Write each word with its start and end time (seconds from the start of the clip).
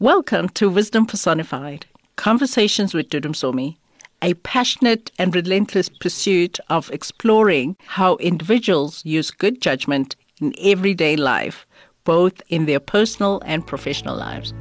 Welcome 0.00 0.50
to 0.50 0.70
Wisdom 0.70 1.06
Personified 1.06 1.86
Conversations 2.14 2.94
with 2.94 3.08
Dudu 3.08 3.30
Msomi, 3.30 3.78
a 4.22 4.34
passionate 4.34 5.10
and 5.18 5.34
relentless 5.34 5.88
pursuit 5.88 6.60
of 6.70 6.88
exploring 6.92 7.76
how 7.84 8.14
individuals 8.18 9.04
use 9.04 9.32
good 9.32 9.60
judgment 9.60 10.14
in 10.40 10.54
everyday 10.60 11.16
life, 11.16 11.66
both 12.04 12.40
in 12.48 12.66
their 12.66 12.78
personal 12.78 13.42
and 13.44 13.66
professional 13.66 14.16
lives. 14.16 14.54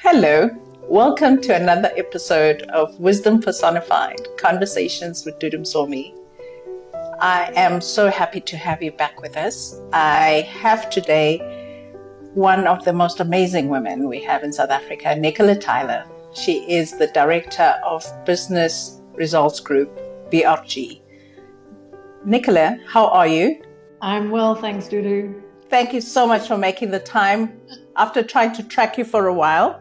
Hello, 0.00 0.50
welcome 0.82 1.40
to 1.40 1.56
another 1.56 1.90
episode 1.96 2.60
of 2.74 2.94
Wisdom 3.00 3.40
Personified 3.40 4.20
Conversations 4.36 5.24
with 5.24 5.38
Dudu 5.38 5.60
Msomi. 5.60 6.21
I 7.22 7.52
am 7.54 7.80
so 7.80 8.10
happy 8.10 8.40
to 8.40 8.56
have 8.56 8.82
you 8.82 8.90
back 8.90 9.22
with 9.22 9.36
us. 9.36 9.80
I 9.92 10.44
have 10.60 10.90
today 10.90 11.38
one 12.34 12.66
of 12.66 12.84
the 12.84 12.92
most 12.92 13.20
amazing 13.20 13.68
women 13.68 14.08
we 14.08 14.20
have 14.24 14.42
in 14.42 14.52
South 14.52 14.70
Africa, 14.70 15.14
Nicola 15.14 15.54
Tyler. 15.54 16.04
She 16.34 16.68
is 16.68 16.98
the 16.98 17.06
Director 17.06 17.80
of 17.86 18.04
Business 18.24 19.00
Results 19.14 19.60
Group, 19.60 20.00
BRG. 20.32 21.00
Nicola, 22.24 22.76
how 22.88 23.06
are 23.06 23.28
you? 23.28 23.62
I'm 24.00 24.32
well, 24.32 24.56
thanks, 24.56 24.88
Dudu. 24.88 25.40
Thank 25.70 25.92
you 25.92 26.00
so 26.00 26.26
much 26.26 26.48
for 26.48 26.58
making 26.58 26.90
the 26.90 26.98
time 26.98 27.56
after 27.94 28.24
trying 28.24 28.52
to 28.54 28.64
track 28.64 28.98
you 28.98 29.04
for 29.04 29.28
a 29.28 29.32
while. 29.32 29.80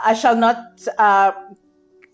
I 0.00 0.14
shall 0.14 0.36
not 0.36 0.88
uh, 0.96 1.32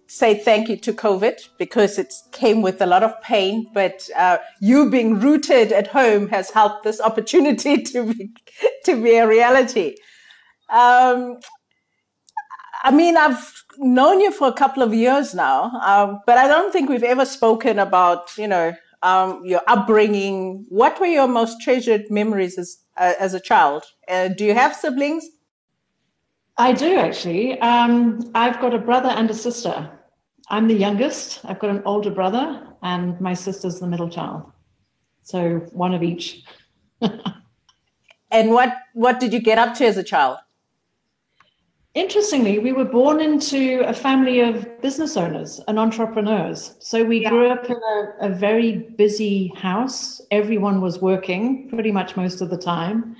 say 0.06 0.34
thank 0.38 0.68
you 0.68 0.76
to 0.76 0.92
COVID 0.92 1.48
because 1.58 1.98
it 1.98 2.12
came 2.32 2.62
with 2.62 2.80
a 2.80 2.86
lot 2.86 3.02
of 3.02 3.20
pain, 3.22 3.66
but 3.72 4.08
uh, 4.16 4.38
you 4.60 4.90
being 4.90 5.18
rooted 5.18 5.72
at 5.72 5.88
home 5.88 6.28
has 6.28 6.50
helped 6.50 6.84
this 6.84 7.00
opportunity 7.00 7.82
to 7.92 8.12
be, 8.12 8.30
to 8.84 9.02
be 9.02 9.16
a 9.16 9.26
reality. 9.26 9.96
Um, 10.70 11.38
I 12.82 12.90
mean, 12.90 13.16
I've 13.16 13.52
known 13.78 14.20
you 14.20 14.30
for 14.30 14.48
a 14.48 14.52
couple 14.52 14.82
of 14.82 14.92
years 14.92 15.34
now, 15.34 15.70
um, 15.82 16.20
but 16.26 16.38
I 16.38 16.48
don't 16.48 16.72
think 16.72 16.88
we've 16.88 17.02
ever 17.02 17.24
spoken 17.24 17.78
about, 17.78 18.36
you 18.36 18.46
know, 18.46 18.74
um, 19.02 19.42
your 19.44 19.62
upbringing. 19.66 20.66
What 20.68 21.00
were 21.00 21.06
your 21.06 21.28
most 21.28 21.60
treasured 21.62 22.10
memories 22.10 22.58
as, 22.58 22.78
uh, 22.96 23.14
as 23.18 23.34
a 23.34 23.40
child? 23.40 23.84
Uh, 24.08 24.28
do 24.28 24.44
you 24.44 24.54
have 24.54 24.74
siblings? 24.74 25.26
I 26.56 26.72
do 26.72 26.96
actually. 26.96 27.60
Um, 27.60 28.30
I've 28.34 28.60
got 28.60 28.74
a 28.74 28.78
brother 28.78 29.08
and 29.08 29.28
a 29.30 29.34
sister. 29.34 29.90
I'm 30.48 30.68
the 30.68 30.74
youngest. 30.74 31.40
I've 31.44 31.58
got 31.58 31.70
an 31.70 31.82
older 31.84 32.10
brother, 32.10 32.66
and 32.82 33.20
my 33.20 33.34
sister's 33.34 33.80
the 33.80 33.86
middle 33.86 34.08
child. 34.08 34.52
So 35.22 35.60
one 35.72 35.94
of 35.94 36.02
each. 36.02 36.44
and 38.30 38.50
what 38.50 38.74
what 38.92 39.18
did 39.20 39.32
you 39.32 39.40
get 39.40 39.58
up 39.58 39.74
to 39.76 39.86
as 39.86 39.96
a 39.96 40.04
child? 40.04 40.38
Interestingly, 41.94 42.58
we 42.58 42.72
were 42.72 42.84
born 42.84 43.20
into 43.20 43.80
a 43.86 43.94
family 43.94 44.40
of 44.40 44.80
business 44.82 45.16
owners 45.16 45.60
and 45.68 45.78
entrepreneurs. 45.78 46.74
So 46.80 47.04
we 47.04 47.22
yeah. 47.22 47.30
grew 47.30 47.48
up 47.48 47.70
in 47.70 47.76
a, 47.76 48.26
a, 48.26 48.28
very 48.30 48.90
busy 48.98 49.52
house. 49.54 50.20
Everyone 50.32 50.80
was 50.80 51.00
working 51.00 51.68
pretty 51.68 51.92
much 51.92 52.16
most 52.16 52.40
of 52.40 52.50
the 52.50 52.56
time. 52.56 53.14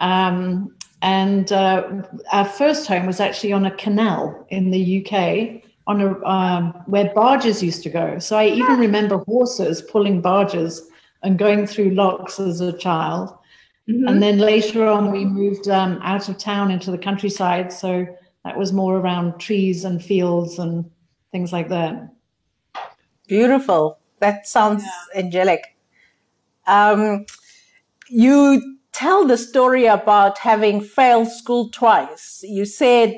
Um, 0.00 0.74
and 1.02 1.50
uh, 1.52 2.02
our 2.32 2.44
first 2.44 2.86
home 2.86 3.06
was 3.06 3.20
actually 3.20 3.52
on 3.52 3.64
a 3.66 3.70
canal 3.76 4.46
in 4.50 4.70
the 4.70 5.04
UK 5.04 5.62
on 5.86 6.00
a 6.00 6.24
um, 6.24 6.72
where 6.86 7.12
barges 7.14 7.62
used 7.62 7.82
to 7.82 7.90
go. 7.90 8.18
So 8.18 8.36
I 8.36 8.46
even 8.46 8.78
remember 8.78 9.18
horses 9.18 9.82
pulling 9.82 10.20
barges 10.20 10.88
and 11.22 11.38
going 11.38 11.66
through 11.66 11.90
locks 11.90 12.38
as 12.38 12.60
a 12.60 12.72
child. 12.72 13.30
Mm-hmm. 13.88 14.06
And 14.06 14.22
then 14.22 14.38
later 14.38 14.86
on, 14.86 15.10
we 15.10 15.24
moved 15.24 15.68
um, 15.68 15.98
out 16.02 16.28
of 16.28 16.38
town 16.38 16.70
into 16.70 16.90
the 16.90 16.98
countryside. 16.98 17.72
So 17.72 18.06
that 18.44 18.56
was 18.56 18.72
more 18.72 18.98
around 18.98 19.38
trees 19.38 19.84
and 19.84 20.02
fields 20.02 20.58
and 20.58 20.88
things 21.32 21.52
like 21.52 21.68
that. 21.70 22.10
Beautiful. 23.26 23.98
That 24.20 24.46
sounds 24.46 24.84
yeah. 24.84 25.22
angelic. 25.22 25.76
Um, 26.66 27.26
you 28.08 28.78
tell 28.92 29.26
the 29.26 29.38
story 29.38 29.86
about 29.86 30.38
having 30.38 30.80
failed 30.80 31.28
school 31.28 31.68
twice. 31.70 32.42
You 32.42 32.64
said 32.64 33.16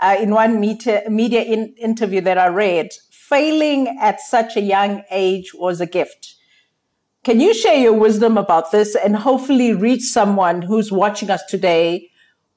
uh, 0.00 0.16
in 0.20 0.30
one 0.30 0.60
media, 0.60 1.02
media 1.08 1.42
in, 1.42 1.74
interview 1.78 2.20
that 2.22 2.38
I 2.38 2.48
read, 2.48 2.90
failing 3.10 3.96
at 4.00 4.20
such 4.20 4.56
a 4.56 4.60
young 4.60 5.02
age 5.10 5.54
was 5.54 5.80
a 5.80 5.86
gift. 5.86 6.34
Can 7.22 7.40
you 7.40 7.54
share 7.54 7.78
your 7.78 7.94
wisdom 7.94 8.36
about 8.36 8.70
this 8.70 8.94
and 8.94 9.16
hopefully 9.16 9.72
reach 9.72 10.02
someone 10.02 10.62
who's 10.62 10.92
watching 10.92 11.30
us 11.30 11.42
today 11.46 12.10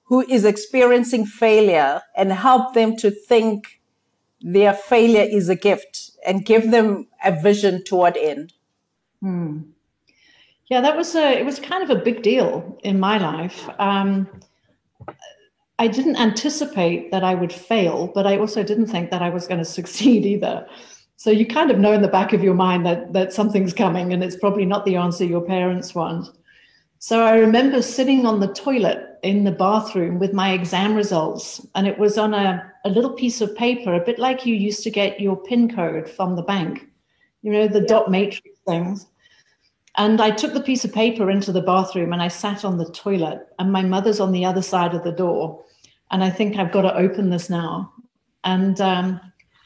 who 0.04 0.22
is 0.28 0.44
experiencing 0.44 1.26
failure 1.26 2.02
and 2.16 2.32
help 2.32 2.74
them 2.74 2.96
to 2.98 3.12
think 3.12 3.82
their 4.42 4.74
failure 4.74 5.26
is 5.30 5.50
a 5.50 5.56
gift 5.56 6.12
and 6.26 6.46
give 6.46 6.72
them 6.72 7.08
a 7.24 7.32
vision 7.32 7.84
toward 7.84 8.18
end? 8.18 8.54
Hmm. 9.22 9.60
Yeah, 10.70 10.82
that 10.82 10.98
was 10.98 11.16
a, 11.16 11.40
it 11.40 11.46
was 11.46 11.60
kind 11.60 11.84
of 11.84 11.90
a 11.90 12.02
big 12.02 12.22
deal 12.22 12.78
in 12.84 13.00
my 13.00 13.18
life. 13.18 13.70
Um, 13.80 14.28
I 15.80 15.88
didn't 15.88 16.18
anticipate 16.18 17.12
that 17.12 17.24
I 17.24 17.36
would 17.36 17.54
fail, 17.54 18.08
but 18.08 18.26
I 18.26 18.38
also 18.38 18.64
didn't 18.64 18.88
think 18.88 19.12
that 19.12 19.22
I 19.22 19.30
was 19.30 19.48
going 19.48 19.60
to 19.64 19.66
succeed 19.66 20.26
either. 20.26 20.68
So 21.16 21.32
you 21.32 21.48
kind 21.48 21.72
of 21.72 21.80
know 21.80 21.94
in 21.94 22.02
the 22.02 22.08
back 22.08 22.34
of 22.34 22.44
your 22.44 22.54
mind 22.54 22.86
that 22.86 23.12
that 23.14 23.34
something's 23.34 23.74
coming 23.74 24.14
and 24.14 24.24
it's 24.24 24.36
probably 24.36 24.66
not 24.66 24.86
the 24.86 24.98
answer 24.98 25.26
your 25.26 25.42
parents 25.42 25.96
want. 25.96 26.30
So 27.00 27.24
I 27.24 27.38
remember 27.38 27.82
sitting 27.82 28.26
on 28.26 28.40
the 28.40 28.54
toilet 28.54 29.20
in 29.24 29.44
the 29.44 29.52
bathroom 29.52 30.20
with 30.20 30.34
my 30.34 30.52
exam 30.52 30.96
results, 30.96 31.66
and 31.76 31.88
it 31.88 31.98
was 31.98 32.18
on 32.18 32.34
a, 32.34 32.72
a 32.86 32.90
little 32.90 33.14
piece 33.14 33.42
of 33.42 33.56
paper, 33.56 33.94
a 33.94 34.04
bit 34.04 34.20
like 34.20 34.46
you 34.46 34.56
used 34.56 34.84
to 34.84 34.92
get 34.92 35.20
your 35.20 35.36
PIN 35.36 35.76
code 35.76 36.10
from 36.10 36.36
the 36.36 36.42
bank, 36.42 36.88
you 37.44 37.52
know, 37.52 37.68
the 37.68 37.82
yeah. 37.82 37.88
dot 37.88 38.12
matrix 38.12 38.60
things. 38.68 39.08
And 39.98 40.22
I 40.22 40.32
took 40.32 40.54
the 40.54 40.62
piece 40.62 40.86
of 40.86 40.94
paper 40.94 41.30
into 41.32 41.52
the 41.52 41.62
bathroom 41.62 42.14
and 42.14 42.22
I 42.22 42.28
sat 42.28 42.64
on 42.64 42.78
the 42.78 42.90
toilet, 42.92 43.48
and 43.58 43.72
my 43.72 43.82
mother's 43.82 44.20
on 44.20 44.32
the 44.32 44.46
other 44.46 44.62
side 44.62 44.94
of 44.94 45.04
the 45.04 45.12
door 45.12 45.64
and 46.12 46.24
I 46.24 46.30
think 46.30 46.58
I've 46.58 46.72
got 46.72 46.84
to 46.84 46.96
open 46.96 47.30
this 47.30 47.50
now. 47.50 47.94
And 48.44 48.80
um, 48.80 49.20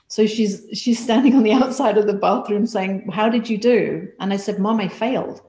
so 0.07 0.25
she's 0.25 0.65
she's 0.73 1.01
standing 1.01 1.35
on 1.35 1.43
the 1.43 1.53
outside 1.61 1.97
of 1.97 2.07
the 2.07 2.13
bathroom 2.13 2.65
saying, 2.65 3.09
"How 3.11 3.29
did 3.29 3.49
you 3.49 3.57
do?" 3.57 4.07
And 4.19 4.33
I 4.33 4.37
said, 4.37 4.59
"Mom, 4.59 4.79
I 4.79 4.87
failed." 4.87 5.41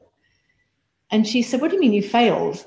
And 1.11 1.27
she 1.27 1.43
said, 1.43 1.61
"What 1.61 1.71
do 1.71 1.77
you 1.77 1.81
mean 1.81 1.93
you 1.93 2.03
failed?" 2.03 2.67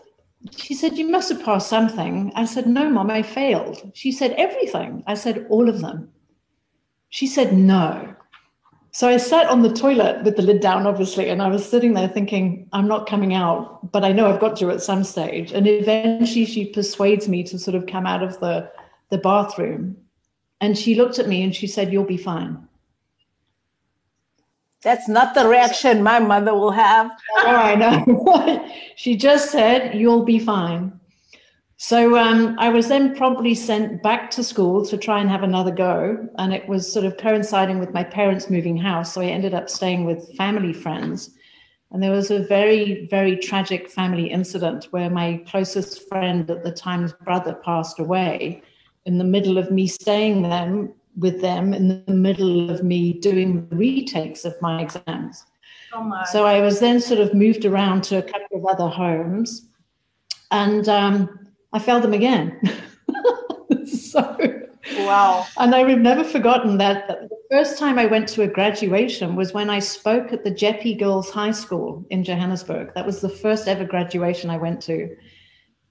She 0.56 0.74
said, 0.74 0.98
"You 0.98 1.10
must 1.10 1.30
have 1.30 1.44
passed 1.44 1.70
something." 1.70 2.32
I 2.36 2.46
said, 2.46 2.68
"No, 2.68 2.90
Mom, 2.90 3.12
I 3.12 3.22
failed." 3.22 3.92
She 3.94 4.12
said, 4.12 4.32
"Everything." 4.32 5.04
I 5.08 5.16
said, 5.16 5.46
"All 5.50 5.70
of 5.70 5.82
them." 5.82 6.10
She 7.10 7.28
said, 7.28 7.54
"No." 7.54 8.16
So 8.96 9.10
I 9.10 9.18
sat 9.18 9.48
on 9.48 9.62
the 9.62 9.74
toilet 9.74 10.24
with 10.24 10.38
the 10.38 10.42
lid 10.42 10.62
down, 10.62 10.88
obviously, 10.88 11.28
and 11.28 11.42
I 11.42 11.50
was 11.50 11.68
sitting 11.70 11.96
there 11.96 12.08
thinking, 12.08 12.70
I'm 12.72 12.88
not 12.88 13.10
coming 13.10 13.34
out, 13.34 13.92
but 13.92 14.06
I 14.06 14.14
know 14.14 14.32
I've 14.32 14.40
got 14.40 14.56
to 14.60 14.72
at 14.72 14.82
some 14.82 15.04
stage. 15.04 15.52
And 15.52 15.68
eventually 15.68 16.46
she 16.46 16.68
persuades 16.72 17.28
me 17.28 17.44
to 17.44 17.60
sort 17.60 17.76
of 17.76 17.88
come 17.88 18.06
out 18.06 18.24
of 18.24 18.40
the, 18.40 18.72
the 19.10 19.18
bathroom. 19.18 19.98
And 20.62 20.78
she 20.78 20.96
looked 20.96 21.20
at 21.20 21.28
me 21.28 21.44
and 21.44 21.54
she 21.54 21.68
said, 21.68 21.92
You'll 21.92 22.06
be 22.06 22.16
fine. 22.16 22.70
That's 24.82 25.10
not 25.10 25.34
the 25.34 25.46
reaction 25.46 26.02
my 26.02 26.20
mother 26.20 26.54
will 26.54 26.72
have. 26.72 27.12
oh, 27.40 27.46
I 27.48 27.76
know. 27.76 28.72
she 28.96 29.18
just 29.18 29.52
said, 29.52 29.94
You'll 29.94 30.24
be 30.24 30.40
fine. 30.40 30.98
So 31.78 32.18
um, 32.18 32.56
I 32.58 32.70
was 32.70 32.88
then 32.88 33.16
promptly 33.16 33.54
sent 33.54 34.02
back 34.02 34.32
to 34.32 34.44
school 34.44 34.86
to 34.86 34.98
try 34.98 35.20
and 35.20 35.30
have 35.30 35.44
another 35.44 35.72
go. 35.72 36.30
And 36.38 36.54
it 36.54 36.68
was 36.70 36.92
sort 36.92 37.06
of 37.06 37.18
coinciding 37.18 37.80
with 37.80 37.94
my 37.94 38.04
parents 38.04 38.50
moving 38.50 38.78
house. 38.78 39.14
So 39.14 39.22
I 39.22 39.26
ended 39.26 39.54
up 39.54 39.70
staying 39.70 40.06
with 40.06 40.36
family 40.38 40.72
friends. 40.72 41.32
And 41.92 42.02
there 42.02 42.12
was 42.12 42.32
a 42.32 42.40
very, 42.40 43.08
very 43.08 43.38
tragic 43.38 43.90
family 43.90 44.30
incident 44.30 44.88
where 44.92 45.10
my 45.10 45.44
closest 45.48 46.08
friend 46.08 46.50
at 46.50 46.64
the 46.64 46.72
time's 46.72 47.14
brother 47.14 47.54
passed 47.54 48.00
away 48.00 48.64
in 49.06 49.18
the 49.18 49.24
middle 49.24 49.58
of 49.58 49.72
me 49.72 49.88
staying 49.88 50.44
them 50.44 50.94
with 51.18 51.42
them 51.42 51.74
in 51.74 52.04
the 52.06 52.14
middle 52.14 52.70
of 52.70 52.84
me 52.84 53.14
doing 53.14 53.68
retakes 53.70 54.44
of 54.46 54.54
my 54.62 54.82
exams. 54.82 55.46
Oh 55.94 56.04
my. 56.04 56.24
So 56.26 56.46
I 56.46 56.60
was 56.62 56.80
then 56.80 57.00
sort 57.00 57.20
of 57.20 57.34
moved 57.34 57.66
around 57.66 58.04
to 58.06 58.18
a 58.18 58.24
couple 58.24 58.58
of 58.58 58.66
other 58.66 58.90
homes. 58.90 59.68
And 60.52 60.90
um, 60.90 61.45
I 61.74 61.80
failed 61.80 62.04
them 62.04 62.14
again. 62.14 62.60
so 63.86 64.38
wow. 65.00 65.46
And 65.58 65.74
I've 65.76 65.98
never 66.00 66.24
forgotten 66.24 66.78
that 66.78 67.08
the 67.08 67.30
first 67.50 67.78
time 67.78 68.00
I 68.00 68.06
went 68.06 68.28
to 68.30 68.44
a 68.44 68.48
graduation 68.48 69.36
was 69.36 69.54
when 69.54 69.70
I 69.70 69.80
spoke 69.80 70.32
at 70.32 70.44
the 70.44 70.52
Jeppe 70.52 71.00
Girls 71.00 71.30
High 71.30 71.52
School 71.52 72.06
in 72.10 72.24
Johannesburg. 72.24 72.94
That 72.96 73.06
was 73.06 73.22
the 73.22 73.30
first 73.30 73.68
ever 73.68 73.86
graduation 73.86 74.50
I 74.50 74.58
went 74.58 74.82
to, 74.84 75.16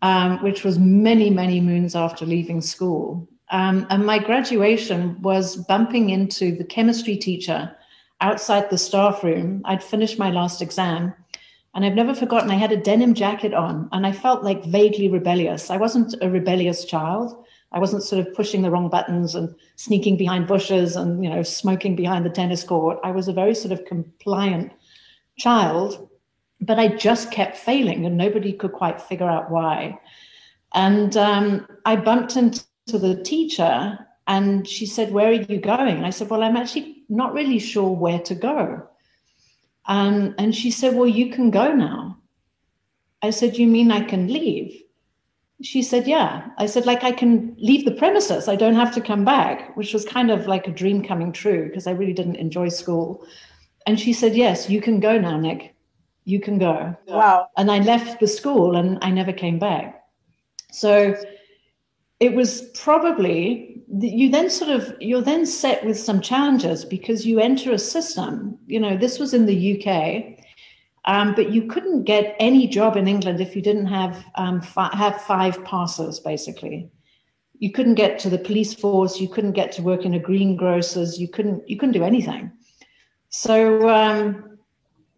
um, 0.03 0.43
which 0.43 0.65
was 0.65 0.79
many, 0.79 1.31
many 1.31 1.61
moons 1.61 1.95
after 1.95 2.27
leaving 2.27 2.61
school. 2.61 3.29
Um, 3.51 3.87
and 3.91 4.07
my 4.07 4.19
graduation 4.19 5.21
was 5.23 5.57
bumping 5.57 6.11
into 6.11 6.57
the 6.57 6.65
chemistry 6.65 7.17
teacher 7.17 7.77
outside 8.21 8.71
the 8.71 8.79
staff 8.79 9.23
room. 9.23 9.63
I'd 9.65 9.83
finished 9.83 10.19
my 10.19 10.31
last 10.31 10.63
exam 10.63 11.15
And 11.75 11.85
I've 11.85 11.95
never 11.95 12.15
forgotten, 12.15 12.51
I 12.51 12.55
had 12.55 12.71
a 12.71 12.77
denim 12.77 13.15
jacket 13.15 13.53
on 13.53 13.89
and 13.93 14.07
I 14.07 14.13
felt 14.13 14.45
like 14.45 14.65
vaguely 14.65 15.09
rebellious. 15.09 15.71
I 15.71 15.77
wasn't 15.77 16.15
a 16.23 16.31
rebellious 16.31 16.85
child. 16.85 17.45
I 17.73 17.81
wasn't 17.81 18.05
sort 18.05 18.25
of 18.25 18.33
pushing 18.35 18.63
the 18.63 18.71
wrong 18.71 18.89
buttons 18.89 19.35
and 19.35 19.53
sneaking 19.75 20.17
behind 20.17 20.47
bushes 20.47 20.95
and, 20.95 21.25
you 21.25 21.29
know, 21.29 21.43
smoking 21.43 21.97
behind 21.97 22.25
the 22.25 22.31
tennis 22.31 22.63
court. 22.63 23.01
I 23.03 23.11
was 23.11 23.27
a 23.27 23.33
very 23.33 23.55
sort 23.55 23.73
of 23.73 23.85
compliant 23.87 24.73
child, 25.37 26.09
but 26.61 26.79
I 26.79 26.89
just 26.89 27.33
kept 27.33 27.57
failing 27.57 28.07
and 28.07 28.17
nobody 28.17 28.53
could 28.53 28.73
quite 28.73 29.03
figure 29.03 29.29
out 29.29 29.51
why. 29.51 29.99
And 30.75 31.17
um, 31.17 31.67
I 31.85 31.97
bumped 31.97 32.37
into 32.37 32.65
the 32.87 33.21
teacher 33.25 33.99
and 34.29 34.67
she 34.67 34.87
said, 34.87 35.13
Where 35.13 35.29
are 35.29 35.33
you 35.33 35.61
going? 35.61 35.97
And 35.97 36.07
I 36.07 36.11
said, 36.11 36.31
Well, 36.31 36.45
I'm 36.45 36.57
actually 36.57 37.03
not 37.09 37.35
really 37.35 37.59
sure 37.59 37.91
where 37.91 38.21
to 38.21 38.35
go. 38.37 38.89
Um, 39.87 40.35
and 40.39 40.55
she 40.55 40.71
said, 40.71 40.95
Well, 40.95 41.09
you 41.09 41.31
can 41.31 41.51
go 41.51 41.73
now. 41.73 42.19
I 43.23 43.31
said, 43.31 43.57
You 43.59 43.67
mean 43.67 43.91
I 43.91 44.03
can 44.03 44.29
leave? 44.29 44.83
She 45.63 45.83
said, 45.83 46.07
Yeah. 46.07 46.49
I 46.59 46.67
said, 46.67 46.87
Like, 46.87 47.05
I 47.05 47.13
can 47.13 47.55
leave 47.59 47.85
the 47.85 47.93
premises. 47.93 48.49
I 48.49 48.57
don't 48.57 48.75
have 48.75 48.95
to 48.95 49.01
come 49.01 49.25
back, 49.25 49.77
which 49.77 49.93
was 49.93 50.05
kind 50.05 50.31
of 50.31 50.47
like 50.47 50.67
a 50.67 50.73
dream 50.73 51.05
coming 51.05 51.33
true 51.33 51.67
because 51.67 51.87
I 51.87 51.93
really 51.93 52.13
didn't 52.13 52.37
enjoy 52.37 52.69
school. 52.69 53.27
And 53.87 54.01
she 54.01 54.13
said, 54.13 54.35
Yes, 54.35 54.71
you 54.71 54.81
can 54.81 55.01
go 55.01 55.19
now, 55.19 55.39
Nick. 55.39 55.75
You 56.25 56.41
can 56.41 56.59
go. 56.59 56.97
Wow. 57.07 57.49
And 57.59 57.71
I 57.71 57.81
left 57.81 58.21
the 58.21 58.27
school 58.27 58.77
and 58.77 58.99
I 59.03 59.11
never 59.11 59.33
came 59.33 59.59
back. 59.59 60.05
So 60.73 61.15
it 62.19 62.35
was 62.35 62.63
probably 62.75 63.74
you 64.01 64.31
then 64.31 64.51
sort 64.51 64.71
of 64.71 64.95
you're 65.01 65.23
then 65.23 65.47
set 65.47 65.85
with 65.85 65.99
some 65.99 66.21
challenges 66.21 66.85
because 66.85 67.27
you 67.27 67.39
enter 67.39 67.73
a 67.73 67.79
system. 67.79 68.59
You 68.67 68.81
know 68.81 68.97
this 68.97 69.19
was 69.19 69.35
in 69.35 69.47
the 69.47 69.75
uk 69.75 70.39
um, 71.07 71.35
but 71.35 71.51
you 71.51 71.67
couldn't 71.67 72.05
get 72.05 72.35
any 72.41 72.67
job 72.67 72.97
in 72.97 73.07
england 73.07 73.41
if 73.41 73.55
you 73.55 73.63
didn't 73.63 73.87
have 73.87 74.25
um, 74.37 74.61
fi- 74.61 74.95
have 74.95 75.21
five 75.23 75.63
passes 75.65 76.21
basically. 76.21 76.91
You 77.59 77.71
couldn't 77.73 77.95
get 77.95 78.19
to 78.21 78.31
the 78.31 78.39
police 78.39 78.75
force 78.75 79.21
you 79.21 79.29
couldn't 79.29 79.53
get 79.53 79.73
to 79.73 79.83
work 79.83 80.05
in 80.05 80.15
a 80.15 80.21
greengrocers 80.21 81.19
you 81.19 81.29
couldn't 81.29 81.69
you 81.69 81.77
couldn't 81.77 81.93
do 81.93 82.05
anything. 82.05 82.51
So 83.29 83.89
um, 83.89 84.59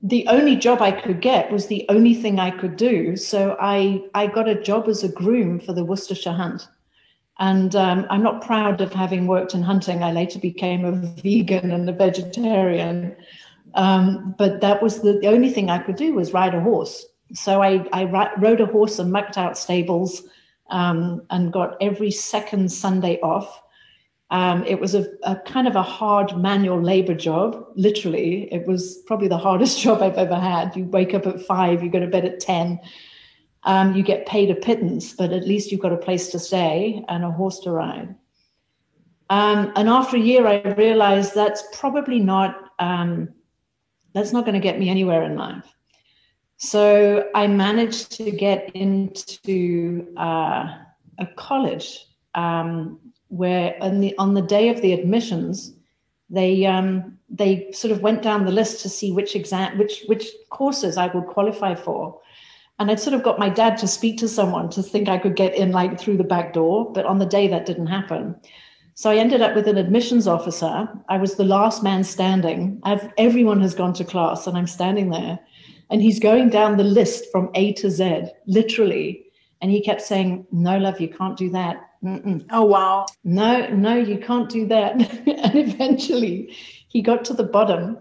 the 0.03 0.27
only 0.29 0.57
job 0.57 0.83
i 0.83 0.91
could 0.91 1.21
get 1.21 1.51
was 1.51 1.67
the 1.67 1.87
only 1.89 2.15
thing 2.15 2.39
i 2.39 2.51
could 2.51 2.77
do. 2.77 3.17
So 3.17 3.57
i 3.61 4.03
i 4.15 4.27
got 4.27 4.49
a 4.49 4.61
job 4.61 4.89
as 4.89 5.05
a 5.05 5.09
groom 5.09 5.61
for 5.61 5.73
the 5.73 5.85
worcestershire 5.85 6.33
hunt 6.33 6.69
and 7.39 7.77
um, 7.77 8.07
I'm 8.09 8.23
not 8.23 8.45
proud 8.45 8.81
of 8.81 8.93
having 8.93 9.27
worked 9.27 9.55
in 9.55 9.63
hunting. 9.63 10.03
I 10.03 10.13
later 10.13 10.39
became 10.39 10.85
a 10.85 10.93
vegan 10.93 11.71
and 11.71 11.89
a 11.89 11.93
vegetarian. 11.93 13.15
Um, 13.75 14.35
but 14.39 14.63
that 14.63 14.83
was 14.83 15.03
the, 15.03 15.19
the, 15.19 15.27
only 15.27 15.51
thing 15.51 15.69
I 15.69 15.79
could 15.79 15.97
do 15.97 16.15
was 16.15 16.33
ride 16.33 16.55
a 16.55 16.61
horse. 16.61 17.05
So 17.35 17.63
I, 17.63 17.87
I 17.93 18.05
rode 18.39 18.63
a 18.63 18.67
horse 18.67 18.99
and 18.99 19.13
mucked 19.13 19.37
out 19.37 19.59
stables 19.59 20.23
um, 20.71 21.23
and 21.29 21.53
got 21.53 21.77
every 21.83 22.11
second 22.11 22.73
Sunday 22.73 23.21
off. 23.21 23.63
Um, 24.31 24.65
it 24.65 24.81
was 24.81 24.95
a, 24.95 25.07
a, 25.23 25.37
kind 25.37 25.69
of 25.69 25.77
a 25.77 25.83
hard 25.83 26.37
manual 26.39 26.81
labor 26.81 27.15
job, 27.15 27.67
literally. 27.75 28.53
It 28.53 28.67
was 28.67 28.97
probably 29.07 29.29
the 29.29 29.37
hardest 29.37 29.79
job 29.83 30.01
I've 30.01 30.17
ever 30.17 30.37
had. 30.37 30.75
You 30.75 30.85
wake 30.85 31.13
up 31.13 31.27
at 31.27 31.43
five, 31.43 31.83
you 31.83 31.91
go 31.91 32.01
to 32.01 32.07
bed 32.07 32.25
at 32.25 32.41
10 32.41 32.81
um, 33.67 33.95
you 33.95 34.03
get 34.03 34.27
paid 34.27 34.51
a 34.51 34.55
pittance, 34.55 35.13
but 35.13 35.33
at 35.33 35.47
least 35.47 35.71
you've 35.71 35.81
got 35.81 35.93
a 35.93 35.97
place 35.97 36.29
to 36.29 36.39
stay 36.39 37.05
and 37.09 37.25
a 37.25 37.31
horse 37.31 37.59
to 37.61 37.73
ride. 37.73 38.15
Um, 39.29 39.73
and 39.75 39.89
after 39.89 40.17
a 40.17 40.21
year, 40.21 40.47
I 40.47 40.63
realized 40.75 41.35
that's 41.35 41.65
probably 41.73 42.21
not 42.21 42.71
um, 42.79 43.29
that's 44.13 44.33
not 44.33 44.45
going 44.45 44.55
to 44.55 44.61
get 44.61 44.79
me 44.79 44.89
anywhere 44.89 45.25
in 45.25 45.37
life. 45.37 45.67
So 46.59 47.29
I 47.35 47.49
managed 47.49 48.13
to 48.13 48.31
get 48.31 48.71
into 48.75 50.15
uh, 50.17 50.79
a 51.19 51.27
college 51.35 52.07
um, 52.35 53.01
where 53.29 53.77
on 53.83 53.99
the 53.99 54.17
on 54.17 54.35
the 54.35 54.43
day 54.43 54.69
of 54.69 54.81
the 54.81 54.93
admissions, 54.93 55.73
they 56.31 56.65
um, 56.67 57.19
they 57.29 57.73
sort 57.73 57.91
of 57.91 58.01
went 58.01 58.23
down 58.23 58.47
the 58.47 58.53
list 58.53 58.81
to 58.83 58.89
see 58.89 59.11
which 59.11 59.35
exam 59.35 59.77
which 59.77 60.05
which 60.07 60.29
courses 60.51 60.97
I 60.97 61.09
would 61.09 61.27
qualify 61.27 61.75
for. 61.75 62.21
And 62.79 62.91
I'd 62.91 63.01
sort 63.01 63.15
of 63.15 63.23
got 63.23 63.39
my 63.39 63.49
dad 63.49 63.79
to 63.79 63.89
speak 63.89 64.19
to 64.19 64.29
someone 64.29 64.69
to 64.71 64.83
think 64.83 65.09
I 65.09 65.19
could 65.19 65.35
get 65.35 65.55
in 65.55 65.73
like 65.73 65.99
through 65.99 66.19
the 66.19 66.25
back 66.25 66.53
door. 66.53 66.93
But 66.93 67.07
on 67.07 67.19
the 67.19 67.27
day 67.27 67.49
that 67.49 67.67
didn't 67.67 67.87
happen. 67.87 68.37
So 68.95 69.11
I 69.11 69.17
ended 69.17 69.43
up 69.43 69.55
with 69.55 69.69
an 69.69 69.77
admissions 69.77 70.27
officer. 70.27 70.89
I 71.11 71.19
was 71.19 71.35
the 71.35 71.45
last 71.45 71.83
man 71.83 72.03
standing. 72.03 72.81
I've, 72.83 73.13
everyone 73.19 73.61
has 73.61 73.75
gone 73.75 73.93
to 73.95 74.05
class 74.05 74.47
and 74.47 74.57
I'm 74.57 74.67
standing 74.67 75.11
there. 75.11 75.39
And 75.91 76.01
he's 76.01 76.19
going 76.19 76.49
down 76.49 76.77
the 76.77 76.85
list 76.85 77.27
from 77.31 77.51
A 77.55 77.75
to 77.75 77.91
Z, 77.91 78.25
literally. 78.47 79.27
And 79.61 79.71
he 79.71 79.83
kept 79.83 80.01
saying, 80.03 80.47
No, 80.51 80.79
love, 80.79 81.01
you 81.01 81.09
can't 81.09 81.37
do 81.37 81.51
that. 81.51 81.91
Mm-mm. 82.03 82.47
Oh, 82.51 82.65
wow. 82.65 83.07
No, 83.23 83.67
no, 83.69 83.97
you 83.97 84.19
can't 84.19 84.49
do 84.49 84.67
that. 84.67 84.95
and 85.27 85.55
eventually 85.55 86.55
he 86.89 87.03
got 87.03 87.25
to 87.27 87.35
the 87.35 87.45
bottom 87.45 87.99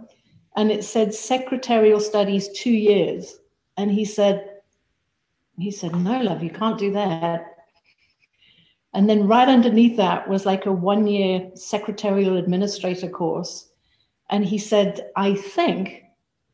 and 0.56 0.72
it 0.72 0.84
said 0.84 1.14
secretarial 1.14 2.00
studies 2.00 2.50
two 2.50 2.72
years. 2.72 3.38
And 3.78 3.92
he 3.92 4.06
said, 4.06 4.50
he 5.58 5.72
said, 5.72 5.96
No, 5.96 6.22
love, 6.22 6.44
you 6.44 6.50
can't 6.50 6.78
do 6.78 6.92
that. 6.94 7.56
And 8.94 9.10
then 9.10 9.28
right 9.28 9.48
underneath 9.48 9.98
that 9.98 10.30
was 10.30 10.46
like 10.46 10.66
a 10.66 10.72
one 10.72 11.06
year 11.06 11.52
secretarial 11.56 12.38
administrator 12.38 13.10
course. 13.10 13.70
And 14.30 14.46
he 14.46 14.58
said, 14.58 15.10
I 15.16 15.36
think 15.36 16.04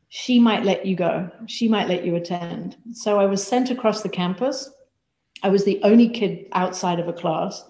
she 0.09 0.39
might 0.39 0.65
let 0.65 0.85
you 0.85 0.95
go. 0.95 1.29
She 1.45 1.67
might 1.67 1.87
let 1.87 2.03
you 2.03 2.15
attend. 2.15 2.77
So 2.93 3.19
I 3.19 3.25
was 3.25 3.45
sent 3.45 3.69
across 3.69 4.01
the 4.01 4.09
campus. 4.09 4.69
I 5.43 5.49
was 5.49 5.63
the 5.63 5.79
only 5.83 6.09
kid 6.09 6.47
outside 6.51 6.99
of 6.99 7.07
a 7.07 7.13
class. 7.13 7.63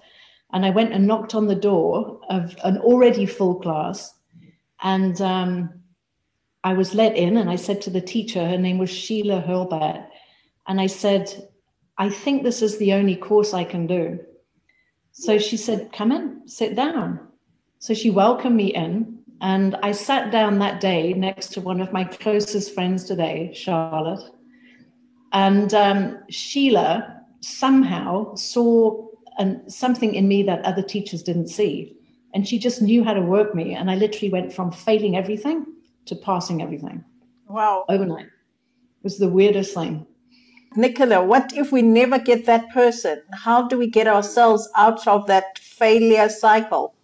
And 0.54 0.66
I 0.66 0.70
went 0.70 0.94
and 0.94 1.06
knocked 1.06 1.36
on 1.36 1.48
the 1.48 1.56
door 1.56 2.20
of 2.30 2.56
an 2.64 2.78
already 2.78 3.26
full 3.26 3.56
class. 3.56 4.14
And 4.82 5.22
um, 5.22 5.82
I 6.64 6.74
was 6.74 6.96
let 6.96 7.16
in, 7.16 7.38
and 7.38 7.50
I 7.50 7.56
said 7.56 7.82
to 7.82 7.90
the 7.90 8.02
teacher, 8.02 8.48
her 8.48 8.58
name 8.58 8.78
was 8.78 8.90
Sheila 8.90 9.42
Hurlbat, 9.42 10.08
and 10.72 10.80
I 10.80 10.88
said, 10.88 11.50
I 11.98 12.10
think 12.10 12.44
this 12.44 12.62
is 12.62 12.78
the 12.78 12.94
only 12.94 13.18
course 13.18 13.54
I 13.54 13.66
can 13.66 13.88
do. 13.88 14.22
So 15.12 15.38
she 15.38 15.58
said, 15.58 15.92
Come 15.92 16.14
in, 16.14 16.48
sit 16.48 16.78
down. 16.78 17.20
So 17.80 17.94
she 17.94 18.10
welcomed 18.10 18.56
me 18.56 18.68
in. 18.68 19.20
And 19.42 19.76
I 19.84 19.92
sat 19.92 20.32
down 20.32 20.60
that 20.60 20.80
day 20.80 21.12
next 21.12 21.48
to 21.54 21.60
one 21.60 21.82
of 21.82 21.92
my 21.92 22.06
closest 22.06 22.74
friends 22.74 23.04
today, 23.04 23.52
Charlotte. 23.54 24.24
And 25.34 25.74
um, 25.74 26.20
Sheila 26.30 27.22
somehow 27.42 28.34
saw 28.36 29.08
an, 29.38 29.70
something 29.70 30.16
in 30.16 30.30
me 30.30 30.42
that 30.44 30.64
other 30.64 30.84
teachers 30.84 31.22
didn't 31.22 31.50
see. 31.50 31.98
And 32.34 32.48
she 32.48 32.58
just 32.58 32.82
knew 32.82 33.04
how 33.04 33.14
to 33.14 33.22
work 33.22 33.54
me. 33.54 33.74
And 33.74 33.92
I 33.92 33.96
literally 33.96 34.32
went 34.32 34.54
from 34.54 34.72
failing 34.72 35.18
everything 35.18 35.66
to 36.06 36.16
passing 36.16 36.62
everything. 36.62 37.04
Wow. 37.50 37.84
Overnight. 37.90 38.28
It 38.28 39.04
was 39.04 39.18
the 39.18 39.28
weirdest 39.28 39.74
thing. 39.74 40.08
Nicola, 40.76 41.24
what 41.24 41.52
if 41.54 41.72
we 41.72 41.82
never 41.82 42.18
get 42.18 42.46
that 42.46 42.70
person? 42.72 43.22
How 43.34 43.68
do 43.68 43.78
we 43.78 43.88
get 43.88 44.08
ourselves 44.08 44.70
out 44.78 45.06
of 45.08 45.28
that 45.28 45.60
failure 45.60 46.30
cycle? 46.30 46.96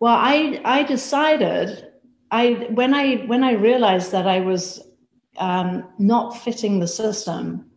Well, 0.00 0.16
I 0.16 0.60
I 0.64 0.82
decided 0.82 1.88
I 2.30 2.66
when 2.70 2.94
I 2.94 3.24
when 3.26 3.44
I 3.44 3.52
realized 3.52 4.10
that 4.12 4.26
I 4.26 4.40
was 4.40 4.82
um, 5.38 5.84
not 5.98 6.36
fitting 6.36 6.80
the 6.80 6.88
system, 6.88 7.70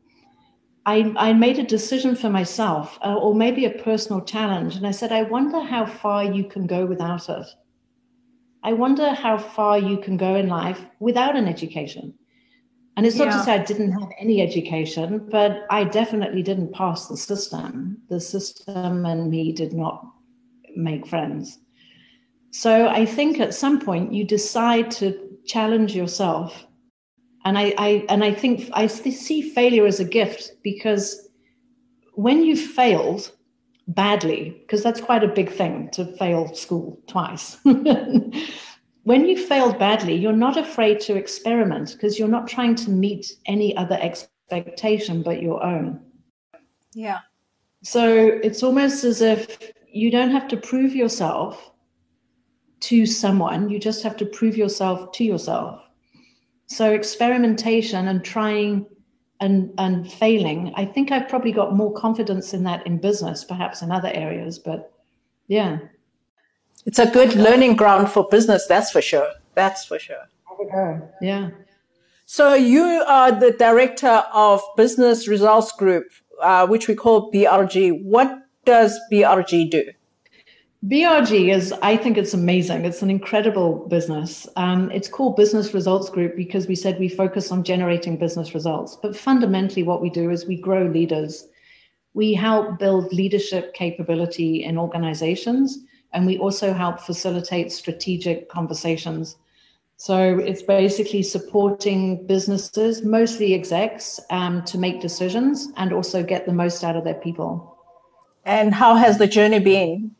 I 0.85 1.13
I 1.15 1.33
made 1.33 1.59
a 1.59 1.63
decision 1.63 2.15
for 2.15 2.29
myself, 2.29 2.97
uh, 3.05 3.13
or 3.15 3.35
maybe 3.35 3.65
a 3.65 3.83
personal 3.83 4.21
challenge, 4.21 4.75
and 4.75 4.87
I 4.87 4.91
said, 4.91 5.11
I 5.11 5.21
wonder 5.23 5.61
how 5.61 5.85
far 5.85 6.23
you 6.23 6.45
can 6.45 6.65
go 6.65 6.85
without 6.87 7.29
it. 7.29 7.45
I 8.63 8.73
wonder 8.73 9.11
how 9.13 9.37
far 9.37 9.77
you 9.77 9.97
can 9.97 10.17
go 10.17 10.35
in 10.35 10.49
life 10.49 10.85
without 10.99 11.37
an 11.37 11.47
education. 11.47 12.18
And 12.97 13.05
it's 13.05 13.15
not 13.15 13.29
yeah. 13.29 13.37
to 13.37 13.43
say 13.43 13.53
I 13.53 13.63
didn't 13.63 13.93
have 13.93 14.09
any 14.19 14.41
education, 14.41 15.27
but 15.31 15.65
I 15.69 15.85
definitely 15.85 16.43
didn't 16.43 16.73
pass 16.73 17.07
the 17.07 17.15
system. 17.15 17.97
The 18.09 18.19
system 18.19 19.05
and 19.05 19.29
me 19.29 19.53
did 19.53 19.73
not 19.73 20.05
make 20.75 21.07
friends. 21.07 21.59
So 22.51 22.87
I 22.87 23.05
think 23.05 23.39
at 23.39 23.53
some 23.53 23.79
point 23.79 24.13
you 24.13 24.25
decide 24.25 24.91
to 24.91 25.17
challenge 25.45 25.95
yourself. 25.95 26.65
And 27.45 27.57
I, 27.57 27.73
I 27.77 28.05
and 28.09 28.23
I 28.23 28.33
think 28.33 28.69
I 28.73 28.87
see 28.87 29.41
failure 29.41 29.85
as 29.85 29.99
a 29.99 30.05
gift 30.05 30.51
because 30.61 31.29
when 32.15 32.43
you've 32.43 32.59
failed 32.59 33.31
badly, 33.87 34.57
because 34.61 34.83
that's 34.83 35.01
quite 35.01 35.23
a 35.23 35.27
big 35.27 35.51
thing 35.51 35.89
to 35.91 36.05
fail 36.17 36.53
school 36.53 36.99
twice. 37.07 37.57
when 39.09 39.25
you 39.25 39.35
failed 39.35 39.79
badly, 39.79 40.13
you're 40.13 40.31
not 40.31 40.55
afraid 40.55 40.99
to 40.99 41.15
experiment 41.15 41.93
because 41.93 42.19
you're 42.19 42.27
not 42.27 42.47
trying 42.47 42.75
to 42.75 42.91
meet 42.91 43.37
any 43.47 43.75
other 43.75 43.97
expectation 43.99 45.23
but 45.23 45.41
your 45.41 45.63
own. 45.63 45.99
Yeah. 46.93 47.21
So 47.81 48.39
it's 48.43 48.61
almost 48.61 49.03
as 49.03 49.21
if 49.21 49.71
you 49.91 50.11
don't 50.11 50.29
have 50.29 50.47
to 50.49 50.57
prove 50.57 50.93
yourself 50.93 51.71
to 52.81 53.07
someone, 53.07 53.71
you 53.71 53.79
just 53.79 54.03
have 54.03 54.15
to 54.17 54.27
prove 54.27 54.55
yourself 54.55 55.11
to 55.13 55.23
yourself. 55.23 55.81
So 56.67 56.93
experimentation 56.93 58.09
and 58.09 58.23
trying 58.23 58.85
and 59.39 59.73
and 59.79 60.11
failing. 60.11 60.71
I 60.75 60.85
think 60.85 61.11
I've 61.11 61.27
probably 61.27 61.51
got 61.51 61.75
more 61.75 61.93
confidence 61.93 62.53
in 62.53 62.63
that 62.65 62.85
in 62.85 62.99
business, 62.99 63.43
perhaps 63.43 63.81
in 63.81 63.91
other 63.91 64.11
areas, 64.13 64.59
but 64.59 64.93
yeah. 65.47 65.79
It's 66.85 66.99
a 66.99 67.09
good 67.09 67.35
learning 67.35 67.75
ground 67.75 68.09
for 68.09 68.27
business, 68.29 68.65
that's 68.67 68.91
for 68.91 69.01
sure. 69.01 69.29
That's 69.55 69.85
for 69.85 69.99
sure. 69.99 70.25
Yeah. 71.21 71.49
So 72.25 72.53
you 72.53 72.83
are 73.07 73.31
the 73.31 73.51
director 73.51 74.23
of 74.33 74.61
Business 74.77 75.27
Results 75.27 75.71
Group, 75.71 76.05
uh, 76.41 76.67
which 76.67 76.87
we 76.87 76.95
call 76.95 77.31
BRG. 77.31 78.03
What 78.03 78.43
does 78.65 78.97
BRG 79.11 79.69
do? 79.69 79.83
BRG 80.87 81.53
is, 81.53 81.73
I 81.81 81.97
think 81.97 82.17
it's 82.17 82.33
amazing. 82.33 82.85
It's 82.85 83.01
an 83.01 83.09
incredible 83.09 83.85
business. 83.89 84.47
Um, 84.55 84.89
it's 84.91 85.09
called 85.09 85.35
Business 85.35 85.73
Results 85.73 86.09
Group 86.09 86.37
because 86.37 86.67
we 86.67 86.75
said 86.75 86.97
we 86.99 87.09
focus 87.09 87.51
on 87.51 87.65
generating 87.65 88.15
business 88.15 88.53
results. 88.53 88.95
But 88.95 89.17
fundamentally, 89.17 89.83
what 89.83 90.01
we 90.01 90.09
do 90.09 90.29
is 90.29 90.45
we 90.45 90.55
grow 90.55 90.85
leaders. 90.85 91.47
We 92.13 92.33
help 92.33 92.79
build 92.79 93.11
leadership 93.11 93.73
capability 93.73 94.63
in 94.63 94.77
organizations, 94.77 95.79
and 96.13 96.25
we 96.25 96.37
also 96.37 96.73
help 96.73 96.99
facilitate 96.99 97.71
strategic 97.71 98.49
conversations. 98.49 99.37
So 99.97 100.39
it's 100.39 100.61
basically 100.61 101.23
supporting 101.23 102.25
businesses, 102.25 103.03
mostly 103.03 103.53
execs, 103.53 104.19
um, 104.29 104.63
to 104.63 104.77
make 104.77 105.01
decisions 105.01 105.69
and 105.75 105.91
also 105.91 106.23
get 106.23 106.45
the 106.45 106.53
most 106.53 106.83
out 106.83 106.95
of 106.95 107.03
their 107.03 107.15
people. 107.15 107.77
And 108.45 108.73
how 108.73 108.95
has 108.95 109.17
the 109.17 109.27
journey 109.27 109.59
been? 109.59 110.15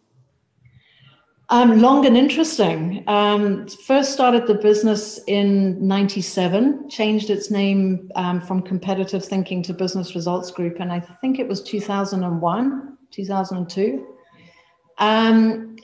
Um, 1.52 1.82
long 1.82 2.06
and 2.06 2.16
interesting. 2.16 3.04
Um, 3.08 3.68
first 3.68 4.14
started 4.14 4.46
the 4.46 4.54
business 4.54 5.20
in 5.26 5.88
97, 5.88 6.90
changed 6.90 7.32
its 7.32 7.50
name 7.50 8.12
um, 8.16 8.40
from 8.40 8.62
Competitive 8.62 9.26
Thinking 9.26 9.64
to 9.64 9.74
Business 9.74 10.14
Results 10.14 10.52
Group, 10.52 10.80
and 10.80 10.92
I 10.92 11.00
think 11.00 11.40
it 11.40 11.48
was 11.48 11.64
2001, 11.64 12.98
2002. 13.10 14.06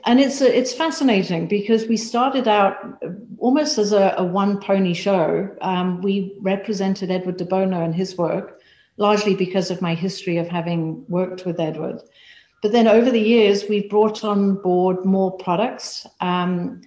And 0.06 0.20
it's 0.20 0.40
it's 0.40 0.74
fascinating 0.74 1.48
because 1.48 1.88
we 1.88 1.98
started 1.98 2.48
out 2.48 3.02
almost 3.40 3.80
as 3.80 3.92
a, 3.92 4.14
a 4.18 4.24
one 4.24 4.60
pony 4.60 4.94
show. 4.94 5.50
Um, 5.62 6.02
we 6.02 6.38
represented 6.42 7.10
Edward 7.10 7.38
de 7.38 7.46
Bono 7.46 7.84
and 7.84 7.96
his 7.96 8.16
work, 8.16 8.62
largely 8.98 9.34
because 9.34 9.72
of 9.72 9.82
my 9.82 9.96
history 9.96 10.38
of 10.38 10.48
having 10.48 11.04
worked 11.10 11.46
with 11.46 11.60
Edward. 11.60 12.02
But 12.62 12.72
then 12.72 12.88
over 12.88 13.10
the 13.10 13.20
years, 13.20 13.66
we've 13.68 13.90
brought 13.90 14.24
on 14.24 14.62
board 14.62 15.06
more 15.06 15.32
products. 15.38 16.06
Um, 16.22 16.82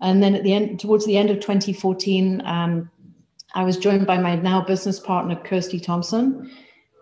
and 0.00 0.22
then 0.22 0.34
at 0.34 0.42
the 0.42 0.54
end, 0.54 0.80
towards 0.80 1.06
the 1.06 1.16
end 1.16 1.30
of 1.30 1.40
2014, 1.40 2.42
um, 2.44 2.90
I 3.54 3.64
was 3.64 3.78
joined 3.78 4.06
by 4.06 4.18
my 4.18 4.36
now 4.36 4.62
business 4.62 5.00
partner, 5.00 5.36
Kirsty 5.36 5.80
Thompson. 5.80 6.50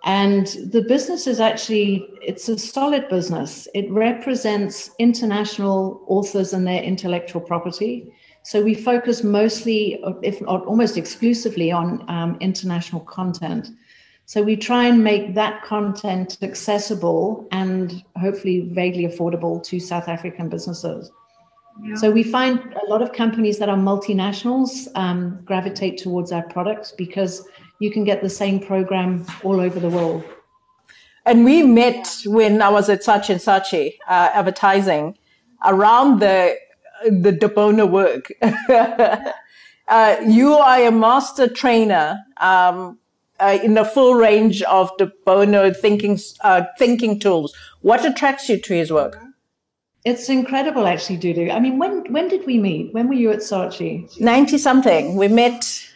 And 0.04 0.46
the 0.70 0.82
business 0.82 1.26
is 1.26 1.40
actually, 1.40 2.06
it's 2.20 2.48
a 2.50 2.58
solid 2.58 3.08
business. 3.08 3.66
It 3.74 3.90
represents 3.90 4.90
international 4.98 6.04
authors 6.06 6.52
and 6.52 6.66
their 6.66 6.82
intellectual 6.82 7.40
property. 7.40 8.12
So 8.42 8.62
we 8.62 8.74
focus 8.74 9.24
mostly, 9.24 10.04
if 10.22 10.42
not 10.42 10.66
almost 10.66 10.98
exclusively, 10.98 11.72
on 11.72 12.04
um, 12.10 12.36
international 12.40 13.00
content. 13.00 13.70
So 14.26 14.42
we 14.42 14.56
try 14.56 14.88
and 14.88 15.02
make 15.02 15.34
that 15.34 15.62
content 15.64 16.36
accessible 16.42 17.48
and 17.50 18.04
hopefully 18.18 18.68
vaguely 18.72 19.06
affordable 19.06 19.62
to 19.64 19.80
South 19.80 20.08
African 20.08 20.50
businesses. 20.50 21.10
Yeah. 21.82 21.94
So 21.96 22.10
we 22.10 22.22
find 22.22 22.74
a 22.74 22.90
lot 22.90 23.00
of 23.00 23.12
companies 23.12 23.58
that 23.58 23.70
are 23.70 23.76
multinationals 23.76 24.88
um, 24.96 25.40
gravitate 25.44 25.98
towards 25.98 26.30
our 26.30 26.42
products 26.42 26.92
because 26.92 27.46
you 27.84 27.90
can 27.90 28.04
get 28.04 28.22
the 28.22 28.30
same 28.30 28.58
program 28.58 29.26
all 29.42 29.60
over 29.60 29.78
the 29.78 29.90
world. 29.90 30.24
And 31.26 31.44
we 31.44 31.62
met 31.62 32.08
when 32.26 32.60
I 32.60 32.70
was 32.70 32.88
at 32.88 33.02
Saatchi 33.02 33.30
and 33.30 33.40
Saatchi 33.40 33.94
uh, 34.08 34.30
advertising 34.40 35.16
around 35.64 36.20
the 36.20 36.56
the 37.04 37.32
De 37.32 37.48
Bono 37.48 37.86
work. 37.86 38.32
uh, 38.42 40.16
you 40.26 40.54
are 40.54 40.86
a 40.86 40.90
master 40.90 41.48
trainer 41.48 42.18
um, 42.38 42.98
uh, 43.40 43.58
in 43.62 43.74
the 43.74 43.84
full 43.84 44.14
range 44.14 44.62
of 44.62 44.90
De 44.96 45.10
Bono 45.26 45.72
thinking 45.72 46.18
uh, 46.42 46.62
thinking 46.78 47.18
tools. 47.18 47.54
What 47.82 48.04
attracts 48.04 48.48
you 48.48 48.58
to 48.58 48.74
his 48.74 48.90
work? 48.90 49.18
It's 50.04 50.28
incredible, 50.28 50.86
actually, 50.86 51.18
Dudu. 51.18 51.50
I 51.50 51.58
mean, 51.60 51.78
when 51.78 52.12
when 52.12 52.28
did 52.28 52.44
we 52.46 52.58
meet? 52.58 52.92
When 52.92 53.08
were 53.08 53.14
you 53.14 53.30
at 53.30 53.38
Saatchi? 53.38 54.20
Ninety 54.20 54.58
something. 54.58 55.16
We 55.16 55.28
met. 55.28 55.90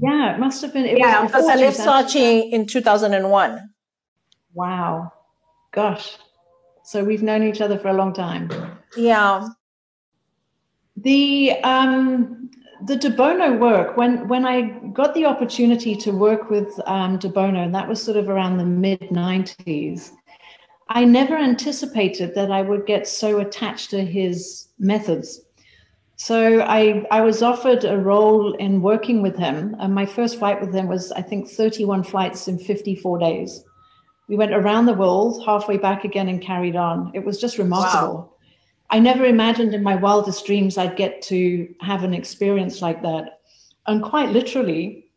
Yeah, 0.00 0.34
it 0.34 0.38
must 0.38 0.62
have 0.62 0.72
been. 0.72 0.96
yeah, 0.96 1.26
because 1.26 1.46
I 1.46 1.56
left 1.56 1.78
Saatchi 1.78 2.50
in 2.50 2.66
two 2.66 2.80
thousand 2.80 3.14
and 3.14 3.30
one. 3.30 3.70
Wow, 4.54 5.12
gosh. 5.72 6.16
So 6.84 7.02
we've 7.02 7.22
known 7.22 7.42
each 7.42 7.60
other 7.60 7.78
for 7.78 7.88
a 7.88 7.94
long 7.94 8.12
time. 8.12 8.50
Yeah. 8.96 9.48
The 10.96 11.52
um, 11.64 12.50
the 12.84 12.96
De 12.96 13.10
Bono 13.10 13.56
work, 13.56 13.96
when, 13.96 14.28
when 14.28 14.46
I 14.46 14.78
got 14.92 15.14
the 15.14 15.24
opportunity 15.24 15.96
to 15.96 16.10
work 16.10 16.50
with 16.50 16.78
um, 16.86 17.18
De 17.18 17.28
Bono, 17.28 17.62
and 17.62 17.74
that 17.74 17.88
was 17.88 18.02
sort 18.02 18.16
of 18.16 18.28
around 18.28 18.58
the 18.58 18.64
mid 18.64 19.00
90s, 19.00 20.10
I 20.88 21.04
never 21.04 21.36
anticipated 21.36 22.34
that 22.34 22.50
I 22.50 22.62
would 22.62 22.86
get 22.86 23.08
so 23.08 23.40
attached 23.40 23.90
to 23.90 24.04
his 24.04 24.68
methods. 24.78 25.40
So 26.16 26.62
I, 26.62 27.06
I 27.10 27.20
was 27.20 27.42
offered 27.42 27.84
a 27.84 27.98
role 27.98 28.54
in 28.54 28.80
working 28.80 29.20
with 29.20 29.36
him. 29.36 29.76
And 29.78 29.94
my 29.94 30.06
first 30.06 30.38
flight 30.38 30.60
with 30.60 30.74
him 30.74 30.88
was, 30.88 31.12
I 31.12 31.20
think, 31.20 31.48
31 31.48 32.04
flights 32.04 32.48
in 32.48 32.58
54 32.58 33.18
days. 33.18 33.62
We 34.28 34.36
went 34.36 34.54
around 34.54 34.86
the 34.86 34.94
world, 34.94 35.44
halfway 35.44 35.76
back 35.76 36.04
again, 36.04 36.28
and 36.28 36.40
carried 36.40 36.74
on. 36.74 37.12
It 37.14 37.24
was 37.24 37.38
just 37.38 37.58
remarkable. 37.58 38.14
Wow. 38.14 38.32
I 38.88 38.98
never 38.98 39.24
imagined 39.24 39.74
in 39.74 39.82
my 39.82 39.94
wildest 39.94 40.46
dreams 40.46 40.78
I'd 40.78 40.96
get 40.96 41.20
to 41.22 41.72
have 41.80 42.02
an 42.02 42.14
experience 42.14 42.80
like 42.80 43.02
that. 43.02 43.40
And 43.86 44.02
quite 44.02 44.30
literally, 44.30 45.10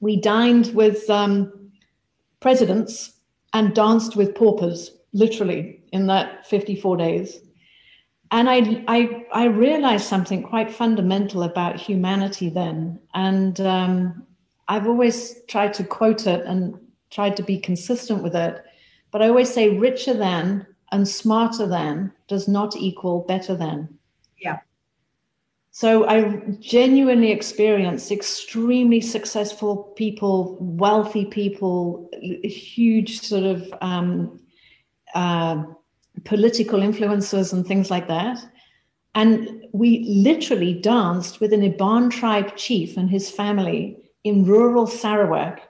we 0.00 0.20
dined 0.20 0.74
with 0.74 1.08
um, 1.08 1.70
presidents 2.40 3.14
and 3.54 3.74
danced 3.74 4.16
with 4.16 4.34
paupers, 4.34 4.90
literally, 5.12 5.82
in 5.92 6.06
that 6.08 6.46
54 6.46 6.96
days. 6.98 7.40
And 8.32 8.48
I, 8.48 8.82
I, 8.88 9.26
I 9.32 9.44
realized 9.44 10.06
something 10.06 10.42
quite 10.42 10.70
fundamental 10.72 11.42
about 11.42 11.76
humanity 11.78 12.48
then. 12.48 12.98
And 13.12 13.60
um, 13.60 14.26
I've 14.68 14.86
always 14.86 15.42
tried 15.48 15.74
to 15.74 15.84
quote 15.84 16.26
it 16.26 16.46
and 16.46 16.78
tried 17.10 17.36
to 17.36 17.42
be 17.42 17.58
consistent 17.58 18.22
with 18.22 18.34
it. 18.34 18.64
But 19.10 19.20
I 19.20 19.28
always 19.28 19.52
say, 19.52 19.76
richer 19.76 20.14
than 20.14 20.66
and 20.92 21.06
smarter 21.06 21.66
than 21.66 22.10
does 22.26 22.48
not 22.48 22.74
equal 22.74 23.20
better 23.20 23.54
than. 23.54 23.98
Yeah. 24.40 24.60
So 25.70 26.06
I 26.08 26.40
genuinely 26.58 27.32
experienced 27.32 28.10
extremely 28.10 29.02
successful 29.02 29.92
people, 29.96 30.56
wealthy 30.58 31.26
people, 31.26 32.08
huge 32.20 33.20
sort 33.20 33.44
of 33.44 33.74
um, 33.82 34.40
uh, 35.14 35.64
political 36.24 36.82
influences 36.82 37.52
and 37.52 37.66
things 37.66 37.90
like 37.90 38.08
that. 38.08 38.38
And 39.14 39.66
we 39.72 40.04
literally 40.06 40.74
danced 40.74 41.40
with 41.40 41.52
an 41.52 41.60
Iban 41.60 42.10
tribe 42.10 42.56
chief 42.56 42.96
and 42.96 43.10
his 43.10 43.30
family 43.30 43.96
in 44.24 44.44
rural 44.44 44.86
Sarawak 44.86 45.60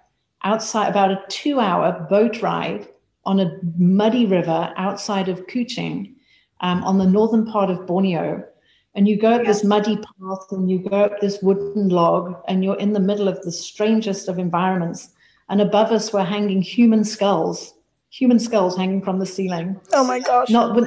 outside 0.44 0.88
about 0.88 1.10
a 1.10 1.22
two 1.28 1.60
hour 1.60 2.06
boat 2.08 2.42
ride 2.42 2.88
on 3.24 3.40
a 3.40 3.58
muddy 3.78 4.26
river 4.26 4.72
outside 4.76 5.28
of 5.28 5.46
Kuching 5.46 6.14
um, 6.60 6.82
on 6.84 6.98
the 6.98 7.06
northern 7.06 7.46
part 7.46 7.70
of 7.70 7.86
Borneo. 7.86 8.44
And 8.94 9.08
you 9.08 9.16
go 9.18 9.30
up 9.30 9.42
yeah. 9.42 9.48
this 9.48 9.64
muddy 9.64 9.96
path 9.96 10.46
and 10.50 10.70
you 10.70 10.80
go 10.80 11.04
up 11.04 11.20
this 11.20 11.40
wooden 11.40 11.88
log, 11.88 12.36
and 12.46 12.62
you're 12.62 12.78
in 12.78 12.92
the 12.92 13.00
middle 13.00 13.26
of 13.26 13.42
the 13.42 13.52
strangest 13.52 14.28
of 14.28 14.38
environments. 14.38 15.10
And 15.48 15.60
above 15.60 15.92
us 15.92 16.12
were 16.12 16.24
hanging 16.24 16.62
human 16.62 17.04
skulls, 17.04 17.74
human 18.12 18.38
skulls 18.38 18.76
hanging 18.76 19.02
from 19.02 19.18
the 19.18 19.26
ceiling. 19.26 19.80
Oh 19.94 20.04
my 20.04 20.20
gosh. 20.20 20.50
Not, 20.50 20.78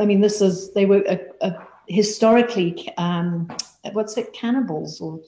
I 0.00 0.06
mean, 0.06 0.22
this 0.22 0.40
is, 0.40 0.72
they 0.72 0.86
were 0.86 1.04
a, 1.06 1.20
a 1.42 1.52
historically, 1.88 2.90
um, 2.96 3.50
what's 3.92 4.16
it, 4.16 4.32
cannibals, 4.32 5.00
or 5.00 5.20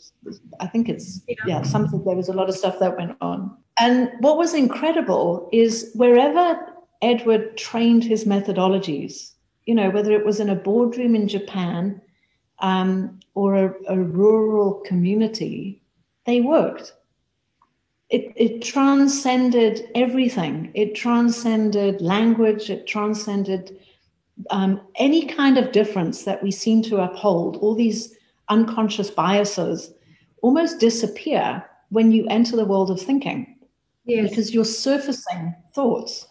I 0.61 0.66
think 0.66 0.88
it's, 0.88 1.21
yeah. 1.28 1.35
yeah, 1.47 1.62
something, 1.62 2.02
there 2.04 2.16
was 2.16 2.28
a 2.28 2.32
lot 2.32 2.49
of 2.49 2.56
stuff 2.56 2.78
that 2.78 2.97
went 2.97 3.16
on. 3.21 3.54
And 3.78 4.11
what 4.21 4.38
was 4.38 4.54
incredible 4.54 5.50
is 5.52 5.90
wherever 5.94 6.59
Edward 7.02 7.56
trained 7.59 8.04
his 8.04 8.25
methodologies, 8.25 9.32
you 9.66 9.75
know, 9.75 9.90
whether 9.90 10.12
it 10.12 10.25
was 10.25 10.40
in 10.40 10.49
a 10.49 10.54
boardroom 10.54 11.14
in 11.14 11.28
Japan 11.28 12.00
um, 12.61 13.21
or 13.35 13.56
a, 13.56 13.75
a, 13.88 13.99
rural 13.99 14.82
community, 14.87 15.82
they 16.26 16.40
worked. 16.40 16.94
It, 18.12 18.33
it 18.37 18.62
transcended 18.62 19.88
everything. 19.95 20.71
It 20.75 20.95
transcended 20.95 22.02
language. 22.02 22.69
It 22.69 22.87
transcended 22.87 23.78
um, 24.50 24.81
any 24.97 25.26
kind 25.26 25.57
of 25.57 25.73
difference 25.73 26.25
that 26.25 26.42
we 26.42 26.50
seem 26.50 26.83
to 26.83 27.02
uphold, 27.02 27.57
all 27.57 27.75
these 27.75 28.14
unconscious 28.49 29.11
biases 29.11 29.95
almost 30.42 30.78
disappear 30.78 31.64
when 31.88 32.12
you 32.12 32.26
enter 32.28 32.57
the 32.57 32.66
world 32.66 32.90
of 32.90 33.00
thinking. 33.00 33.57
Yes. 34.04 34.28
Because 34.28 34.52
you're 34.52 34.64
surfacing 34.64 35.54
thoughts. 35.75 36.26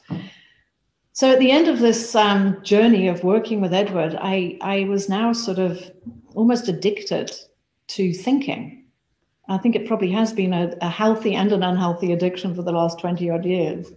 So 1.13 1.31
at 1.31 1.39
the 1.39 1.51
end 1.51 1.67
of 1.67 1.79
this 1.79 2.15
um, 2.15 2.61
journey 2.63 3.07
of 3.07 3.23
working 3.23 3.59
with 3.61 3.73
Edward, 3.73 4.17
I, 4.21 4.57
I 4.61 4.85
was 4.85 5.09
now 5.09 5.33
sort 5.33 5.59
of 5.59 5.91
almost 6.35 6.67
addicted 6.67 7.31
to 7.87 8.13
thinking. 8.13 8.80
I 9.51 9.57
think 9.57 9.75
it 9.75 9.85
probably 9.85 10.09
has 10.11 10.31
been 10.31 10.53
a, 10.53 10.73
a 10.81 10.89
healthy 10.89 11.35
and 11.35 11.51
an 11.51 11.61
unhealthy 11.61 12.13
addiction 12.13 12.55
for 12.55 12.61
the 12.61 12.71
last 12.71 12.99
20 12.99 13.29
odd 13.29 13.43
years. 13.43 13.91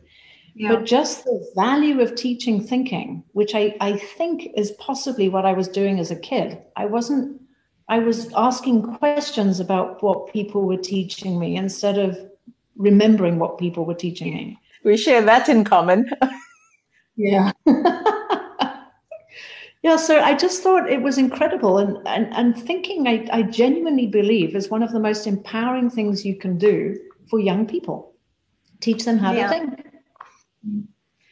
Yeah. 0.57 0.71
But 0.71 0.85
just 0.85 1.25
the 1.25 1.53
value 1.55 2.01
of 2.01 2.17
teaching 2.17 2.61
thinking, 2.61 3.23
which 3.33 3.55
I, 3.55 3.77
I 3.81 3.97
think 3.97 4.49
is 4.57 4.73
possibly 4.73 5.29
what 5.29 5.47
I 5.47 5.53
was 5.53 5.69
doing 5.69 6.01
as 6.01 6.11
a 6.11 6.17
kid. 6.17 6.61
I 6.75 6.87
wasn't, 6.87 7.41
I 7.89 8.01
was 8.01 8.33
asking 8.35 8.97
questions 8.97 9.61
about 9.61 10.03
what 10.03 10.33
people 10.33 10.63
were 10.63 10.77
teaching 10.77 11.39
me 11.39 11.57
instead 11.57 11.99
of 11.99 12.19
remembering 12.77 13.39
what 13.39 13.59
people 13.59 13.85
were 13.85 13.95
teaching 13.95 14.35
me. 14.35 14.59
We 14.85 14.97
share 14.97 15.23
that 15.23 15.49
in 15.49 15.63
common. 15.63 16.11
yeah. 17.17 17.53
yeah, 19.85 19.97
so 19.97 20.19
I 20.19 20.35
just 20.35 20.63
thought 20.63 20.89
it 20.89 21.03
was 21.03 21.19
incredible. 21.19 21.77
And, 21.77 21.99
and, 22.09 22.33
and 22.35 22.57
thinking, 22.57 23.07
I, 23.07 23.29
I 23.31 23.43
genuinely 23.43 24.07
believe, 24.07 24.57
is 24.57 24.71
one 24.71 24.83
of 24.83 24.93
the 24.93 24.99
most 24.99 25.27
empowering 25.27 25.91
things 25.91 26.25
you 26.25 26.37
can 26.37 26.57
do 26.57 26.99
for 27.29 27.39
young 27.39 27.67
people. 27.67 28.15
Teach 28.81 29.05
them 29.05 29.19
how 29.19 29.33
yeah. 29.33 29.43
to 29.43 29.49
think 29.51 29.87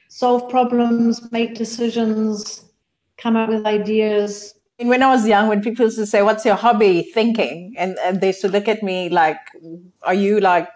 solve 0.08 0.50
problems, 0.50 1.32
make 1.32 1.54
decisions, 1.54 2.66
come 3.16 3.36
up 3.36 3.48
with 3.48 3.64
ideas. 3.64 4.54
And 4.78 4.90
when 4.90 5.02
I 5.02 5.08
was 5.08 5.26
young, 5.26 5.48
when 5.48 5.62
people 5.62 5.86
used 5.86 5.96
to 5.96 6.04
say, 6.04 6.20
What's 6.20 6.44
your 6.44 6.56
hobby? 6.56 7.10
Thinking. 7.14 7.72
And, 7.78 7.96
and 8.04 8.20
they 8.20 8.26
used 8.28 8.42
to 8.42 8.48
look 8.48 8.68
at 8.68 8.82
me 8.82 9.08
like, 9.08 9.38
Are 10.02 10.12
you 10.12 10.40
like, 10.40 10.68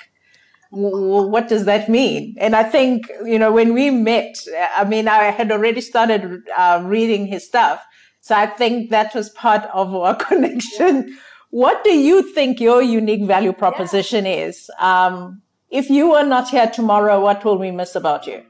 what 0.77 1.49
does 1.49 1.65
that 1.65 1.89
mean? 1.89 2.35
And 2.39 2.55
I 2.55 2.63
think, 2.63 3.11
you 3.25 3.39
know, 3.39 3.53
when 3.53 3.73
we 3.73 3.91
met, 3.91 4.37
I 4.77 4.85
mean, 4.85 5.09
I 5.09 5.25
had 5.25 5.51
already 5.51 5.81
started 5.81 6.43
uh, 6.57 6.83
reading 6.85 7.27
his 7.27 7.47
stuff. 7.47 7.83
So 8.21 8.35
I 8.35 8.47
think 8.47 8.91
that 8.91 9.15
was 9.15 9.31
part 9.31 9.65
of 9.73 9.95
our 9.95 10.15
connection. 10.29 11.17
What 11.51 11.83
do 11.85 11.97
you 11.97 12.23
think 12.35 12.61
your 12.61 12.83
unique 12.83 13.25
value 13.25 13.53
proposition 13.53 14.25
yeah. 14.25 14.47
is? 14.47 14.71
Um, 14.79 15.43
if 15.71 15.91
you 15.91 16.11
were 16.11 16.25
not 16.25 16.49
here 16.51 16.67
tomorrow, 16.67 17.21
what 17.21 17.45
will 17.45 17.59
we 17.59 17.71
miss 17.71 17.95
about 17.95 18.27
you? 18.27 18.43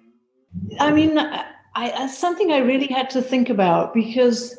I 0.80 0.90
mean, 0.90 1.18
I, 1.18 1.44
I, 1.74 2.06
something 2.06 2.52
I 2.52 2.58
really 2.58 2.86
had 2.86 3.10
to 3.10 3.22
think 3.22 3.50
about 3.50 3.94
because 3.94 4.58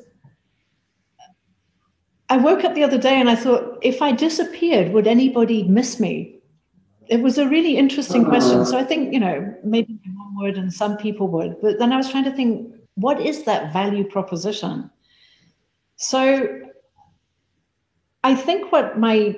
I 2.29 2.38
woke 2.38 2.63
up 2.63 2.75
the 2.75 2.83
other 2.83 2.97
day 2.97 3.19
and 3.19 3.29
I 3.29 3.36
thought, 3.36 3.77
if 3.81 4.01
I 4.01 4.12
disappeared, 4.12 4.91
would 4.91 5.07
anybody 5.07 5.63
miss 5.63 6.00
me? 6.00 6.37
It 7.09 7.21
was 7.21 7.37
a 7.37 7.47
really 7.47 7.77
interesting 7.77 8.25
question. 8.25 8.65
So 8.65 8.77
I 8.77 8.83
think, 8.83 9.13
you 9.13 9.19
know, 9.19 9.55
maybe 9.63 9.99
one 10.15 10.35
would 10.37 10.57
and 10.57 10.73
some 10.73 10.97
people 10.97 11.27
would. 11.29 11.61
But 11.61 11.79
then 11.79 11.91
I 11.93 11.97
was 11.97 12.09
trying 12.09 12.25
to 12.25 12.31
think, 12.31 12.73
what 12.95 13.21
is 13.21 13.43
that 13.43 13.71
value 13.73 14.03
proposition? 14.03 14.89
So 15.95 16.61
I 18.23 18.35
think 18.35 18.71
what 18.71 18.99
my 18.99 19.37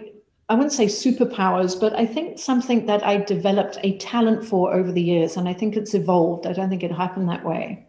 I 0.50 0.56
wouldn't 0.56 0.74
say 0.74 0.88
superpowers, 0.88 1.80
but 1.80 1.94
I 1.94 2.08
think 2.08 2.40
something 2.40 2.88
that 2.88 3.06
I 3.06 3.18
developed 3.18 3.78
a 3.84 3.98
talent 4.00 4.44
for 4.44 4.74
over 4.74 4.92
the 4.92 5.02
years, 5.02 5.38
and 5.38 5.48
I 5.48 5.54
think 5.54 5.78
it's 5.78 5.94
evolved. 5.94 6.48
I 6.48 6.54
don't 6.54 6.70
think 6.70 6.82
it 6.82 6.92
happened 6.92 7.30
that 7.30 7.46
way. 7.46 7.86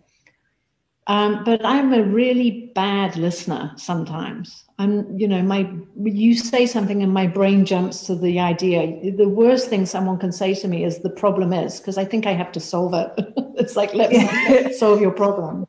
Um, 1.07 1.43
but 1.45 1.65
I'm 1.65 1.93
a 1.93 2.03
really 2.03 2.71
bad 2.75 3.17
listener 3.17 3.73
sometimes. 3.77 4.65
I'm, 4.79 5.19
you 5.19 5.27
know, 5.27 5.43
my 5.43 5.69
you 6.03 6.37
say 6.37 6.67
something 6.67 7.03
and 7.03 7.13
my 7.13 7.27
brain 7.27 7.65
jumps 7.65 8.07
to 8.07 8.15
the 8.15 8.39
idea. 8.39 9.13
The 9.17 9.29
worst 9.29 9.69
thing 9.69 9.87
someone 9.87 10.19
can 10.19 10.31
say 10.31 10.55
to 10.55 10.69
me 10.69 10.85
is 10.85 11.01
the 11.01 11.11
problem 11.11 11.53
is 11.53 11.81
because 11.81 11.99
I 11.99 12.05
think 12.05 12.27
I 12.27 12.33
have 12.33 12.53
to 12.53 12.61
solve 12.61 12.95
it. 12.95 13.11
it's 13.57 13.77
like 13.77 13.93
let 13.95 14.11
me 14.11 14.73
solve 14.79 15.01
your 15.01 15.11
problem. 15.11 15.67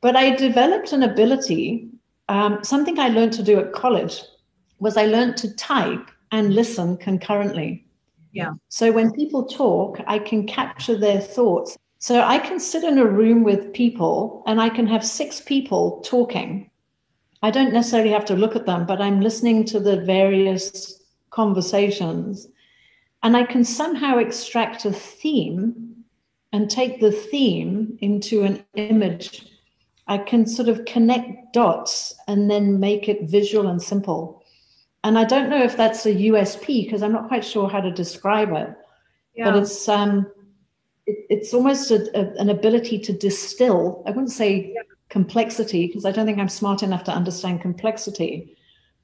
But 0.00 0.16
I 0.16 0.36
developed 0.36 0.92
an 0.92 1.02
ability, 1.02 1.88
um, 2.28 2.62
something 2.62 2.98
I 2.98 3.08
learned 3.08 3.32
to 3.34 3.42
do 3.42 3.58
at 3.58 3.72
college 3.72 4.22
was 4.78 4.96
I 4.96 5.06
learned 5.06 5.36
to 5.38 5.54
type 5.56 6.10
and 6.30 6.54
listen 6.54 6.96
concurrently. 6.98 7.86
Yeah. 8.32 8.52
So 8.68 8.92
when 8.92 9.12
people 9.12 9.46
talk, 9.46 10.00
I 10.06 10.18
can 10.18 10.46
capture 10.46 10.96
their 10.96 11.20
thoughts. 11.20 11.76
So 11.98 12.22
I 12.22 12.38
can 12.38 12.60
sit 12.60 12.84
in 12.84 12.98
a 12.98 13.04
room 13.04 13.42
with 13.42 13.72
people 13.72 14.44
and 14.46 14.60
I 14.60 14.68
can 14.68 14.86
have 14.86 15.04
six 15.04 15.40
people 15.40 16.00
talking. 16.04 16.70
I 17.42 17.50
don't 17.50 17.72
necessarily 17.72 18.10
have 18.10 18.24
to 18.26 18.36
look 18.36 18.54
at 18.54 18.66
them, 18.66 18.86
but 18.86 19.00
I'm 19.00 19.20
listening 19.20 19.64
to 19.66 19.80
the 19.80 20.00
various 20.00 21.02
conversations. 21.30 22.48
And 23.22 23.36
I 23.36 23.44
can 23.44 23.64
somehow 23.64 24.18
extract 24.18 24.84
a 24.84 24.92
theme 24.92 26.04
and 26.52 26.70
take 26.70 27.00
the 27.00 27.12
theme 27.12 27.98
into 28.00 28.42
an 28.42 28.64
image. 28.74 29.46
I 30.06 30.18
can 30.18 30.46
sort 30.46 30.68
of 30.68 30.84
connect 30.84 31.52
dots 31.52 32.14
and 32.28 32.50
then 32.50 32.80
make 32.80 33.08
it 33.08 33.28
visual 33.28 33.68
and 33.68 33.82
simple. 33.82 34.42
And 35.04 35.18
I 35.18 35.24
don't 35.24 35.50
know 35.50 35.62
if 35.62 35.76
that's 35.76 36.06
a 36.06 36.14
USP 36.14 36.84
because 36.84 37.02
I'm 37.02 37.12
not 37.12 37.28
quite 37.28 37.44
sure 37.44 37.68
how 37.68 37.80
to 37.80 37.90
describe 37.90 38.52
it. 38.52 38.74
Yeah. 39.34 39.50
But 39.50 39.62
it's 39.62 39.88
um, 39.88 40.30
it, 41.08 41.26
it's 41.30 41.54
almost 41.54 41.90
a, 41.90 42.08
a, 42.16 42.40
an 42.40 42.50
ability 42.50 42.98
to 43.00 43.12
distill. 43.12 44.02
I 44.06 44.10
wouldn't 44.10 44.30
say 44.30 44.74
complexity 45.08 45.86
because 45.86 46.04
I 46.04 46.12
don't 46.12 46.26
think 46.26 46.38
I'm 46.38 46.48
smart 46.48 46.82
enough 46.82 47.04
to 47.04 47.12
understand 47.12 47.62
complexity. 47.62 48.54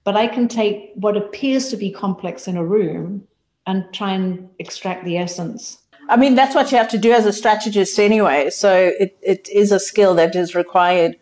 But 0.04 0.16
I 0.16 0.26
can 0.26 0.48
take 0.48 0.92
what 0.96 1.16
appears 1.16 1.70
to 1.70 1.78
be 1.78 1.90
complex 1.90 2.46
in 2.46 2.58
a 2.58 2.64
room 2.64 3.26
and 3.66 3.86
try 3.94 4.12
and 4.12 4.48
extract 4.58 5.06
the 5.06 5.16
essence. 5.16 5.78
I 6.10 6.18
mean, 6.18 6.34
that's 6.34 6.54
what 6.54 6.70
you 6.70 6.76
have 6.76 6.90
to 6.90 6.98
do 6.98 7.12
as 7.12 7.24
a 7.24 7.32
strategist 7.32 7.98
anyway. 7.98 8.50
So 8.50 8.92
it, 9.00 9.16
it 9.22 9.48
is 9.48 9.72
a 9.72 9.80
skill 9.80 10.14
that 10.16 10.36
is 10.36 10.54
required. 10.54 11.16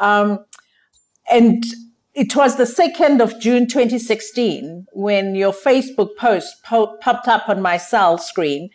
Um, 0.00 0.42
and 1.30 1.62
it 2.14 2.34
was 2.34 2.56
the 2.56 2.64
2nd 2.64 3.20
of 3.20 3.38
June 3.38 3.66
2016 3.66 4.86
when 4.94 5.34
your 5.34 5.52
Facebook 5.52 6.16
post 6.16 6.62
po- 6.64 6.96
popped 7.02 7.28
up 7.28 7.50
on 7.50 7.60
my 7.60 7.76
cell 7.76 8.16
screen 8.16 8.70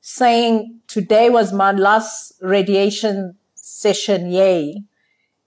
saying 0.00 0.80
today 0.86 1.30
was 1.30 1.52
my 1.52 1.72
last 1.72 2.34
radiation 2.40 3.36
session. 3.54 4.30
Yay. 4.30 4.82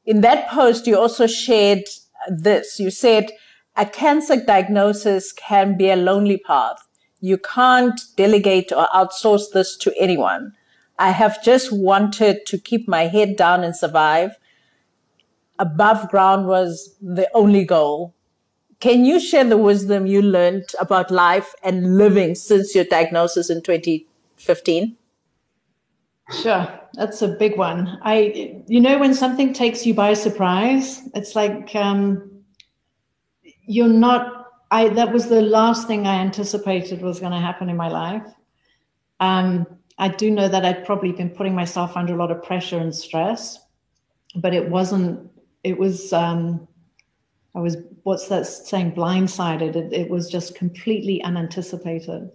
In 0.06 0.22
that 0.22 0.50
post, 0.50 0.88
you 0.88 0.98
also 0.98 1.28
shared 1.28 1.84
this. 2.28 2.80
You 2.80 2.92
said 2.92 3.32
a 3.76 3.86
cancer 3.86 4.44
diagnosis 4.44 5.32
can 5.32 5.78
be 5.78 5.90
a 5.90 5.96
lonely 5.96 6.38
path. 6.38 6.78
You 7.20 7.38
can't 7.38 8.00
delegate 8.18 8.72
or 8.72 8.88
outsource 8.94 9.52
this 9.54 9.78
to 9.78 9.94
anyone. 9.98 10.54
I 11.00 11.12
have 11.12 11.44
just 11.44 11.72
wanted 11.72 12.46
to 12.46 12.58
keep 12.58 12.88
my 12.88 13.04
head 13.08 13.36
down 13.36 13.64
and 13.64 13.76
survive 13.76 14.38
above 15.60 16.10
ground 16.10 16.48
was 16.48 16.96
the 17.02 17.30
only 17.34 17.64
goal. 17.64 18.14
Can 18.80 19.06
you 19.06 19.20
share 19.20 19.46
the 19.46 19.58
wisdom 19.58 20.06
you 20.06 20.22
learned 20.22 20.70
about 20.80 21.10
life 21.10 21.54
and 21.64 21.98
living 21.98 22.36
since 22.36 22.76
your 22.76 22.84
diagnosis 22.84 23.50
in 23.50 23.62
2015? 24.46 24.98
Sure, 26.42 26.80
that's 26.94 27.22
a 27.22 27.28
big 27.28 27.58
one. 27.58 28.00
I, 28.02 28.62
you 28.68 28.80
know, 28.80 28.98
when 28.98 29.14
something 29.14 29.54
takes 29.54 29.86
you 29.86 29.94
by 29.94 30.14
surprise, 30.14 31.02
it's 31.14 31.36
like 31.36 31.76
um, 31.76 32.44
you're 33.66 33.88
not. 33.88 34.48
I 34.72 34.90
that 34.90 35.12
was 35.12 35.28
the 35.28 35.42
last 35.42 35.88
thing 35.88 36.08
I 36.08 36.16
anticipated 36.16 37.02
was 37.02 37.20
going 37.20 37.34
to 37.34 37.40
happen 37.40 37.70
in 37.70 37.76
my 37.76 37.90
life. 37.90 38.26
Um, 39.20 39.68
I 39.98 40.08
do 40.08 40.32
know 40.32 40.48
that 40.48 40.66
I'd 40.66 40.86
probably 40.86 41.12
been 41.12 41.30
putting 41.30 41.54
myself 41.54 41.96
under 41.96 42.14
a 42.14 42.18
lot 42.18 42.32
of 42.32 42.42
pressure 42.42 42.80
and 42.80 42.96
stress, 42.96 43.60
but 44.36 44.54
it 44.54 44.70
wasn't 44.70 45.30
it 45.64 45.78
was 45.78 46.14
um, 46.14 46.68
I 47.54 47.60
was 47.60 47.78
what's 48.04 48.30
that 48.30 48.48
saying 48.48 48.94
blindsided. 48.94 49.76
It, 49.76 49.94
it 49.94 50.10
was 50.10 50.30
just 50.30 50.56
completely 50.56 51.22
unanticipated. 51.22 52.32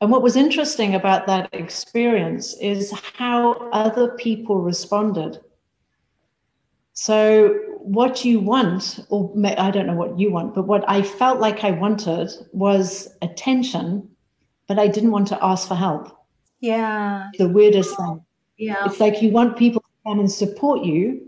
And 0.00 0.10
what 0.10 0.22
was 0.22 0.36
interesting 0.36 0.94
about 0.94 1.26
that 1.26 1.48
experience 1.52 2.56
is 2.60 2.92
how 2.92 3.52
other 3.72 4.12
people 4.12 4.60
responded. 4.60 5.40
So, 6.92 7.54
what 7.78 8.24
you 8.24 8.40
want, 8.40 9.00
or 9.08 9.32
I 9.56 9.70
don't 9.70 9.86
know 9.86 9.94
what 9.94 10.18
you 10.18 10.30
want, 10.30 10.54
but 10.54 10.66
what 10.66 10.88
I 10.88 11.02
felt 11.02 11.40
like 11.40 11.64
I 11.64 11.70
wanted 11.70 12.30
was 12.52 13.08
attention, 13.22 14.08
but 14.66 14.78
I 14.78 14.88
didn't 14.88 15.12
want 15.12 15.28
to 15.28 15.44
ask 15.44 15.66
for 15.66 15.74
help. 15.74 16.16
Yeah. 16.60 17.28
The 17.38 17.48
weirdest 17.48 17.96
thing. 17.96 18.24
Yeah. 18.56 18.84
It's 18.84 19.00
like 19.00 19.22
you 19.22 19.30
want 19.30 19.56
people 19.56 19.80
to 19.80 20.10
come 20.10 20.20
and 20.20 20.30
support 20.30 20.84
you, 20.84 21.20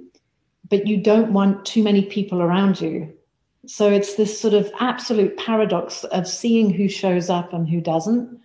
but 0.68 0.86
you 0.86 0.96
don't 0.96 1.32
want 1.32 1.64
too 1.64 1.82
many 1.82 2.02
people 2.02 2.42
around 2.42 2.80
you. 2.80 3.12
So 3.66 3.90
it's 3.90 4.14
this 4.14 4.40
sort 4.40 4.54
of 4.54 4.70
absolute 4.80 5.36
paradox 5.36 6.04
of 6.04 6.26
seeing 6.26 6.70
who 6.70 6.88
shows 6.88 7.30
up 7.30 7.52
and 7.52 7.68
who 7.68 7.80
doesn't. 7.80 8.40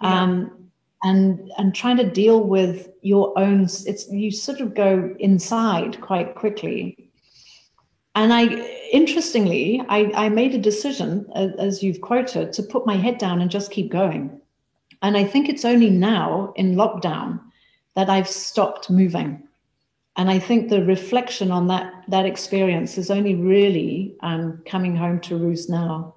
Um, 0.00 0.70
and 1.02 1.50
and 1.56 1.74
trying 1.74 1.96
to 1.98 2.10
deal 2.10 2.42
with 2.42 2.88
your 3.02 3.38
own 3.38 3.62
it's 3.86 4.08
you 4.10 4.30
sort 4.30 4.60
of 4.60 4.74
go 4.74 5.14
inside 5.20 6.00
quite 6.00 6.34
quickly 6.34 7.08
And 8.18 8.32
I, 8.32 8.46
interestingly, 8.92 9.80
I, 9.88 10.10
I 10.14 10.28
made 10.28 10.52
a 10.52 10.58
decision, 10.58 11.30
as 11.36 11.84
you've 11.84 12.00
quoted, 12.00 12.52
to 12.54 12.64
put 12.64 12.84
my 12.84 12.96
head 12.96 13.18
down 13.18 13.40
and 13.40 13.48
just 13.48 13.70
keep 13.70 13.92
going. 13.92 14.40
And 15.02 15.16
I 15.16 15.22
think 15.22 15.48
it's 15.48 15.64
only 15.64 15.88
now 15.88 16.52
in 16.56 16.74
lockdown 16.74 17.38
that 17.94 18.10
I've 18.10 18.28
stopped 18.28 18.90
moving. 18.90 19.46
And 20.16 20.30
I 20.30 20.40
think 20.40 20.68
the 20.68 20.84
reflection 20.84 21.52
on 21.52 21.68
that 21.68 21.92
that 22.08 22.26
experience 22.26 22.98
is 22.98 23.08
only 23.08 23.36
really 23.36 24.16
um, 24.20 24.62
coming 24.66 24.96
home 24.96 25.20
to 25.20 25.36
roost 25.36 25.70
now. 25.70 26.14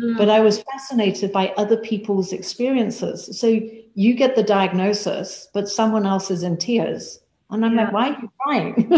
Mm. 0.00 0.16
But 0.16 0.28
I 0.28 0.40
was 0.40 0.62
fascinated 0.62 1.32
by 1.32 1.48
other 1.56 1.76
people's 1.76 2.32
experiences. 2.32 3.38
So 3.38 3.60
you 3.94 4.14
get 4.14 4.36
the 4.36 4.42
diagnosis, 4.42 5.48
but 5.52 5.68
someone 5.68 6.06
else 6.06 6.30
is 6.30 6.42
in 6.42 6.56
tears, 6.56 7.20
and 7.50 7.64
I'm 7.64 7.74
yeah. 7.74 7.90
like, 7.90 7.92
why 7.92 8.10
are 8.10 8.20
you 8.20 8.30
crying? 8.40 8.88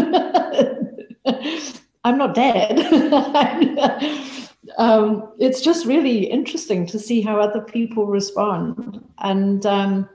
I'm 2.05 2.17
not 2.17 2.35
dead. 2.35 2.79
um, 4.77 5.31
it's 5.39 5.61
just 5.61 5.85
really 5.85 6.25
interesting 6.25 6.85
to 6.87 6.99
see 6.99 7.21
how 7.21 7.39
other 7.39 7.61
people 7.61 8.05
respond. 8.05 9.03
And 9.19 9.65
um, 9.65 10.09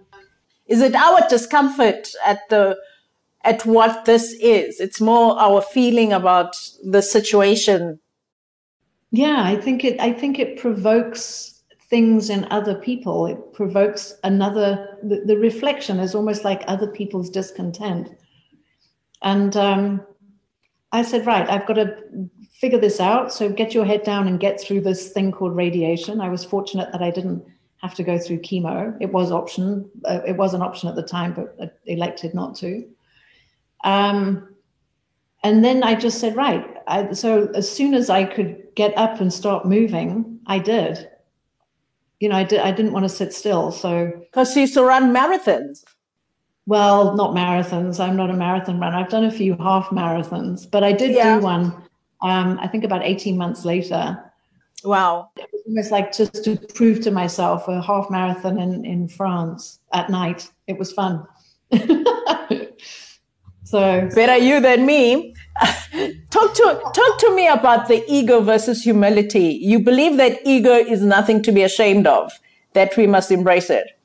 is 0.67 0.81
it 0.81 0.95
our 0.95 1.21
discomfort 1.29 2.11
at 2.25 2.49
the 2.51 2.77
at 3.45 3.65
what 3.65 4.05
this 4.05 4.33
is? 4.41 4.81
It's 4.81 5.01
more 5.01 5.39
our 5.41 5.63
feeling 5.63 6.13
about 6.13 6.57
the 6.85 7.03
situation. 7.03 8.01
Yeah, 9.11 9.43
I 9.43 9.57
think 9.57 9.85
it. 9.85 9.99
I 10.01 10.13
think 10.13 10.39
it 10.39 10.59
provokes 10.59 11.63
things 11.89 12.29
in 12.29 12.47
other 12.51 12.75
people. 12.75 13.27
It 13.27 13.53
provokes 13.53 14.15
another. 14.25 14.99
The, 15.03 15.23
the 15.25 15.37
reflection 15.39 15.99
is 15.99 16.15
almost 16.15 16.45
like 16.45 16.63
other 16.67 16.87
people's 16.87 17.31
discontent. 17.31 18.11
And 19.23 19.57
um, 19.57 20.07
I 20.93 21.03
said, 21.03 21.27
right, 21.27 21.49
I've 21.49 21.67
got 21.67 21.75
to 21.75 21.97
figure 22.53 22.79
this 22.79 23.01
out. 23.01 23.33
So 23.33 23.49
get 23.49 23.75
your 23.75 23.85
head 23.85 24.03
down 24.03 24.29
and 24.29 24.39
get 24.39 24.61
through 24.61 24.83
this 24.83 25.11
thing 25.11 25.33
called 25.33 25.57
radiation. 25.57 26.21
I 26.21 26.29
was 26.29 26.45
fortunate 26.45 26.93
that 26.93 27.03
I 27.03 27.11
didn't 27.11 27.45
have 27.83 27.95
to 27.95 28.03
go 28.03 28.19
through 28.19 28.39
chemo. 28.41 28.97
It 29.01 29.13
was 29.13 29.31
option. 29.31 29.91
Uh, 30.05 30.21
it 30.27 30.37
was 30.37 30.55
an 30.55 30.63
option 30.63 30.89
at 30.89 30.97
the 30.97 31.03
time, 31.03 31.33
but 31.33 31.57
I 31.61 31.71
elected 31.87 32.35
not 32.35 32.57
to. 32.57 32.87
Um, 33.85 34.55
and 35.45 35.65
then 35.65 35.83
I 35.83 35.95
just 35.95 36.19
said, 36.19 36.37
right. 36.37 36.78
I, 36.89 37.13
so 37.13 37.49
as 37.55 37.71
soon 37.71 37.95
as 37.95 38.11
I 38.11 38.25
could 38.25 38.63
get 38.75 38.97
up 38.97 39.21
and 39.21 39.33
start 39.33 39.67
moving, 39.67 40.41
I 40.47 40.59
did. 40.59 41.09
You 42.21 42.29
know, 42.29 42.37
I 42.37 42.45
did. 42.45 42.61
I 42.61 42.73
didn't 42.73 42.93
want 42.93 43.05
to 43.05 43.09
sit 43.09 43.33
still. 43.33 43.71
So 43.71 44.13
because 44.21 44.55
you 44.57 44.63
used 44.63 44.75
to 44.75 44.83
run 44.83 45.15
marathons. 45.15 45.85
Well, 46.67 47.17
not 47.17 47.35
marathons. 47.35 47.99
I'm 47.99 48.17
not 48.17 48.31
a 48.31 48.35
marathon 48.35 48.79
runner. 48.79 48.97
I've 48.97 49.09
done 49.09 49.25
a 49.25 49.31
few 49.31 49.57
half 49.57 49.87
marathons, 49.87 50.71
but 50.71 50.85
I 50.85 50.93
did 50.93 51.13
yeah. 51.13 51.39
do 51.39 51.45
one. 51.45 51.65
Um, 52.21 52.59
I 52.61 52.67
think 52.67 52.85
about 52.85 53.05
18 53.05 53.39
months 53.39 53.65
later. 53.65 54.23
Wow. 54.85 55.31
It 55.37 55.49
was 55.53 55.63
almost 55.67 55.91
like 55.91 56.13
just 56.13 56.45
to 56.45 56.57
prove 56.75 57.01
to 57.03 57.11
myself 57.11 57.69
a 57.69 57.81
half 57.81 58.11
marathon 58.11 58.59
in, 58.59 58.85
in 58.85 59.09
France 59.09 59.81
at 59.93 60.11
night. 60.11 60.51
It 60.67 60.79
was 60.79 60.93
fun. 60.93 61.27
so 63.65 64.09
better 64.15 64.37
you 64.37 64.61
than 64.61 64.85
me. 64.87 65.35
talk 66.31 66.55
to 66.55 66.81
talk 66.95 67.19
to 67.19 67.35
me 67.35 67.47
about 67.49 67.89
the 67.89 68.05
ego 68.09 68.41
versus 68.41 68.83
humility. 68.83 69.59
You 69.61 69.79
believe 69.79 70.17
that 70.17 70.39
ego 70.45 70.75
is 70.75 71.03
nothing 71.03 71.43
to 71.43 71.53
be 71.53 71.63
ashamed 71.63 72.07
of, 72.07 72.33
that 72.75 72.97
we 72.97 73.07
must 73.07 73.31
embrace 73.31 73.71
it. 73.71 73.99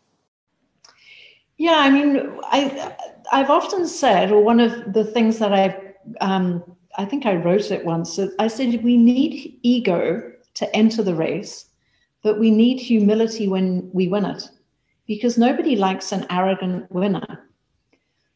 Yeah, 1.58 1.78
I 1.78 1.90
mean, 1.90 2.32
I 2.44 2.96
I've 3.32 3.50
often 3.50 3.88
said, 3.88 4.32
or 4.32 4.44
one 4.44 4.60
of 4.60 4.94
the 4.94 5.04
things 5.04 5.40
that 5.40 5.54
I've 5.54 5.76
um, 6.22 6.64
I 6.98 7.06
think 7.06 7.26
I 7.26 7.36
wrote 7.36 7.72
it 7.72 7.86
once. 7.86 8.20
I 8.40 8.48
said 8.48 8.84
we 8.84 8.98
need 8.98 9.58
ego 9.64 10.32
to 10.56 10.76
enter 10.76 11.02
the 11.02 11.16
race, 11.16 11.66
but 12.22 12.40
we 12.40 12.52
need 12.52 12.80
humility 12.80 13.48
when 13.48 13.90
we 13.94 14.08
win 14.08 14.26
it, 14.26 14.50
because 15.08 15.38
nobody 15.38 15.76
likes 15.76 16.12
an 16.12 16.26
arrogant 16.30 16.92
winner. 16.92 17.43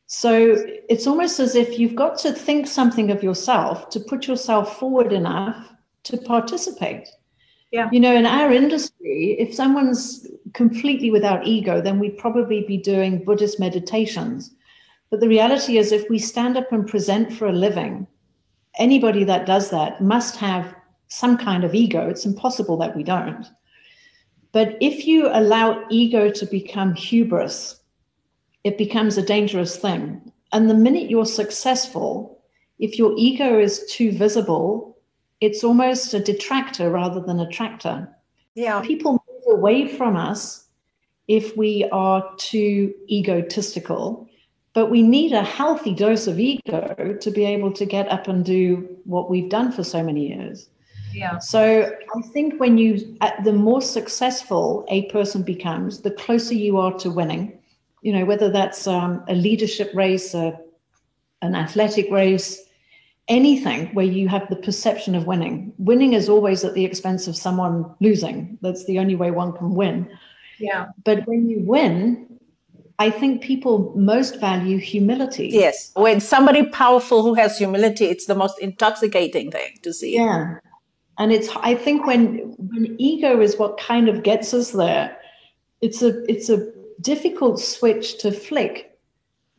So 0.08 0.56
it's 0.90 1.06
almost 1.06 1.40
as 1.40 1.56
if 1.56 1.78
you've 1.78 1.96
got 1.96 2.18
to 2.20 2.32
think 2.32 2.66
something 2.66 3.12
of 3.12 3.22
yourself 3.22 3.90
to 3.90 4.00
put 4.00 4.28
yourself 4.28 4.80
forward 4.80 5.12
enough 5.12 5.74
to 6.04 6.18
participate. 6.18 7.10
Yeah. 7.72 7.90
You 7.92 8.00
know, 8.00 8.16
in 8.16 8.26
our 8.26 8.52
industry, 8.52 9.36
if 9.38 9.54
someone's 9.54 10.26
completely 10.54 11.12
without 11.12 11.46
ego, 11.46 11.82
then 11.82 12.00
we'd 12.00 12.18
probably 12.18 12.64
be 12.66 12.78
doing 12.78 13.24
Buddhist 13.24 13.60
meditations. 13.60 14.56
But 15.10 15.20
the 15.20 15.28
reality 15.28 15.78
is, 15.78 15.92
if 15.92 16.10
we 16.10 16.20
stand 16.20 16.56
up 16.56 16.72
and 16.72 16.88
present 16.88 17.34
for 17.34 17.48
a 17.48 17.52
living, 17.52 18.08
anybody 18.78 19.26
that 19.26 19.46
does 19.46 19.70
that 19.72 20.02
must 20.02 20.38
have 20.38 20.74
some 21.10 21.38
kind 21.38 21.64
of 21.64 21.76
ego. 21.76 22.10
It's 22.10 22.26
impossible 22.26 22.78
that 22.78 22.96
we 22.96 23.04
don't. 23.04 23.46
But 24.54 24.78
if 24.80 25.06
you 25.06 25.28
allow 25.28 25.86
ego 25.90 26.30
to 26.32 26.46
become 26.46 26.96
hubris, 26.96 27.82
it 28.68 28.78
becomes 28.78 29.18
a 29.18 29.22
dangerous 29.22 29.78
thing. 29.78 30.22
And 30.52 30.70
the 30.70 30.74
minute 30.74 31.10
you're 31.10 31.26
successful, 31.26 32.42
if 32.80 32.98
your 33.00 33.14
ego 33.18 33.60
is 33.60 33.86
too 33.90 34.12
visible, 34.12 34.98
it's 35.40 35.64
almost 35.64 36.14
a 36.14 36.20
detractor 36.20 36.90
rather 36.90 37.22
than 37.22 37.40
a 37.40 37.50
tractor. 37.50 38.10
Yeah. 38.56 38.82
People 38.82 39.24
move 39.30 39.58
away 39.58 39.88
from 39.88 40.18
us 40.18 40.66
if 41.30 41.56
we 41.56 41.88
are 41.94 42.30
too 42.38 42.94
egotistical, 43.10 44.28
but 44.74 44.92
we 44.92 45.02
need 45.02 45.32
a 45.32 45.44
healthy 45.44 45.94
dose 45.94 46.28
of 46.28 46.38
ego 46.38 47.18
to 47.22 47.32
be 47.32 47.46
able 47.46 47.72
to 47.72 47.86
get 47.86 48.10
up 48.10 48.28
and 48.28 48.44
do 48.44 48.98
what 49.06 49.30
we've 49.30 49.50
done 49.50 49.72
for 49.72 49.84
so 49.86 50.04
many 50.04 50.28
years. 50.28 50.68
Yeah. 51.14 51.38
So 51.40 51.90
I 52.16 52.22
think 52.34 52.60
when 52.60 52.78
you, 52.78 53.18
the 53.46 53.54
more 53.54 53.82
successful 53.82 54.86
a 54.90 55.06
person 55.06 55.42
becomes, 55.42 56.02
the 56.02 56.12
closer 56.12 56.54
you 56.54 56.78
are 56.78 56.94
to 57.00 57.10
winning. 57.10 57.57
You 58.08 58.14
know, 58.14 58.24
whether 58.24 58.50
that's 58.50 58.88
um, 58.88 59.22
a 59.28 59.36
leadership 59.36 59.92
race, 59.94 60.34
a, 60.34 60.58
an 61.42 61.56
athletic 61.56 62.10
race, 62.10 62.64
anything 63.28 63.94
where 63.94 64.06
you 64.06 64.30
have 64.30 64.48
the 64.48 64.56
perception 64.56 65.14
of 65.14 65.28
winning. 65.28 65.74
Winning 65.78 66.14
is 66.14 66.30
always 66.30 66.64
at 66.64 66.74
the 66.74 66.86
expense 66.86 67.28
of 67.28 67.36
someone 67.36 67.94
losing. 68.00 68.58
That's 68.62 68.86
the 68.86 68.98
only 69.00 69.16
way 69.16 69.32
one 69.32 69.52
can 69.52 69.76
win. 69.76 70.10
Yeah. 70.58 70.86
But 71.04 71.28
when 71.28 71.50
you 71.50 71.60
win, 71.66 72.40
I 72.98 73.10
think 73.10 73.42
people 73.42 73.92
most 73.98 74.40
value 74.40 74.78
humility. 74.78 75.50
Yes. 75.52 75.92
When 75.98 76.22
somebody 76.22 76.64
powerful 76.68 77.24
who 77.24 77.34
has 77.34 77.58
humility, 77.58 78.06
it's 78.06 78.28
the 78.28 78.36
most 78.36 78.58
intoxicating 78.60 79.52
thing 79.52 79.80
to 79.84 79.92
see. 79.92 80.16
Yeah. 80.16 80.60
And 81.20 81.34
it's 81.34 81.50
I 81.58 81.76
think 81.76 82.08
when 82.08 82.56
when 82.58 82.96
ego 83.00 83.42
is 83.42 83.58
what 83.58 83.78
kind 83.78 84.08
of 84.08 84.24
gets 84.24 84.54
us 84.54 84.72
there, 84.72 85.18
it's 85.82 86.02
a 86.02 86.24
it's 86.32 86.50
a 86.50 86.77
difficult 87.02 87.60
switch 87.60 88.20
to 88.20 88.32
flick 88.32 88.98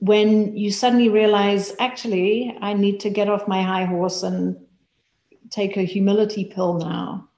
when 0.01 0.57
you 0.57 0.71
suddenly 0.71 1.09
realize, 1.09 1.75
actually, 1.81 2.57
I 2.61 2.73
need 2.75 3.01
to 3.01 3.11
get 3.11 3.29
off 3.29 3.49
my 3.49 3.63
high 3.63 3.85
horse 3.85 4.23
and 4.23 4.57
take 5.51 5.77
a 5.77 5.83
humility 5.83 6.45
pill 6.45 6.79
now. 6.79 7.29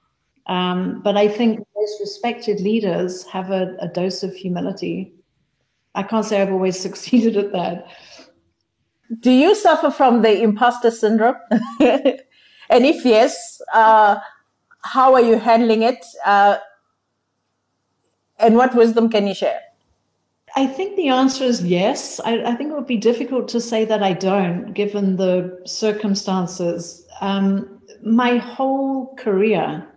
Um, 0.47 1.01
but 1.01 1.17
I 1.17 1.27
think 1.27 1.65
most 1.75 1.99
respected 1.99 2.59
leaders 2.59 3.23
have 3.25 3.51
a, 3.51 3.75
a 3.79 3.87
dose 3.87 4.21
of 4.21 4.33
humility. 4.33 5.13
I 5.95 6.03
can't 6.03 6.25
say 6.25 6.41
I've 6.41 6.51
always 6.51 6.79
succeeded 6.87 7.37
at 7.37 7.51
that. 7.53 7.87
Do 9.19 9.31
you 9.31 9.55
suffer 9.55 9.91
from 9.91 10.21
the 10.21 10.41
imposter 10.41 10.91
syndrome? 10.91 11.35
and 11.79 12.85
if 12.85 13.03
yes, 13.03 13.61
uh, 13.73 14.17
how 14.83 15.13
are 15.13 15.21
you 15.21 15.37
handling 15.37 15.81
it? 15.81 16.05
Uh, 16.25 16.57
and 18.39 18.55
what 18.55 18.73
wisdom 18.73 19.09
can 19.09 19.27
you 19.27 19.33
share? 19.33 19.59
I 20.55 20.67
think 20.67 20.95
the 20.95 21.09
answer 21.09 21.43
is 21.43 21.63
yes. 21.63 22.19
I, 22.19 22.43
I, 22.43 22.55
think 22.55 22.71
it 22.71 22.75
would 22.75 22.87
be 22.87 22.97
difficult 22.97 23.47
to 23.49 23.61
say 23.61 23.85
that 23.85 24.03
I 24.03 24.13
don't, 24.13 24.73
given 24.73 25.15
the 25.15 25.61
circumstances. 25.65 27.07
Um, 27.21 27.81
my 28.03 28.37
whole 28.37 29.15
career, 29.15 29.87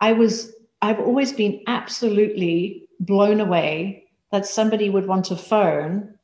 I 0.00 0.12
was, 0.12 0.52
I've 0.82 1.00
always 1.00 1.32
been 1.32 1.62
absolutely 1.66 2.86
blown 3.00 3.40
away 3.40 4.04
that 4.30 4.46
somebody 4.46 4.90
would 4.90 5.06
want 5.06 5.24
to 5.26 5.36
phone 5.36 6.14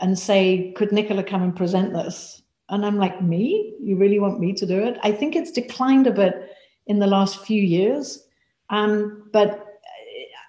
and 0.00 0.18
say, 0.18 0.72
Could 0.76 0.92
Nicola 0.92 1.22
come 1.22 1.42
and 1.42 1.54
present 1.54 1.92
this? 1.92 2.42
And 2.70 2.86
I'm 2.86 2.96
like, 2.96 3.22
Me? 3.22 3.74
You 3.82 3.96
really 3.96 4.18
want 4.18 4.40
me 4.40 4.54
to 4.54 4.66
do 4.66 4.82
it? 4.82 4.98
I 5.02 5.12
think 5.12 5.36
it's 5.36 5.50
declined 5.50 6.06
a 6.06 6.12
bit 6.12 6.56
in 6.86 7.00
the 7.00 7.06
last 7.06 7.44
few 7.44 7.62
years. 7.62 8.26
Um, 8.70 9.28
but 9.32 9.69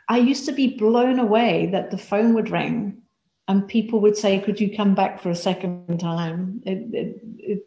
I 0.07 0.17
used 0.17 0.45
to 0.45 0.51
be 0.51 0.77
blown 0.77 1.19
away 1.19 1.67
that 1.71 1.91
the 1.91 1.97
phone 1.97 2.33
would 2.33 2.49
ring 2.49 3.01
and 3.47 3.67
people 3.67 3.99
would 4.01 4.17
say, 4.17 4.39
Could 4.39 4.59
you 4.59 4.75
come 4.75 4.95
back 4.95 5.21
for 5.21 5.29
a 5.29 5.35
second 5.35 5.99
time? 5.99 6.61
It, 6.65 6.93
it, 6.93 7.21
it, 7.37 7.65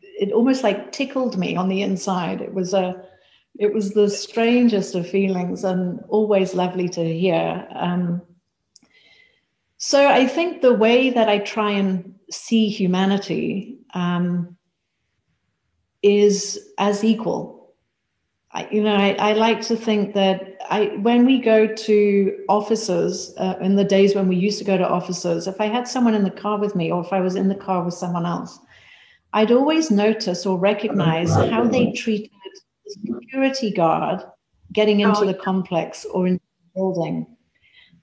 it 0.00 0.32
almost 0.32 0.62
like 0.62 0.92
tickled 0.92 1.36
me 1.36 1.56
on 1.56 1.68
the 1.68 1.82
inside. 1.82 2.40
It 2.40 2.54
was 2.54 2.74
a 2.74 3.04
it 3.58 3.74
was 3.74 3.90
the 3.90 4.08
strangest 4.08 4.94
of 4.94 5.08
feelings 5.08 5.64
and 5.64 6.00
always 6.08 6.54
lovely 6.54 6.88
to 6.90 7.04
hear. 7.04 7.66
Um, 7.74 8.22
so 9.78 10.06
I 10.06 10.26
think 10.26 10.62
the 10.62 10.74
way 10.74 11.10
that 11.10 11.28
I 11.28 11.38
try 11.38 11.72
and 11.72 12.14
see 12.30 12.68
humanity, 12.68 13.78
um, 13.94 14.56
is 16.02 16.58
as 16.78 17.04
equal. 17.04 17.57
I, 18.58 18.68
you 18.72 18.82
know, 18.82 18.96
I, 18.96 19.10
I, 19.20 19.32
like 19.34 19.60
to 19.68 19.76
think 19.76 20.14
that 20.14 20.56
I, 20.68 20.86
when 21.00 21.24
we 21.24 21.38
go 21.38 21.72
to 21.72 22.44
offices, 22.48 23.32
uh, 23.36 23.54
in 23.60 23.76
the 23.76 23.84
days 23.84 24.16
when 24.16 24.26
we 24.26 24.34
used 24.34 24.58
to 24.58 24.64
go 24.64 24.76
to 24.76 24.88
offices, 24.88 25.46
if 25.46 25.60
I 25.60 25.66
had 25.66 25.86
someone 25.86 26.12
in 26.12 26.24
the 26.24 26.30
car 26.32 26.58
with 26.58 26.74
me 26.74 26.90
or 26.90 27.00
if 27.00 27.12
I 27.12 27.20
was 27.20 27.36
in 27.36 27.46
the 27.46 27.54
car 27.54 27.84
with 27.84 27.94
someone 27.94 28.26
else, 28.26 28.58
I'd 29.32 29.52
always 29.52 29.92
notice 29.92 30.44
or 30.44 30.58
recognize 30.58 31.32
how 31.32 31.68
they 31.68 31.92
treated 31.92 32.32
the 32.84 33.20
security 33.20 33.70
guard 33.70 34.24
getting 34.72 35.00
into 35.00 35.20
oh, 35.20 35.26
the 35.26 35.34
complex 35.34 36.04
or 36.06 36.26
in 36.26 36.34
the 36.34 36.40
building. 36.74 37.28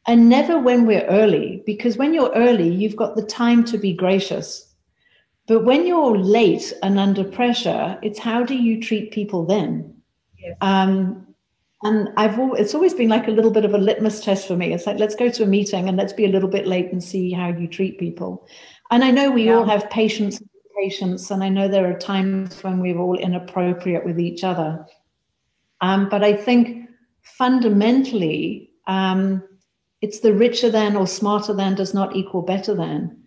And 0.08 0.30
never 0.30 0.58
when 0.58 0.86
we're 0.86 1.06
early, 1.08 1.64
because 1.66 1.98
when 1.98 2.14
you're 2.14 2.32
early, 2.34 2.70
you've 2.70 2.96
got 2.96 3.18
the 3.18 3.26
time 3.26 3.66
to 3.66 3.78
be 3.78 3.92
gracious. 3.92 4.74
But 5.48 5.66
when 5.66 5.86
you're 5.86 6.18
late 6.18 6.72
and 6.82 6.98
under 6.98 7.26
pressure, 7.26 8.00
it's 8.02 8.20
how 8.20 8.46
do 8.46 8.56
you 8.56 8.80
treat 8.80 9.12
people 9.12 9.46
then? 9.46 9.95
Yes. 10.46 10.58
Um, 10.62 11.26
and 11.84 12.10
I've 12.18 12.40
always, 12.40 12.62
it's 12.62 12.76
always 12.76 12.94
been 12.94 13.10
like 13.10 13.28
a 13.28 13.32
little 13.32 13.52
bit 13.52 13.66
of 13.66 13.74
a 13.74 13.78
litmus 13.78 14.24
test 14.24 14.48
for 14.48 14.56
me. 14.56 14.74
It's 14.74 14.88
like 14.88 14.98
let's 14.98 15.16
go 15.16 15.30
to 15.30 15.44
a 15.44 15.48
meeting 15.48 15.88
and 15.88 15.98
let's 15.98 16.14
be 16.14 16.26
a 16.26 16.30
little 16.30 16.50
bit 16.50 16.68
late 16.68 16.92
and 16.92 17.04
see 17.04 17.32
how 17.32 17.50
you 17.50 17.68
treat 17.68 18.00
people. 18.00 18.48
And 18.92 19.04
I 19.04 19.12
know 19.12 19.32
we 19.32 19.46
yeah. 19.46 19.56
all 19.56 19.66
have 19.66 19.90
patience, 19.90 20.42
patience, 20.80 21.32
and 21.32 21.44
I 21.44 21.50
know 21.50 21.68
there 21.68 21.90
are 21.90 21.98
times 21.98 22.64
when 22.64 22.80
we're 22.80 22.98
all 22.98 23.18
inappropriate 23.18 24.06
with 24.06 24.20
each 24.20 24.44
other. 24.44 24.86
Um, 25.82 26.10
but 26.10 26.24
I 26.24 26.34
think 26.34 26.90
fundamentally, 27.24 28.72
um, 28.88 29.44
it's 30.02 30.20
the 30.20 30.34
richer 30.34 30.70
than 30.70 30.96
or 30.96 31.08
smarter 31.08 31.54
than 31.54 31.76
does 31.76 31.94
not 31.94 32.16
equal 32.16 32.42
better 32.42 32.76
than. 32.76 33.24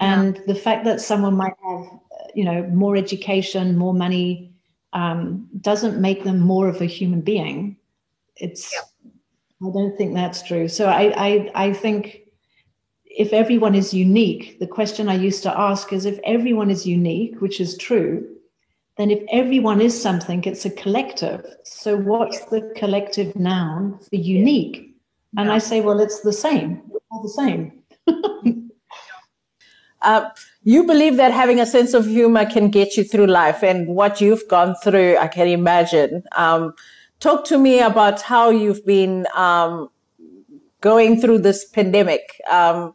And 0.00 0.36
yeah. 0.36 0.42
the 0.48 0.54
fact 0.54 0.84
that 0.84 1.00
someone 1.00 1.36
might 1.36 1.54
have, 1.66 1.86
you 2.34 2.44
know, 2.44 2.64
more 2.64 2.96
education, 2.96 3.78
more 3.78 3.94
money, 3.94 4.55
um, 4.96 5.46
doesn't 5.60 6.00
make 6.00 6.24
them 6.24 6.40
more 6.40 6.68
of 6.68 6.80
a 6.80 6.86
human 6.86 7.20
being. 7.20 7.76
It's, 8.36 8.72
yeah. 8.72 9.08
I 9.68 9.70
don't 9.70 9.96
think 9.96 10.14
that's 10.14 10.42
true. 10.42 10.68
So 10.68 10.86
I, 10.86 11.12
I, 11.16 11.50
I 11.54 11.72
think 11.74 12.22
if 13.04 13.34
everyone 13.34 13.74
is 13.74 13.92
unique, 13.92 14.58
the 14.58 14.66
question 14.66 15.10
I 15.10 15.14
used 15.14 15.42
to 15.42 15.58
ask 15.58 15.92
is 15.92 16.06
if 16.06 16.18
everyone 16.24 16.70
is 16.70 16.86
unique, 16.86 17.40
which 17.42 17.60
is 17.60 17.76
true, 17.76 18.26
then 18.96 19.10
if 19.10 19.22
everyone 19.30 19.82
is 19.82 20.00
something, 20.00 20.42
it's 20.44 20.64
a 20.64 20.70
collective. 20.70 21.44
So 21.64 21.98
what's 21.98 22.46
the 22.46 22.72
collective 22.74 23.36
noun 23.36 23.98
for 23.98 24.16
unique? 24.16 24.94
And 25.36 25.52
I 25.52 25.58
say, 25.58 25.82
well, 25.82 26.00
it's 26.00 26.20
the 26.20 26.32
same. 26.32 26.80
We're 26.88 27.00
all 27.10 27.22
the 27.22 27.28
same. 27.28 27.82
uh, 30.06 30.30
you 30.62 30.84
believe 30.86 31.16
that 31.16 31.32
having 31.32 31.60
a 31.60 31.66
sense 31.66 31.92
of 31.94 32.06
humor 32.06 32.46
can 32.46 32.70
get 32.70 32.96
you 32.96 33.04
through 33.04 33.26
life, 33.26 33.62
and 33.62 33.88
what 33.88 34.20
you've 34.20 34.46
gone 34.48 34.74
through, 34.82 35.16
I 35.18 35.28
can 35.28 35.48
imagine. 35.48 36.22
Um, 36.36 36.74
talk 37.20 37.44
to 37.46 37.58
me 37.58 37.80
about 37.80 38.22
how 38.22 38.50
you've 38.50 38.84
been 38.86 39.26
um, 39.34 39.88
going 40.80 41.20
through 41.20 41.40
this 41.40 41.64
pandemic. 41.64 42.40
Um, 42.50 42.94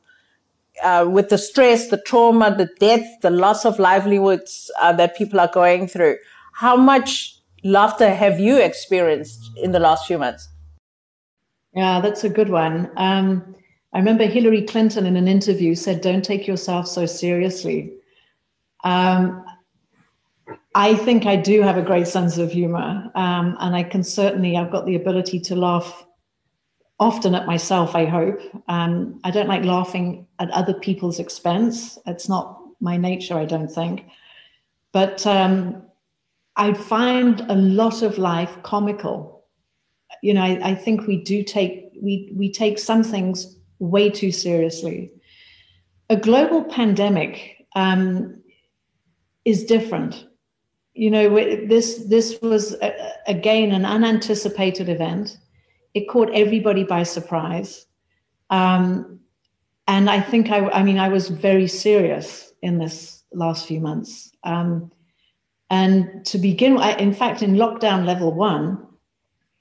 uh, 0.82 1.06
with 1.08 1.30
the 1.30 1.38
stress, 1.38 1.90
the 1.90 2.02
trauma, 2.02 2.56
the 2.56 2.70
death, 2.80 3.06
the 3.22 3.30
loss 3.30 3.66
of 3.66 3.78
livelihoods 3.78 4.72
uh, 4.82 4.94
that 4.94 5.16
people 5.16 5.40
are 5.40 5.52
going 5.54 5.88
through, 5.88 6.16
how 6.54 6.76
much 6.76 7.38
laughter 7.64 8.10
have 8.10 8.40
you 8.40 8.58
experienced 8.58 9.52
in 9.58 9.74
the 9.74 9.80
last 9.80 10.08
few 10.08 10.18
months? 10.18 10.50
Yeah, 11.74 12.02
that's 12.02 12.24
a 12.24 12.30
good 12.30 12.50
one. 12.50 12.90
Um, 12.98 13.56
I 13.94 14.00
remember 14.00 14.26
Hillary 14.26 14.62
Clinton 14.62 15.06
in 15.06 15.18
an 15.18 15.28
interview 15.28 15.76
said, 15.76 16.02
Don't 16.02 16.24
take 16.24 16.48
yourself 16.48 16.88
so 16.88 17.06
seriously. 17.06 17.94
Um, 18.84 19.46
I 20.74 20.96
think 20.96 21.26
I 21.26 21.36
do 21.36 21.62
have 21.62 21.78
a 21.78 21.82
great 21.82 22.08
sense 22.08 22.38
of 22.38 22.52
humor, 22.52 23.12
um, 23.16 23.58
and 23.60 23.76
I 23.76 23.84
can 23.84 24.04
certainly, 24.04 24.56
I've 24.56 24.72
got 24.72 24.86
the 24.86 24.96
ability 24.96 25.40
to 25.42 25.56
laugh 25.56 26.06
often 27.00 27.36
at 27.36 27.48
myself, 27.48 27.96
I 27.96 28.06
hope. 28.06 28.40
Um, 28.70 29.20
I 29.24 29.32
don't 29.32 29.50
like 29.50 29.66
laughing 29.66 30.28
at 30.40 30.50
other 30.52 30.74
people's 30.74 31.20
expense. 31.20 31.98
It's 32.06 32.30
not 32.30 32.62
my 32.80 32.96
nature, 32.96 33.38
I 33.38 33.46
don't 33.46 33.70
think. 33.70 34.06
But 34.94 35.26
um, 35.26 35.84
I 36.56 36.74
find 36.74 37.42
a 37.50 37.56
lot 37.56 38.04
of 38.04 38.18
life 38.18 38.56
comical. 38.64 39.46
You 40.22 40.36
know, 40.36 40.44
I, 40.44 40.70
I 40.70 40.76
think 40.76 41.08
we 41.08 41.24
do 41.24 41.44
take 41.44 41.92
we 42.02 42.32
we 42.36 42.52
take 42.52 42.78
some 42.78 43.04
things 43.04 43.58
way 43.82 44.10
too 44.10 44.32
seriously. 44.32 45.12
A 46.10 46.16
global 46.16 46.64
pandemic 46.64 47.66
um, 47.76 48.42
is 49.44 49.66
different. 49.66 50.28
You 50.94 51.10
know, 51.10 51.36
this 51.68 52.06
this 52.06 52.40
was 52.42 52.76
again 53.28 53.72
an 53.72 53.86
unanticipated 53.86 54.90
event 54.90 55.38
it 55.94 56.08
caught 56.08 56.30
everybody 56.34 56.84
by 56.84 57.04
surprise. 57.04 57.86
Um, 58.50 59.20
and 59.88 60.10
I 60.10 60.22
think 60.22 60.50
I, 60.52 60.70
I 60.70 60.84
mean, 60.84 60.98
I 60.98 61.10
was 61.10 61.28
very 61.28 61.68
serious 61.68 62.54
in 62.62 62.78
this 62.78 63.24
last 63.34 63.68
few 63.68 63.82
months. 63.82 64.32
Um, 64.44 64.92
and 65.70 66.26
to 66.28 66.38
begin, 66.38 66.78
I, 66.78 66.94
in 66.94 67.14
fact, 67.14 67.42
in 67.42 67.56
lockdown 67.56 68.06
level 68.06 68.34
one, 68.34 68.86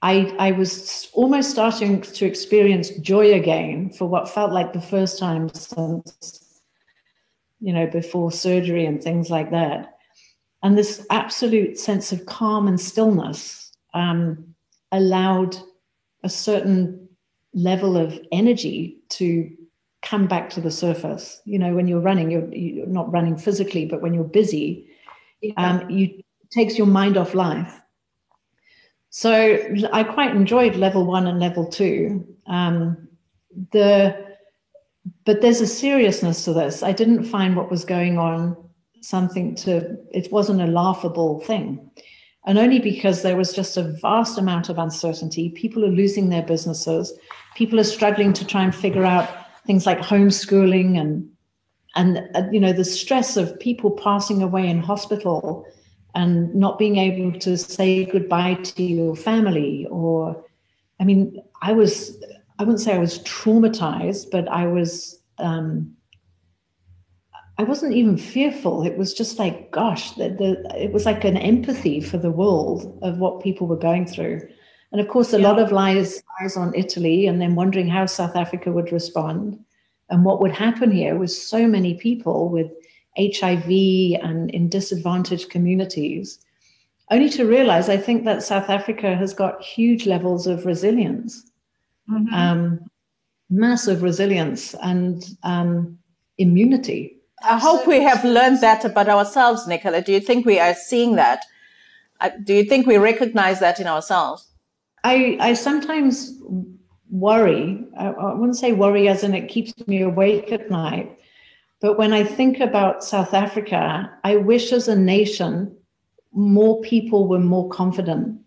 I, 0.01 0.35
I 0.39 0.51
was 0.51 1.09
almost 1.13 1.51
starting 1.51 2.01
to 2.01 2.25
experience 2.25 2.89
joy 3.01 3.33
again 3.33 3.91
for 3.91 4.07
what 4.07 4.29
felt 4.29 4.51
like 4.51 4.73
the 4.73 4.81
first 4.81 5.19
time 5.19 5.49
since, 5.49 6.61
you 7.59 7.71
know, 7.71 7.85
before 7.85 8.31
surgery 8.31 8.85
and 8.85 9.01
things 9.01 9.29
like 9.29 9.51
that. 9.51 9.97
And 10.63 10.77
this 10.77 11.05
absolute 11.09 11.77
sense 11.77 12.11
of 12.11 12.25
calm 12.25 12.67
and 12.67 12.79
stillness 12.79 13.71
um, 13.93 14.55
allowed 14.91 15.57
a 16.23 16.29
certain 16.29 17.07
level 17.53 17.97
of 17.97 18.19
energy 18.31 18.97
to 19.09 19.51
come 20.01 20.27
back 20.27 20.49
to 20.51 20.61
the 20.61 20.71
surface. 20.71 21.41
You 21.45 21.59
know, 21.59 21.75
when 21.75 21.87
you're 21.87 21.99
running, 21.99 22.31
you're, 22.31 22.51
you're 22.53 22.87
not 22.87 23.11
running 23.11 23.37
physically, 23.37 23.85
but 23.85 24.01
when 24.01 24.13
you're 24.13 24.23
busy, 24.23 24.87
yeah. 25.41 25.53
um, 25.57 25.89
you 25.89 26.21
takes 26.51 26.77
your 26.77 26.87
mind 26.87 27.17
off 27.17 27.33
life. 27.33 27.79
So 29.11 29.59
I 29.93 30.03
quite 30.03 30.35
enjoyed 30.35 30.75
level 30.75 31.05
one 31.05 31.27
and 31.27 31.39
level 31.39 31.65
two. 31.65 32.25
Um, 32.47 33.07
the 33.71 34.31
but 35.25 35.41
there's 35.41 35.61
a 35.61 35.67
seriousness 35.67 36.45
to 36.45 36.53
this. 36.53 36.83
I 36.83 36.91
didn't 36.91 37.25
find 37.25 37.55
what 37.55 37.69
was 37.69 37.85
going 37.85 38.17
on 38.17 38.57
something 39.01 39.55
to. 39.55 39.97
It 40.11 40.31
wasn't 40.31 40.61
a 40.61 40.67
laughable 40.67 41.41
thing 41.41 41.91
and 42.45 42.57
only 42.57 42.79
because 42.79 43.21
there 43.21 43.37
was 43.37 43.53
just 43.53 43.77
a 43.77 43.83
vast 44.01 44.37
amount 44.37 44.69
of 44.69 44.79
uncertainty. 44.79 45.49
People 45.49 45.85
are 45.85 45.89
losing 45.89 46.29
their 46.29 46.41
businesses. 46.41 47.13
People 47.55 47.79
are 47.79 47.85
struggling 47.85 48.33
to 48.33 48.45
try 48.45 48.63
and 48.63 48.73
figure 48.73 49.05
out 49.05 49.29
things 49.65 49.85
like 49.85 49.99
homeschooling 49.99 50.99
and 50.99 51.27
and 51.95 52.29
uh, 52.35 52.43
you 52.51 52.59
know 52.59 52.73
the 52.73 52.85
stress 52.85 53.37
of 53.37 53.59
people 53.59 53.91
passing 53.91 54.41
away 54.41 54.67
in 54.67 54.79
hospital 54.79 55.65
and 56.15 56.53
not 56.53 56.77
being 56.77 56.97
able 56.97 57.37
to 57.39 57.57
say 57.57 58.05
goodbye 58.05 58.55
to 58.55 58.83
your 58.83 59.15
family 59.15 59.87
or 59.89 60.43
i 60.99 61.03
mean 61.03 61.41
i 61.61 61.71
was 61.71 62.17
i 62.59 62.63
wouldn't 62.63 62.81
say 62.81 62.93
i 62.93 62.99
was 62.99 63.19
traumatized 63.19 64.29
but 64.31 64.47
i 64.49 64.65
was 64.65 65.21
um, 65.39 65.95
I 67.61 67.63
wasn't 67.63 67.93
even 67.93 68.17
fearful. 68.17 68.83
It 68.83 68.97
was 68.97 69.13
just 69.13 69.37
like, 69.37 69.69
gosh, 69.69 70.13
the, 70.13 70.29
the, 70.29 70.83
it 70.83 70.91
was 70.91 71.05
like 71.05 71.23
an 71.23 71.37
empathy 71.37 72.01
for 72.01 72.17
the 72.17 72.31
world 72.31 72.97
of 73.03 73.19
what 73.19 73.43
people 73.43 73.67
were 73.67 73.75
going 73.75 74.07
through. 74.07 74.41
And 74.91 74.99
of 74.99 75.07
course, 75.07 75.31
a 75.31 75.39
yeah. 75.39 75.47
lot 75.47 75.59
of 75.59 75.71
lies, 75.71 76.23
lies 76.41 76.57
on 76.57 76.73
Italy 76.73 77.27
and 77.27 77.39
then 77.39 77.53
wondering 77.53 77.87
how 77.87 78.07
South 78.07 78.35
Africa 78.35 78.71
would 78.71 78.91
respond 78.91 79.63
and 80.09 80.25
what 80.25 80.41
would 80.41 80.51
happen 80.51 80.89
here 80.89 81.15
with 81.15 81.31
so 81.31 81.67
many 81.67 81.93
people 81.93 82.49
with 82.49 82.71
HIV 83.17 84.21
and 84.21 84.49
in 84.51 84.69
disadvantaged 84.69 85.49
communities. 85.49 86.39
Only 87.09 87.29
to 87.31 87.45
realize, 87.45 87.89
I 87.89 87.97
think 87.97 88.23
that 88.25 88.43
South 88.43 88.69
Africa 88.69 89.15
has 89.15 89.33
got 89.33 89.61
huge 89.61 90.05
levels 90.05 90.47
of 90.47 90.65
resilience, 90.65 91.51
mm-hmm. 92.09 92.33
um, 92.33 92.79
massive 93.49 94.01
resilience 94.01 94.73
and 94.75 95.23
um, 95.43 95.97
immunity 96.37 97.21
I 97.43 97.57
hope 97.57 97.87
we 97.87 98.01
have 98.03 98.23
learned 98.23 98.61
that 98.61 98.85
about 98.85 99.09
ourselves, 99.09 99.67
Nicola. 99.67 100.01
Do 100.01 100.11
you 100.11 100.19
think 100.19 100.45
we 100.45 100.59
are 100.59 100.75
seeing 100.75 101.15
that? 101.15 101.43
Uh, 102.19 102.29
do 102.43 102.53
you 102.53 102.63
think 102.63 102.85
we 102.85 102.97
recognize 102.97 103.59
that 103.59 103.79
in 103.79 103.87
ourselves? 103.87 104.47
I, 105.03 105.37
I 105.39 105.53
sometimes 105.53 106.39
worry. 107.09 107.83
I, 107.97 108.09
I 108.09 108.33
wouldn't 108.35 108.57
say 108.57 108.73
worry 108.73 109.07
as 109.07 109.23
in 109.23 109.33
it 109.33 109.47
keeps 109.47 109.73
me 109.87 110.01
awake 110.01 110.51
at 110.51 110.69
night. 110.69 111.17
But 111.81 111.97
when 111.97 112.13
I 112.13 112.23
think 112.23 112.59
about 112.59 113.03
South 113.03 113.33
Africa, 113.33 114.09
I 114.23 114.35
wish 114.35 114.71
as 114.71 114.87
a 114.87 114.95
nation 114.95 115.75
more 116.31 116.79
people 116.81 117.27
were 117.27 117.39
more 117.39 117.67
confident. 117.69 118.39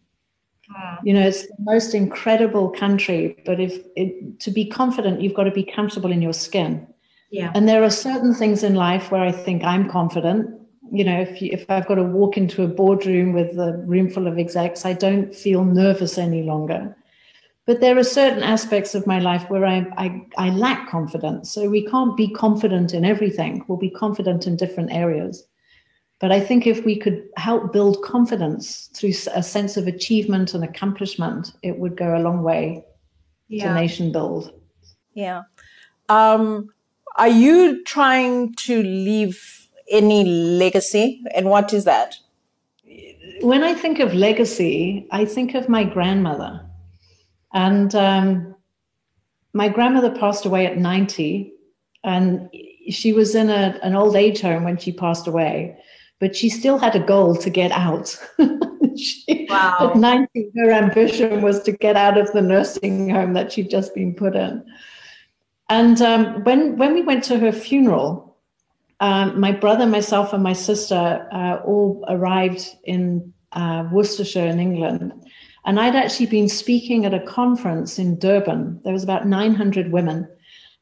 Mm. 0.70 0.98
You 1.02 1.14
know, 1.14 1.26
it's 1.26 1.42
the 1.42 1.56
most 1.58 1.94
incredible 1.94 2.70
country, 2.70 3.36
but 3.44 3.60
if 3.60 3.78
it, 3.96 4.40
to 4.40 4.50
be 4.50 4.64
confident, 4.64 5.20
you've 5.20 5.34
got 5.34 5.44
to 5.44 5.50
be 5.50 5.64
comfortable 5.64 6.12
in 6.12 6.22
your 6.22 6.32
skin. 6.32 6.86
Yeah. 7.30 7.50
And 7.54 7.68
there 7.68 7.82
are 7.82 7.90
certain 7.90 8.32
things 8.32 8.62
in 8.62 8.74
life 8.76 9.10
where 9.10 9.22
I 9.22 9.32
think 9.32 9.64
I'm 9.64 9.90
confident, 9.90 10.48
You 10.92 11.02
know, 11.02 11.20
if 11.20 11.42
you, 11.42 11.50
if 11.52 11.68
I've 11.68 11.86
got 11.86 11.96
to 11.96 12.04
walk 12.04 12.36
into 12.36 12.62
a 12.62 12.68
boardroom 12.68 13.32
with 13.32 13.58
a 13.58 13.82
room 13.84 14.08
full 14.08 14.28
of 14.28 14.38
execs, 14.38 14.84
I 14.84 14.92
don't 14.92 15.34
feel 15.34 15.64
nervous 15.64 16.18
any 16.18 16.42
longer. 16.42 16.96
But 17.66 17.80
there 17.80 17.96
are 17.96 18.04
certain 18.04 18.42
aspects 18.42 18.94
of 18.94 19.06
my 19.06 19.18
life 19.18 19.48
where 19.48 19.64
I, 19.64 19.86
I, 19.96 20.26
I 20.36 20.50
lack 20.50 20.88
confidence. 20.88 21.50
So 21.50 21.68
we 21.70 21.86
can't 21.86 22.16
be 22.16 22.28
confident 22.28 22.92
in 22.92 23.04
everything. 23.04 23.64
We'll 23.66 23.78
be 23.78 23.90
confident 23.90 24.46
in 24.46 24.56
different 24.56 24.92
areas. 24.92 25.46
But 26.20 26.30
I 26.30 26.40
think 26.40 26.66
if 26.66 26.84
we 26.84 26.96
could 26.96 27.22
help 27.36 27.72
build 27.72 28.02
confidence 28.02 28.90
through 28.94 29.12
a 29.34 29.42
sense 29.42 29.76
of 29.76 29.86
achievement 29.86 30.54
and 30.54 30.62
accomplishment, 30.62 31.52
it 31.62 31.78
would 31.78 31.96
go 31.96 32.16
a 32.16 32.20
long 32.20 32.42
way 32.42 32.84
yeah. 33.48 33.68
to 33.68 33.74
nation 33.74 34.12
build. 34.12 34.52
Yeah. 35.14 35.42
Um, 36.08 36.68
are 37.16 37.28
you 37.28 37.82
trying 37.84 38.54
to 38.54 38.82
leave 38.82 39.68
any 39.90 40.24
legacy? 40.24 41.22
And 41.34 41.48
what 41.48 41.72
is 41.72 41.84
that? 41.84 42.16
When 43.40 43.64
I 43.64 43.74
think 43.74 44.00
of 44.00 44.14
legacy, 44.14 45.06
I 45.10 45.24
think 45.24 45.54
of 45.54 45.68
my 45.68 45.84
grandmother. 45.84 46.64
And 47.54 47.94
um, 47.94 48.54
my 49.52 49.68
grandmother 49.68 50.10
passed 50.10 50.44
away 50.44 50.66
at 50.66 50.76
90, 50.76 51.52
and 52.02 52.50
she 52.90 53.12
was 53.12 53.34
in 53.34 53.48
a, 53.48 53.78
an 53.82 53.94
old 53.94 54.16
age 54.16 54.40
home 54.40 54.64
when 54.64 54.76
she 54.76 54.92
passed 54.92 55.26
away, 55.26 55.78
but 56.18 56.36
she 56.36 56.50
still 56.50 56.78
had 56.78 56.94
a 56.94 57.00
goal 57.00 57.36
to 57.36 57.50
get 57.50 57.70
out. 57.70 58.18
she, 58.96 59.46
wow. 59.48 59.92
At 59.92 59.96
90, 59.96 60.50
her 60.56 60.70
ambition 60.72 61.40
was 61.40 61.62
to 61.62 61.72
get 61.72 61.96
out 61.96 62.18
of 62.18 62.30
the 62.32 62.42
nursing 62.42 63.08
home 63.08 63.32
that 63.34 63.52
she'd 63.52 63.70
just 63.70 63.94
been 63.94 64.14
put 64.14 64.34
in. 64.34 64.64
And 65.70 66.02
um, 66.02 66.44
when 66.44 66.76
when 66.76 66.92
we 66.92 67.02
went 67.02 67.24
to 67.24 67.38
her 67.38 67.50
funeral, 67.50 68.36
um, 69.00 69.40
my 69.40 69.52
brother, 69.52 69.86
myself, 69.86 70.32
and 70.32 70.42
my 70.42 70.52
sister 70.52 71.26
uh, 71.32 71.60
all 71.64 72.04
arrived 72.08 72.68
in 72.84 73.32
uh, 73.52 73.88
Worcestershire 73.90 74.46
in 74.46 74.60
England. 74.60 75.12
And 75.64 75.80
I'd 75.80 75.96
actually 75.96 76.26
been 76.26 76.48
speaking 76.48 77.06
at 77.06 77.14
a 77.14 77.20
conference 77.20 77.98
in 77.98 78.18
Durban. 78.18 78.80
There 78.84 78.92
was 78.92 79.04
about 79.04 79.26
900 79.26 79.90
women. 79.90 80.28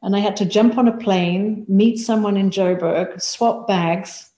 And 0.03 0.16
I 0.16 0.18
had 0.18 0.37
to 0.37 0.45
jump 0.45 0.77
on 0.77 0.88
a 0.88 0.97
plane, 0.97 1.64
meet 1.68 1.99
someone 1.99 2.37
in 2.37 2.51
Joburg, 2.51 3.23
swap 3.23 3.68
bags, 3.68 4.31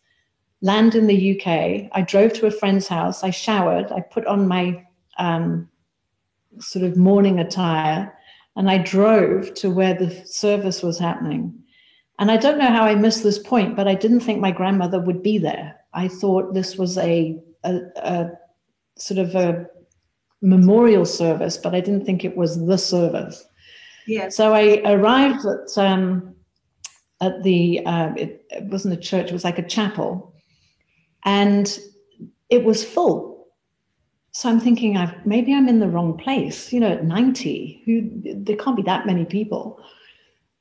land 0.61 0.95
in 0.95 1.07
the 1.07 1.33
UK. 1.33 1.89
I 1.93 2.03
drove 2.03 2.35
to 2.35 2.47
a 2.47 2.51
friend's 2.51 2.87
house. 2.87 3.25
I 3.25 3.31
showered. 3.31 3.91
I 3.91 4.01
put 4.01 4.27
on 4.27 4.47
my 4.47 4.85
um, 5.19 5.69
sort 6.59 6.85
of 6.85 6.97
morning 6.97 7.39
attire 7.39 8.13
and 8.57 8.71
I 8.71 8.79
drove 8.79 9.55
to 9.55 9.71
where 9.71 9.95
the 9.95 10.11
service 10.27 10.83
was 10.83 10.99
happening. 10.99 11.59
And 12.19 12.31
I 12.31 12.37
don't 12.37 12.59
know 12.59 12.71
how 12.71 12.85
I 12.85 12.95
missed 12.95 13.23
this 13.23 13.39
point, 13.39 13.75
but 13.75 13.89
I 13.89 13.95
didn't 13.95 14.21
think 14.21 14.41
my 14.41 14.53
grandmother 14.53 15.01
would 15.01 15.23
be 15.23 15.39
there. 15.39 15.81
I 15.93 16.09
thought 16.09 16.55
this 16.55 16.77
was 16.77 16.97
a, 16.99 17.41
a, 17.65 17.81
a 17.97 18.31
sort 18.97 19.19
of 19.19 19.35
a 19.35 19.67
memorial 20.45 21.05
service, 21.05 21.57
but 21.57 21.75
I 21.75 21.81
didn't 21.81 22.05
think 22.05 22.25
it 22.25 22.37
was 22.37 22.67
the 22.67 22.79
service. 22.79 23.45
Yeah. 24.07 24.29
So 24.29 24.55
I 24.55 24.83
arrived 24.85 25.45
at 25.47 25.79
um, 25.79 26.35
at 27.21 27.43
the 27.43 27.81
uh, 27.87 28.13
it, 28.17 28.45
it 28.51 28.65
wasn't 28.65 28.95
a 28.95 28.99
church; 28.99 29.29
it 29.29 29.33
was 29.33 29.45
like 29.45 29.59
a 29.59 29.67
chapel, 29.67 30.35
and 31.25 31.79
it 32.51 32.65
was 32.65 32.85
full 32.85 33.35
so 34.35 34.49
I'm 34.49 34.59
thinking, 34.59 34.97
I've, 34.97 35.25
maybe 35.25 35.55
I'm 35.55 35.69
in 35.69 35.79
the 35.79 35.89
wrong 35.89 36.19
place. 36.19 36.73
You 36.73 36.81
know, 36.81 36.91
at 36.91 37.05
90, 37.05 37.83
who 37.87 38.11
there 38.43 38.57
can't 38.57 38.77
be 38.77 38.83
that 38.83 39.07
many 39.07 39.25
people. 39.25 39.79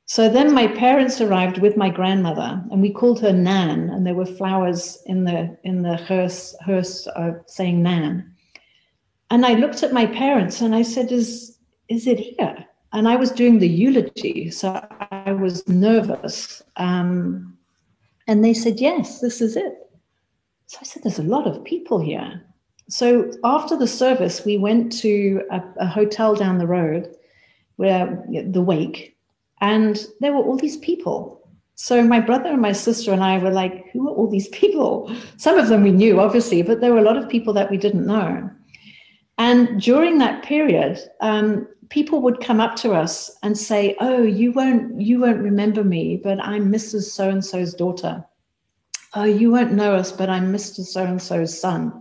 So 0.06 0.30
then 0.30 0.54
my 0.54 0.68
parents 0.68 1.20
arrived 1.20 1.58
with 1.58 1.76
my 1.76 1.90
grandmother, 1.90 2.64
and 2.72 2.82
we 2.82 2.92
called 2.92 3.20
her 3.22 3.34
Nan, 3.34 3.90
and 3.90 4.06
there 4.06 4.14
were 4.14 4.28
flowers 4.28 5.02
in 5.08 5.24
the 5.24 5.58
in 5.64 5.82
the 5.82 5.96
hearse 5.96 6.56
hearse 6.64 7.08
uh, 7.08 7.32
saying 7.48 7.82
Nan. 7.82 8.33
And 9.34 9.48
I 9.48 9.56
looked 9.56 9.82
at 9.82 9.94
my 9.94 10.06
parents 10.06 10.62
and 10.62 10.76
I 10.76 10.84
said, 10.84 11.12
"Is 11.12 11.58
is 11.90 12.06
it 12.06 12.20
here?" 12.20 12.56
And 12.92 13.08
I 13.08 13.16
was 13.16 13.32
doing 13.32 13.58
the 13.58 13.76
eulogy, 13.84 14.52
so 14.52 14.68
I 15.10 15.32
was 15.32 15.68
nervous. 15.68 16.62
Um, 16.76 17.58
and 18.28 18.46
they 18.46 18.54
said, 18.54 18.80
"Yes, 18.80 19.22
this 19.22 19.42
is 19.42 19.56
it." 19.56 19.74
So 20.68 20.78
I 20.82 20.86
said, 20.86 21.02
"There's 21.02 21.26
a 21.26 21.34
lot 21.36 21.48
of 21.48 21.64
people 21.64 21.98
here." 21.98 22.44
So 22.90 23.32
after 23.44 23.76
the 23.76 23.88
service, 23.88 24.46
we 24.46 24.58
went 24.58 24.92
to 25.02 25.42
a, 25.50 25.64
a 25.78 25.88
hotel 25.88 26.36
down 26.36 26.60
the 26.60 26.74
road, 26.80 27.10
where 27.78 28.24
the 28.30 28.62
wake, 28.62 29.18
and 29.62 30.06
there 30.20 30.34
were 30.34 30.46
all 30.46 30.58
these 30.58 30.78
people. 30.78 31.42
So 31.74 32.04
my 32.04 32.20
brother 32.20 32.52
and 32.52 32.62
my 32.62 32.74
sister 32.74 33.12
and 33.12 33.24
I 33.24 33.40
were 33.40 33.58
like, 33.62 33.90
"Who 33.94 34.08
are 34.10 34.16
all 34.16 34.30
these 34.30 34.50
people?" 34.50 35.12
Some 35.38 35.58
of 35.58 35.70
them 35.70 35.82
we 35.82 35.92
knew, 35.92 36.20
obviously, 36.20 36.62
but 36.62 36.82
there 36.82 36.94
were 36.94 37.04
a 37.04 37.10
lot 37.10 37.18
of 37.18 37.34
people 37.36 37.54
that 37.54 37.72
we 37.72 37.78
didn't 37.78 38.06
know. 38.06 38.52
And 39.38 39.82
during 39.82 40.20
that 40.20 40.44
period, 40.44 41.00
um, 41.22 41.68
people 41.90 42.22
would 42.22 42.40
come 42.40 42.60
up 42.60 42.76
to 42.78 42.94
us 42.94 43.36
and 43.42 43.58
say, 43.58 43.96
"Oh, 44.00 44.22
you 44.22 44.52
won't 44.52 45.02
you 45.02 45.20
won't 45.20 45.42
remember 45.42 45.84
me, 45.84 46.18
but 46.18 46.40
I'm 46.40 46.72
Mrs. 46.72 47.04
So 47.04 47.30
and 47.30 47.44
So's 47.44 47.74
daughter. 47.74 48.26
Oh, 49.16 49.26
you 49.26 49.52
won't 49.52 49.74
know 49.74 49.94
us, 49.96 50.12
but 50.12 50.30
I'm 50.30 50.54
Mr. 50.54 50.82
So 50.82 51.04
and 51.04 51.22
So's 51.22 51.60
son." 51.60 51.92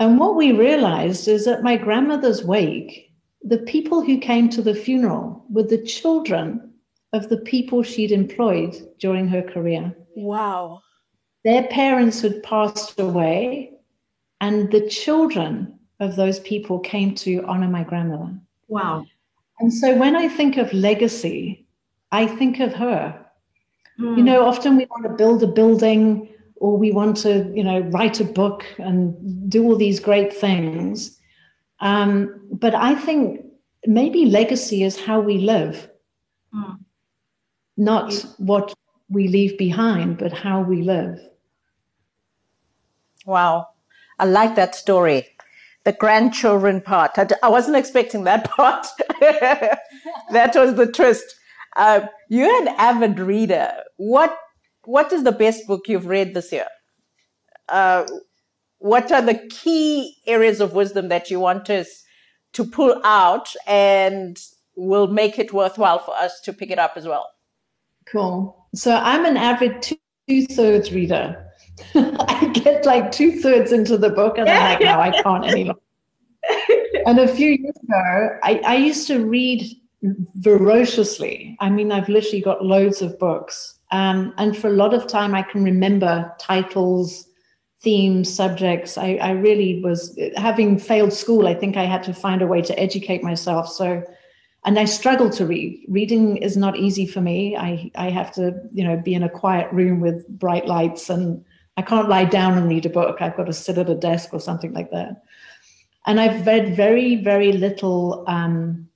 And 0.00 0.18
what 0.18 0.36
we 0.36 0.50
realized 0.52 1.28
is 1.28 1.44
that 1.44 1.62
my 1.62 1.76
grandmother's 1.76 2.44
wake, 2.44 3.12
the 3.42 3.58
people 3.58 4.02
who 4.02 4.18
came 4.18 4.48
to 4.48 4.62
the 4.62 4.74
funeral 4.74 5.44
were 5.48 5.62
the 5.62 5.82
children 5.82 6.72
of 7.12 7.28
the 7.28 7.38
people 7.38 7.82
she'd 7.82 8.10
employed 8.10 8.74
during 8.98 9.28
her 9.28 9.42
career. 9.42 9.94
Wow. 10.16 10.80
Their 11.44 11.64
parents 11.64 12.20
had 12.22 12.42
passed 12.42 12.98
away, 12.98 13.72
and 14.40 14.70
the 14.72 14.88
children 14.88 15.78
of 16.02 16.16
those 16.16 16.40
people 16.40 16.78
came 16.78 17.14
to 17.16 17.44
honor 17.46 17.68
my 17.68 17.84
grandmother. 17.84 18.34
Wow. 18.68 19.06
And 19.60 19.72
so 19.72 19.96
when 19.96 20.16
I 20.16 20.28
think 20.28 20.56
of 20.56 20.72
legacy, 20.72 21.66
I 22.10 22.26
think 22.26 22.60
of 22.60 22.72
her. 22.74 23.24
Mm. 24.00 24.16
You 24.16 24.22
know, 24.22 24.46
often 24.46 24.76
we 24.76 24.86
want 24.86 25.04
to 25.04 25.10
build 25.10 25.42
a 25.42 25.46
building 25.46 26.28
or 26.56 26.76
we 26.76 26.92
want 26.92 27.16
to, 27.18 27.50
you 27.54 27.64
know, 27.64 27.80
write 27.80 28.20
a 28.20 28.24
book 28.24 28.64
and 28.78 29.50
do 29.50 29.64
all 29.64 29.76
these 29.76 30.00
great 30.00 30.32
things. 30.32 31.18
Um, 31.80 32.40
but 32.50 32.74
I 32.74 32.94
think 32.94 33.44
maybe 33.86 34.26
legacy 34.26 34.84
is 34.84 34.98
how 34.98 35.20
we 35.20 35.38
live, 35.38 35.88
mm. 36.54 36.78
not 37.76 38.14
what 38.38 38.74
we 39.08 39.28
leave 39.28 39.58
behind, 39.58 40.18
but 40.18 40.32
how 40.32 40.62
we 40.62 40.82
live. 40.82 41.18
Wow. 43.26 43.68
I 44.18 44.24
like 44.24 44.54
that 44.54 44.74
story. 44.74 45.28
The 45.84 45.92
grandchildren 45.92 46.80
part. 46.80 47.12
I, 47.16 47.26
I 47.42 47.48
wasn't 47.48 47.76
expecting 47.76 48.24
that 48.24 48.50
part. 48.56 48.86
that 49.20 50.52
was 50.54 50.74
the 50.74 50.86
twist. 50.86 51.24
Uh, 51.76 52.06
you're 52.28 52.62
an 52.62 52.68
avid 52.68 53.18
reader. 53.18 53.72
What 53.96 54.36
what 54.84 55.12
is 55.12 55.22
the 55.22 55.32
best 55.32 55.66
book 55.66 55.88
you've 55.88 56.06
read 56.06 56.34
this 56.34 56.52
year? 56.52 56.66
Uh, 57.68 58.04
what 58.78 59.12
are 59.12 59.22
the 59.22 59.46
key 59.48 60.16
areas 60.26 60.60
of 60.60 60.74
wisdom 60.74 61.08
that 61.08 61.30
you 61.30 61.38
want 61.38 61.70
us 61.70 62.02
to 62.52 62.64
pull 62.64 63.00
out 63.04 63.54
and 63.66 64.38
will 64.76 65.06
make 65.06 65.38
it 65.38 65.52
worthwhile 65.52 66.00
for 66.00 66.14
us 66.16 66.40
to 66.40 66.52
pick 66.52 66.70
it 66.70 66.78
up 66.78 66.94
as 66.96 67.06
well? 67.06 67.28
Cool. 68.06 68.66
So 68.74 68.94
I'm 68.96 69.24
an 69.24 69.36
avid 69.36 69.82
two 69.82 70.46
thirds 70.46 70.92
reader. 70.92 71.51
I 71.94 72.50
get 72.54 72.84
like 72.86 73.12
two 73.12 73.40
thirds 73.40 73.72
into 73.72 73.96
the 73.96 74.10
book 74.10 74.38
and 74.38 74.48
I'm 74.48 74.72
like, 74.72 74.80
no, 74.80 75.00
I 75.00 75.22
can't 75.22 75.44
anymore. 75.44 75.76
and 77.06 77.18
a 77.18 77.28
few 77.28 77.50
years 77.50 77.76
ago, 77.82 78.38
I, 78.42 78.60
I 78.66 78.76
used 78.76 79.06
to 79.08 79.24
read 79.24 79.64
voraciously. 80.36 81.56
I 81.60 81.70
mean, 81.70 81.92
I've 81.92 82.08
literally 82.08 82.40
got 82.40 82.64
loads 82.64 83.02
of 83.02 83.18
books. 83.18 83.78
Um, 83.90 84.34
and 84.38 84.56
for 84.56 84.68
a 84.68 84.72
lot 84.72 84.94
of 84.94 85.06
time, 85.06 85.34
I 85.34 85.42
can 85.42 85.62
remember 85.62 86.32
titles, 86.38 87.28
themes, 87.80 88.32
subjects. 88.32 88.96
I, 88.96 89.14
I 89.16 89.32
really 89.32 89.82
was, 89.82 90.18
having 90.36 90.78
failed 90.78 91.12
school, 91.12 91.46
I 91.46 91.54
think 91.54 91.76
I 91.76 91.84
had 91.84 92.02
to 92.04 92.14
find 92.14 92.42
a 92.42 92.46
way 92.46 92.62
to 92.62 92.78
educate 92.78 93.22
myself. 93.22 93.68
So, 93.68 94.02
and 94.64 94.78
I 94.78 94.86
struggle 94.86 95.28
to 95.30 95.46
read. 95.46 95.84
Reading 95.88 96.38
is 96.38 96.56
not 96.56 96.76
easy 96.76 97.06
for 97.06 97.20
me. 97.20 97.56
I, 97.56 97.90
I 97.96 98.10
have 98.10 98.32
to, 98.32 98.54
you 98.72 98.84
know, 98.84 98.96
be 98.96 99.14
in 99.14 99.22
a 99.22 99.28
quiet 99.28 99.70
room 99.72 100.00
with 100.00 100.26
bright 100.28 100.66
lights 100.66 101.10
and 101.10 101.44
I 101.76 101.82
can't 101.82 102.08
lie 102.08 102.24
down 102.24 102.58
and 102.58 102.68
read 102.68 102.86
a 102.86 102.90
book. 102.90 103.18
I've 103.20 103.36
got 103.36 103.46
to 103.46 103.52
sit 103.52 103.78
at 103.78 103.88
a 103.88 103.94
desk 103.94 104.32
or 104.32 104.40
something 104.40 104.72
like 104.72 104.90
that. 104.90 105.22
And 106.06 106.20
I've 106.20 106.46
read 106.46 106.76
very, 106.76 107.16
very 107.16 107.52
little 107.52 108.24
um, 108.26 108.88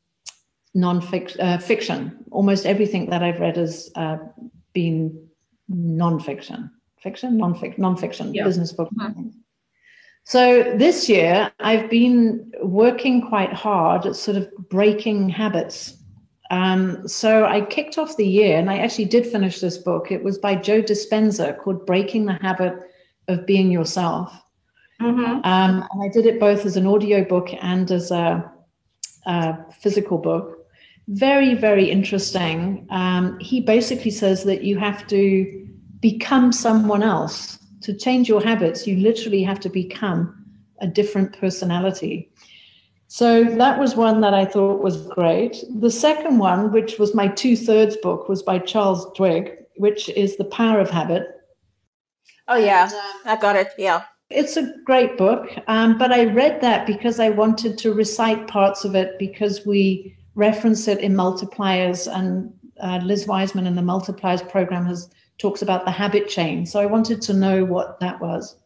non-fiction. 0.74 1.40
Uh, 1.40 1.58
fiction. 1.58 2.18
Almost 2.30 2.66
everything 2.66 3.08
that 3.10 3.22
I've 3.22 3.40
read 3.40 3.56
has 3.56 3.90
uh, 3.96 4.18
been 4.72 5.26
non-fiction, 5.68 6.70
fiction, 6.98 7.38
non-fiction, 7.38 7.80
non-fiction, 7.80 8.34
yeah. 8.34 8.44
business 8.44 8.72
book. 8.72 8.90
Mm-hmm. 8.98 9.28
So 10.24 10.74
this 10.76 11.08
year, 11.08 11.52
I've 11.60 11.88
been 11.88 12.52
working 12.60 13.26
quite 13.26 13.52
hard 13.52 14.06
at 14.06 14.16
sort 14.16 14.36
of 14.36 14.50
breaking 14.68 15.28
habits. 15.28 15.95
Um, 16.50 17.06
so 17.08 17.44
I 17.44 17.60
kicked 17.62 17.98
off 17.98 18.16
the 18.16 18.26
year, 18.26 18.58
and 18.58 18.70
I 18.70 18.78
actually 18.78 19.06
did 19.06 19.26
finish 19.26 19.60
this 19.60 19.78
book. 19.78 20.10
It 20.10 20.22
was 20.22 20.38
by 20.38 20.54
Joe 20.54 20.82
Dispenza 20.82 21.58
called 21.58 21.86
Breaking 21.86 22.26
the 22.26 22.34
Habit 22.34 22.74
of 23.28 23.46
Being 23.46 23.70
Yourself. 23.70 24.32
Mm-hmm. 25.00 25.44
Um, 25.44 25.86
and 25.90 26.02
I 26.02 26.08
did 26.12 26.26
it 26.26 26.40
both 26.40 26.64
as 26.64 26.76
an 26.76 26.86
audio 26.86 27.24
book 27.24 27.48
and 27.60 27.90
as 27.90 28.10
a, 28.10 28.50
a 29.26 29.72
physical 29.72 30.18
book. 30.18 30.66
Very, 31.08 31.54
very 31.54 31.90
interesting. 31.90 32.86
Um, 32.90 33.38
he 33.40 33.60
basically 33.60 34.10
says 34.10 34.44
that 34.44 34.64
you 34.64 34.78
have 34.78 35.06
to 35.08 35.68
become 36.00 36.52
someone 36.52 37.02
else. 37.02 37.58
To 37.82 37.94
change 37.94 38.28
your 38.28 38.42
habits, 38.42 38.86
you 38.86 38.96
literally 38.96 39.42
have 39.44 39.60
to 39.60 39.68
become 39.68 40.44
a 40.80 40.86
different 40.86 41.38
personality. 41.38 42.30
So 43.08 43.44
that 43.44 43.78
was 43.78 43.94
one 43.94 44.20
that 44.22 44.34
I 44.34 44.44
thought 44.44 44.82
was 44.82 45.06
great. 45.06 45.62
The 45.80 45.90
second 45.90 46.38
one, 46.38 46.72
which 46.72 46.98
was 46.98 47.14
my 47.14 47.28
two 47.28 47.56
thirds 47.56 47.96
book, 47.96 48.28
was 48.28 48.42
by 48.42 48.58
Charles 48.58 49.06
Duhigg, 49.16 49.56
which 49.76 50.08
is 50.10 50.36
The 50.36 50.44
Power 50.44 50.80
of 50.80 50.90
Habit. 50.90 51.28
Oh, 52.48 52.56
yeah, 52.56 52.90
I 53.24 53.36
got 53.36 53.56
it. 53.56 53.68
Yeah. 53.78 54.04
It's 54.28 54.56
a 54.56 54.74
great 54.84 55.16
book, 55.16 55.48
um, 55.68 55.98
but 55.98 56.10
I 56.12 56.24
read 56.24 56.60
that 56.60 56.84
because 56.84 57.20
I 57.20 57.30
wanted 57.30 57.78
to 57.78 57.92
recite 57.92 58.48
parts 58.48 58.84
of 58.84 58.96
it 58.96 59.18
because 59.20 59.64
we 59.64 60.16
reference 60.34 60.88
it 60.88 60.98
in 60.98 61.14
multipliers, 61.14 62.12
and 62.12 62.52
uh, 62.80 63.00
Liz 63.04 63.28
Wiseman 63.28 63.68
in 63.68 63.76
the 63.76 63.82
multipliers 63.82 64.46
program 64.48 64.84
has 64.86 65.08
talks 65.38 65.62
about 65.62 65.84
the 65.84 65.92
habit 65.92 66.28
chain. 66.28 66.66
So 66.66 66.80
I 66.80 66.86
wanted 66.86 67.22
to 67.22 67.34
know 67.34 67.64
what 67.64 68.00
that 68.00 68.20
was. 68.20 68.56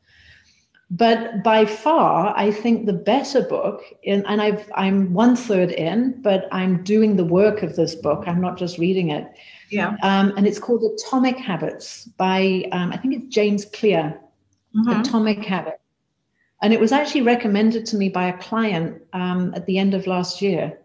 But 0.93 1.45
by 1.45 1.66
far, 1.66 2.34
I 2.36 2.51
think 2.51 2.86
the 2.86 2.93
better 2.93 3.43
book, 3.43 3.82
in, 4.03 4.26
and 4.26 4.43
I've, 4.43 4.68
I'm 4.74 5.12
one 5.12 5.36
third 5.36 5.70
in, 5.70 6.20
but 6.20 6.49
I'm 6.51 6.82
doing 6.82 7.14
the 7.14 7.24
work 7.24 7.62
of 7.62 7.76
this 7.76 7.95
book. 7.95 8.24
I'm 8.26 8.41
not 8.41 8.59
just 8.59 8.76
reading 8.76 9.11
it. 9.11 9.30
Yeah. 9.70 9.97
Um, 10.03 10.32
and 10.36 10.49
it's 10.49 10.59
called 10.59 10.82
Atomic 10.82 11.36
Habits 11.36 12.07
by, 12.16 12.68
um, 12.72 12.93
I 12.93 12.97
think 12.97 13.14
it's 13.14 13.32
James 13.32 13.64
Clear. 13.66 14.20
Mm-hmm. 14.76 15.01
Atomic 15.01 15.45
Habits. 15.45 15.78
And 16.62 16.72
it 16.72 16.80
was 16.80 16.93
actually 16.93 17.22
recommended 17.22 17.86
to 17.86 17.97
me 17.97 18.09
by 18.09 18.28
a 18.28 18.38
client 18.38 19.01
um, 19.12 19.53
at 19.55 19.66
the 19.66 19.78
end 19.78 19.95
of 19.95 20.07
last 20.07 20.43
year. 20.43 20.76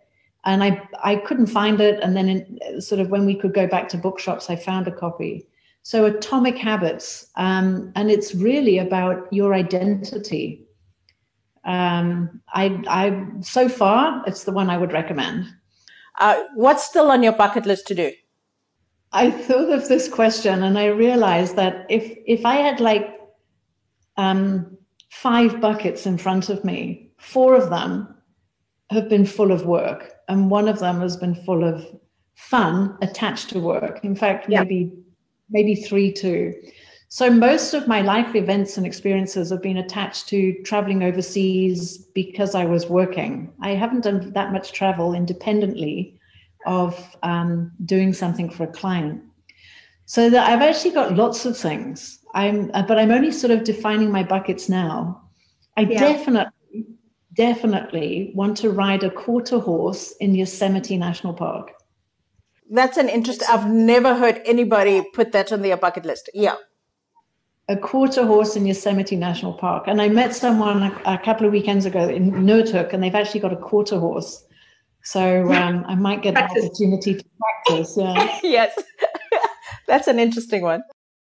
And 0.45 0.63
I, 0.63 0.87
I 1.03 1.15
couldn't 1.15 1.47
find 1.47 1.81
it. 1.81 1.99
And 2.01 2.15
then, 2.15 2.29
in, 2.29 2.81
sort 2.81 3.01
of, 3.01 3.09
when 3.09 3.25
we 3.25 3.35
could 3.35 3.53
go 3.53 3.67
back 3.67 3.89
to 3.89 3.97
bookshops, 3.97 4.49
I 4.49 4.55
found 4.55 4.87
a 4.87 4.91
copy. 4.91 5.47
So, 5.85 6.05
Atomic 6.05 6.57
Habits, 6.57 7.27
um, 7.35 7.91
and 7.95 8.09
it's 8.09 8.33
really 8.33 8.79
about 8.79 9.31
your 9.31 9.53
identity. 9.53 10.65
Um, 11.63 12.41
I, 12.51 12.81
I, 12.87 13.23
so 13.41 13.69
far, 13.69 14.23
it's 14.25 14.45
the 14.45 14.51
one 14.51 14.71
I 14.71 14.79
would 14.79 14.91
recommend. 14.91 15.45
Uh, 16.19 16.41
what's 16.55 16.83
still 16.83 17.11
on 17.11 17.21
your 17.21 17.33
bucket 17.33 17.67
list 17.67 17.85
to 17.89 17.93
do? 17.93 18.11
I 19.11 19.29
thought 19.29 19.71
of 19.71 19.87
this 19.87 20.09
question, 20.09 20.63
and 20.63 20.79
I 20.79 20.87
realized 20.87 21.55
that 21.55 21.85
if 21.87 22.17
if 22.25 22.47
I 22.47 22.55
had 22.55 22.79
like 22.79 23.19
um, 24.17 24.75
five 25.11 25.61
buckets 25.61 26.07
in 26.07 26.17
front 26.17 26.49
of 26.49 26.65
me, 26.65 27.11
four 27.19 27.53
of 27.53 27.69
them 27.69 28.07
have 28.89 29.07
been 29.07 29.27
full 29.27 29.51
of 29.51 29.67
work, 29.67 30.13
and 30.29 30.49
one 30.49 30.67
of 30.67 30.79
them 30.79 30.99
has 31.01 31.15
been 31.15 31.35
full 31.35 31.63
of 31.63 31.85
fun 32.33 32.97
attached 33.03 33.49
to 33.49 33.59
work. 33.59 34.03
In 34.03 34.15
fact, 34.15 34.49
yeah. 34.49 34.63
maybe 34.63 35.04
maybe 35.49 35.75
three 35.75 36.11
too. 36.11 36.53
So 37.07 37.29
most 37.29 37.73
of 37.73 37.87
my 37.87 38.01
life 38.01 38.35
events 38.35 38.77
and 38.77 38.85
experiences 38.85 39.49
have 39.51 39.61
been 39.61 39.77
attached 39.77 40.27
to 40.29 40.53
traveling 40.63 41.03
overseas 41.03 41.97
because 42.13 42.55
I 42.55 42.65
was 42.65 42.87
working. 42.87 43.53
I 43.61 43.71
haven't 43.71 44.03
done 44.03 44.33
that 44.33 44.51
much 44.51 44.73
travel 44.73 45.13
independently 45.13 46.19
of 46.65 47.15
um, 47.23 47.71
doing 47.85 48.11
something 48.11 48.49
for 48.49 48.63
a 48.63 48.67
client. 48.67 49.21
So 50.05 50.29
that 50.29 50.49
I've 50.49 50.61
actually 50.61 50.91
got 50.91 51.15
lots 51.15 51.45
of 51.45 51.57
things. 51.57 52.19
I'm, 52.33 52.69
uh, 52.73 52.83
but 52.83 52.99
I'm 52.99 53.11
only 53.11 53.31
sort 53.31 53.51
of 53.51 53.63
defining 53.63 54.11
my 54.11 54.23
buckets 54.23 54.67
now. 54.67 55.21
I 55.77 55.81
yeah. 55.81 55.99
definitely, 55.99 56.85
definitely 57.33 58.31
want 58.35 58.57
to 58.57 58.71
ride 58.71 59.03
a 59.03 59.11
quarter 59.11 59.59
horse 59.59 60.13
in 60.19 60.35
Yosemite 60.35 60.97
National 60.97 61.33
Park. 61.33 61.71
That's 62.71 62.97
an 62.97 63.09
interest. 63.09 63.43
I've 63.49 63.69
never 63.69 64.15
heard 64.15 64.41
anybody 64.45 65.03
put 65.13 65.31
that 65.33 65.51
on 65.51 65.61
their 65.61 65.77
bucket 65.77 66.05
list. 66.05 66.29
Yeah. 66.33 66.55
A 67.67 67.77
quarter 67.77 68.25
horse 68.25 68.55
in 68.55 68.65
Yosemite 68.65 69.15
National 69.15 69.53
Park. 69.53 69.85
And 69.87 70.01
I 70.01 70.09
met 70.09 70.35
someone 70.35 70.83
a, 70.83 71.01
a 71.05 71.17
couple 71.17 71.47
of 71.47 71.51
weekends 71.51 71.85
ago 71.85 72.07
in 72.07 72.31
Notuk, 72.31 72.93
and 72.93 73.03
they've 73.03 73.15
actually 73.15 73.39
got 73.39 73.53
a 73.53 73.57
quarter 73.57 73.99
horse. 73.99 74.45
So 75.03 75.51
um, 75.51 75.85
I 75.87 75.95
might 75.95 76.23
get 76.23 76.33
practice. 76.33 76.63
an 76.63 76.69
opportunity 76.69 77.15
to 77.15 77.25
practice. 77.39 77.95
Yeah. 77.95 78.39
yes. 78.43 78.75
That's 79.87 80.07
an 80.07 80.19
interesting 80.19 80.63
one. 80.63 80.81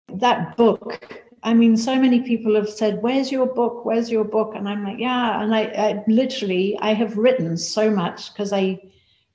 That 0.08 0.56
book, 0.56 1.22
I 1.42 1.52
mean, 1.52 1.76
so 1.76 1.96
many 1.96 2.20
people 2.20 2.54
have 2.54 2.68
said, 2.68 3.02
Where's 3.02 3.32
your 3.32 3.46
book? 3.46 3.84
Where's 3.84 4.10
your 4.10 4.24
book? 4.24 4.54
And 4.54 4.68
I'm 4.68 4.84
like, 4.84 4.98
Yeah. 4.98 5.42
And 5.42 5.54
I, 5.54 5.62
I 5.62 6.04
literally, 6.06 6.78
I 6.80 6.94
have 6.94 7.16
written 7.16 7.56
so 7.56 7.90
much 7.90 8.32
because 8.32 8.52
I, 8.52 8.78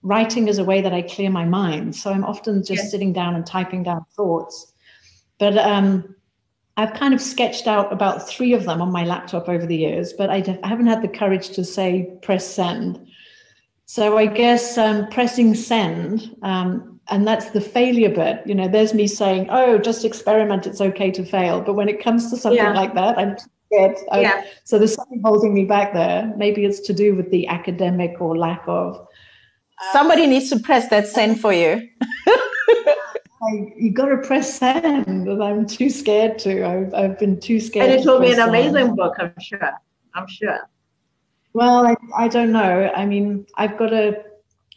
writing 0.01 0.47
is 0.47 0.57
a 0.57 0.63
way 0.63 0.81
that 0.81 0.93
I 0.93 1.01
clear 1.01 1.29
my 1.29 1.45
mind. 1.45 1.95
So 1.95 2.11
I'm 2.11 2.23
often 2.23 2.59
just 2.59 2.83
yes. 2.83 2.91
sitting 2.91 3.13
down 3.13 3.35
and 3.35 3.45
typing 3.45 3.83
down 3.83 4.05
thoughts. 4.15 4.73
But 5.39 5.57
um, 5.57 6.15
I've 6.77 6.93
kind 6.93 7.13
of 7.13 7.21
sketched 7.21 7.67
out 7.67 7.91
about 7.91 8.27
three 8.27 8.53
of 8.53 8.65
them 8.65 8.81
on 8.81 8.91
my 8.91 9.03
laptop 9.03 9.49
over 9.49 9.65
the 9.65 9.75
years, 9.75 10.13
but 10.13 10.29
I, 10.29 10.57
I 10.63 10.67
haven't 10.67 10.87
had 10.87 11.01
the 11.01 11.07
courage 11.07 11.49
to 11.49 11.63
say 11.63 12.11
press 12.21 12.47
send. 12.47 13.05
So 13.85 14.17
I 14.17 14.27
guess 14.27 14.77
um, 14.77 15.07
pressing 15.07 15.55
send, 15.55 16.35
um, 16.43 16.99
and 17.09 17.25
that's 17.25 17.51
the 17.51 17.61
failure 17.61 18.09
bit. 18.09 18.43
You 18.45 18.53
know, 18.53 18.67
there's 18.67 18.93
me 18.93 19.07
saying, 19.07 19.47
"Oh, 19.49 19.77
just 19.77 20.03
experiment. 20.03 20.67
It's 20.67 20.81
okay 20.81 21.09
to 21.11 21.23
fail." 21.23 21.61
But 21.61 21.75
when 21.75 21.87
it 21.87 22.03
comes 22.03 22.29
to 22.31 22.37
something 22.37 22.57
yeah. 22.57 22.73
like 22.73 22.93
that, 22.95 23.17
I'm 23.17 23.37
scared. 23.67 23.97
yeah. 24.13 24.43
So 24.65 24.77
there's 24.77 24.93
something 24.93 25.21
holding 25.23 25.53
me 25.53 25.63
back 25.63 25.93
there. 25.93 26.33
Maybe 26.35 26.65
it's 26.65 26.81
to 26.81 26.93
do 26.93 27.15
with 27.15 27.31
the 27.31 27.47
academic 27.47 28.19
or 28.19 28.37
lack 28.37 28.63
of 28.67 29.07
Somebody 29.91 30.27
needs 30.27 30.49
to 30.49 30.59
press 30.59 30.89
that 30.89 31.07
send 31.07 31.39
for 31.39 31.53
you. 31.53 31.87
I, 33.43 33.73
you 33.77 33.91
got 33.91 34.07
to 34.07 34.17
press 34.17 34.57
send, 34.57 35.07
and 35.07 35.43
I'm 35.43 35.67
too 35.67 35.89
scared 35.89 36.39
to. 36.39 36.65
I've, 36.65 36.93
I've 36.93 37.19
been 37.19 37.39
too 37.39 37.59
scared. 37.59 37.91
And 37.91 37.99
it 37.99 38.05
will 38.05 38.19
be 38.19 38.31
an 38.31 38.39
amazing 38.39 38.73
send. 38.73 38.97
book, 38.97 39.15
I'm 39.19 39.33
sure. 39.39 39.71
I'm 40.15 40.27
sure. 40.27 40.59
Well, 41.53 41.85
I, 41.85 41.95
I 42.17 42.27
don't 42.27 42.51
know. 42.51 42.91
I 42.95 43.05
mean, 43.05 43.45
I've 43.55 43.77
got 43.77 43.89
to, 43.89 44.23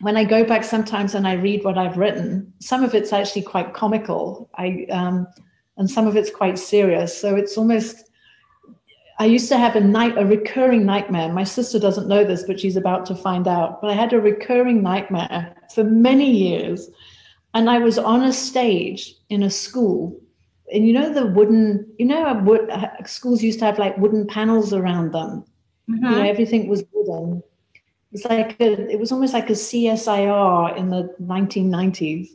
when 0.01 0.17
I 0.17 0.25
go 0.25 0.45
back 0.45 0.65
sometimes 0.65 1.15
and 1.15 1.27
I 1.27 1.35
read 1.35 1.65
what 1.65 1.79
I've 1.79 1.97
written, 1.97 2.53
some 2.59 2.85
of 2.85 2.95
it's 2.95 3.13
actually 3.13 3.43
quite 3.43 3.73
comical. 3.73 4.51
I, 4.57 4.87
um, 4.91 5.27
and 5.79 5.91
some 5.91 6.07
of 6.07 6.17
it's 6.17 6.31
quite 6.31 6.59
serious. 6.59 7.19
So 7.19 7.37
it's 7.37 7.57
almost, 7.57 8.10
I 9.21 9.27
used 9.27 9.51
to 9.51 9.59
have 9.59 9.77
a 9.77 9.81
night, 9.81 10.17
a 10.17 10.25
recurring 10.25 10.87
nightmare. 10.87 11.31
My 11.31 11.45
sister 11.45 11.79
doesn't 11.79 12.09
know 12.09 12.25
this, 12.25 12.43
but 12.43 12.59
she's 12.59 12.77
about 12.77 13.05
to 13.05 13.15
find 13.15 13.47
out. 13.47 13.83
But 13.83 13.91
I 13.91 13.93
had 13.93 14.15
a 14.15 14.21
recurring 14.21 14.83
nightmare 14.83 15.55
for 15.75 15.85
many 15.85 16.31
years. 16.31 16.89
And 17.53 17.69
I 17.69 17.81
was 17.81 17.99
on 17.99 18.23
a 18.23 18.33
stage 18.33 19.15
in 19.29 19.43
a 19.43 19.51
school. 19.51 20.19
And 20.73 20.87
you 20.87 20.95
know, 20.95 21.13
the 21.13 21.27
wooden, 21.27 21.87
you 21.99 22.07
know, 22.07 22.33
wood, 22.43 22.71
schools 23.05 23.43
used 23.43 23.59
to 23.59 23.67
have 23.67 23.79
like 23.79 23.99
wooden 23.99 24.27
panels 24.27 24.73
around 24.73 25.13
them. 25.13 25.45
Mm-hmm. 25.91 26.03
You 26.03 26.11
know, 26.13 26.23
everything 26.23 26.67
was 26.67 26.83
wooden. 26.91 27.43
It's 28.13 28.25
like 28.25 28.59
a, 28.59 28.91
it 28.91 28.99
was 28.99 29.13
almost 29.13 29.35
like 29.35 29.51
a 29.51 29.55
CSIR 29.55 30.79
in 30.79 30.89
the 30.89 31.15
1990s. 31.21 32.31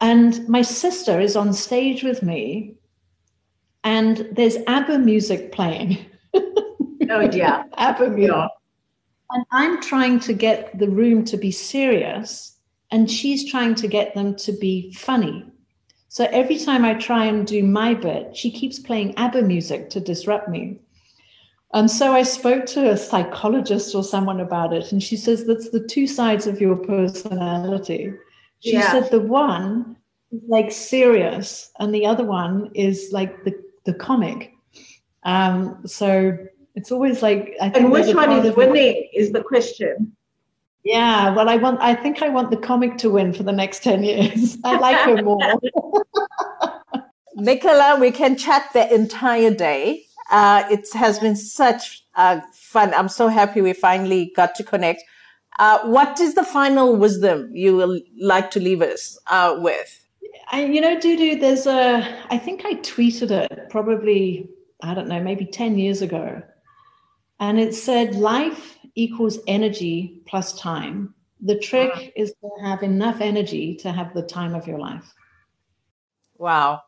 And 0.00 0.48
my 0.48 0.62
sister 0.62 1.20
is 1.20 1.36
on 1.36 1.52
stage 1.52 2.02
with 2.02 2.20
me 2.20 2.74
and 3.84 4.26
there's 4.32 4.56
ABBA 4.66 4.98
music 4.98 5.52
playing. 5.52 5.98
oh 6.34 7.30
yeah, 7.32 7.64
ABBA 7.76 8.10
music. 8.10 8.34
Yeah. 8.34 8.48
And 9.30 9.44
I'm 9.52 9.82
trying 9.82 10.20
to 10.20 10.32
get 10.32 10.76
the 10.78 10.88
room 10.88 11.24
to 11.26 11.36
be 11.36 11.50
serious, 11.50 12.56
and 12.90 13.10
she's 13.10 13.50
trying 13.50 13.74
to 13.76 13.88
get 13.88 14.14
them 14.14 14.34
to 14.36 14.52
be 14.52 14.92
funny. 14.94 15.44
So 16.08 16.26
every 16.30 16.58
time 16.58 16.84
I 16.84 16.94
try 16.94 17.24
and 17.26 17.46
do 17.46 17.62
my 17.62 17.94
bit, 17.94 18.36
she 18.36 18.50
keeps 18.50 18.78
playing 18.78 19.16
ABBA 19.16 19.42
music 19.42 19.90
to 19.90 20.00
disrupt 20.00 20.48
me. 20.48 20.78
And 21.72 21.90
so 21.90 22.12
I 22.12 22.22
spoke 22.22 22.66
to 22.66 22.90
a 22.90 22.96
psychologist 22.96 23.96
or 23.96 24.04
someone 24.04 24.38
about 24.38 24.72
it, 24.72 24.92
and 24.92 25.02
she 25.02 25.16
says 25.16 25.44
that's 25.44 25.70
the 25.70 25.84
two 25.84 26.06
sides 26.06 26.46
of 26.46 26.60
your 26.60 26.76
personality. 26.76 28.14
She 28.60 28.74
yeah. 28.74 28.92
said 28.92 29.10
the 29.10 29.20
one 29.20 29.96
is 30.30 30.42
like 30.48 30.70
serious, 30.70 31.72
and 31.80 31.92
the 31.92 32.06
other 32.06 32.24
one 32.24 32.70
is 32.74 33.08
like 33.10 33.42
the 33.44 33.63
the 33.84 33.94
comic. 33.94 34.52
Um, 35.24 35.86
so 35.86 36.36
it's 36.74 36.90
always 36.90 37.22
like 37.22 37.54
I 37.60 37.70
think. 37.70 37.84
And 37.84 37.92
which 37.92 38.14
one 38.14 38.32
is 38.32 38.54
winning 38.56 39.08
is 39.14 39.32
the 39.32 39.42
question. 39.42 40.12
Yeah, 40.84 41.34
well, 41.34 41.48
I 41.48 41.56
want. 41.56 41.80
I 41.80 41.94
think 41.94 42.22
I 42.22 42.28
want 42.28 42.50
the 42.50 42.58
comic 42.58 42.98
to 42.98 43.10
win 43.10 43.32
for 43.32 43.42
the 43.42 43.52
next 43.52 43.82
ten 43.82 44.02
years. 44.02 44.58
I 44.64 44.78
like 44.78 44.98
her 44.98 45.22
more. 45.22 45.40
Nicola, 47.36 47.98
we 47.98 48.10
can 48.10 48.36
chat 48.36 48.70
the 48.74 48.92
entire 48.94 49.52
day. 49.52 50.04
Uh, 50.30 50.64
it 50.70 50.86
has 50.94 51.18
been 51.18 51.36
such 51.36 52.04
uh, 52.14 52.40
fun. 52.52 52.94
I'm 52.94 53.08
so 53.08 53.28
happy 53.28 53.60
we 53.60 53.72
finally 53.72 54.32
got 54.36 54.54
to 54.56 54.64
connect. 54.64 55.02
Uh, 55.58 55.80
what 55.86 56.20
is 56.20 56.34
the 56.34 56.44
final 56.44 56.96
wisdom 56.96 57.50
you 57.54 57.76
will 57.76 58.00
like 58.20 58.50
to 58.52 58.60
leave 58.60 58.82
us 58.82 59.18
uh, 59.28 59.56
with? 59.58 60.03
I, 60.50 60.64
you 60.64 60.80
know, 60.80 60.96
Dudu, 60.96 61.40
there's 61.40 61.66
a, 61.66 62.18
I 62.30 62.38
think 62.38 62.64
I 62.64 62.74
tweeted 62.74 63.30
it 63.30 63.70
probably, 63.70 64.48
I 64.82 64.94
don't 64.94 65.08
know, 65.08 65.22
maybe 65.22 65.46
10 65.46 65.78
years 65.78 66.02
ago. 66.02 66.42
And 67.40 67.58
it 67.58 67.74
said, 67.74 68.14
life 68.14 68.78
equals 68.94 69.38
energy 69.46 70.22
plus 70.26 70.58
time. 70.58 71.14
The 71.40 71.58
trick 71.58 71.92
wow. 71.94 72.08
is 72.16 72.34
to 72.40 72.50
have 72.62 72.82
enough 72.82 73.20
energy 73.20 73.74
to 73.76 73.92
have 73.92 74.14
the 74.14 74.22
time 74.22 74.54
of 74.54 74.66
your 74.66 74.78
life. 74.78 75.12
Wow. 76.38 76.82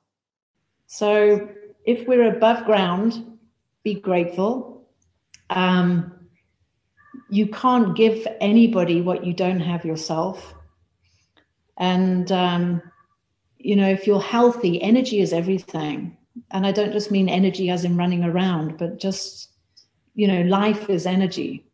So 0.86 1.48
if 1.84 2.06
we're 2.06 2.36
above 2.36 2.64
ground, 2.64 3.38
be 3.82 3.94
grateful. 3.94 4.88
Um, 5.50 6.12
you 7.28 7.48
can't 7.48 7.96
give 7.96 8.26
anybody 8.40 9.00
what 9.00 9.24
you 9.24 9.32
don't 9.32 9.60
have 9.60 9.84
yourself. 9.84 10.54
And, 11.76 12.30
um, 12.32 12.82
you 13.66 13.74
know, 13.74 13.88
if 13.88 14.06
you're 14.06 14.20
healthy, 14.20 14.80
energy 14.80 15.18
is 15.18 15.32
everything. 15.32 16.16
And 16.52 16.64
I 16.64 16.70
don't 16.70 16.92
just 16.92 17.10
mean 17.10 17.28
energy 17.28 17.68
as 17.68 17.84
in 17.84 17.96
running 17.96 18.22
around, 18.22 18.78
but 18.78 19.00
just, 19.00 19.50
you 20.14 20.28
know, 20.28 20.42
life 20.42 20.88
is 20.88 21.04
energy. 21.04 21.64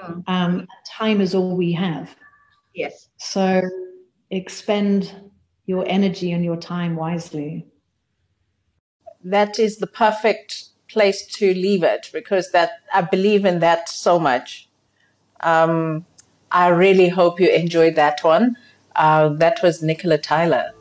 Mm. 0.00 0.22
Um, 0.28 0.68
time 0.86 1.20
is 1.20 1.34
all 1.34 1.56
we 1.56 1.72
have. 1.72 2.14
Yes. 2.74 3.08
So 3.16 3.60
expend 4.30 5.12
your 5.66 5.84
energy 5.88 6.30
and 6.30 6.44
your 6.44 6.56
time 6.56 6.94
wisely. 6.94 7.66
That 9.24 9.58
is 9.58 9.78
the 9.78 9.88
perfect 9.88 10.66
place 10.88 11.26
to 11.38 11.52
leave 11.54 11.82
it 11.82 12.08
because 12.12 12.52
that 12.52 12.70
I 12.94 13.02
believe 13.02 13.44
in 13.44 13.58
that 13.58 13.88
so 13.88 14.20
much. 14.20 14.68
Um, 15.40 16.06
I 16.52 16.68
really 16.68 17.08
hope 17.08 17.40
you 17.40 17.48
enjoyed 17.48 17.96
that 17.96 18.22
one. 18.22 18.56
Uh, 18.94 19.30
that 19.30 19.60
was 19.60 19.82
Nicola 19.82 20.16
Tyler. 20.16 20.72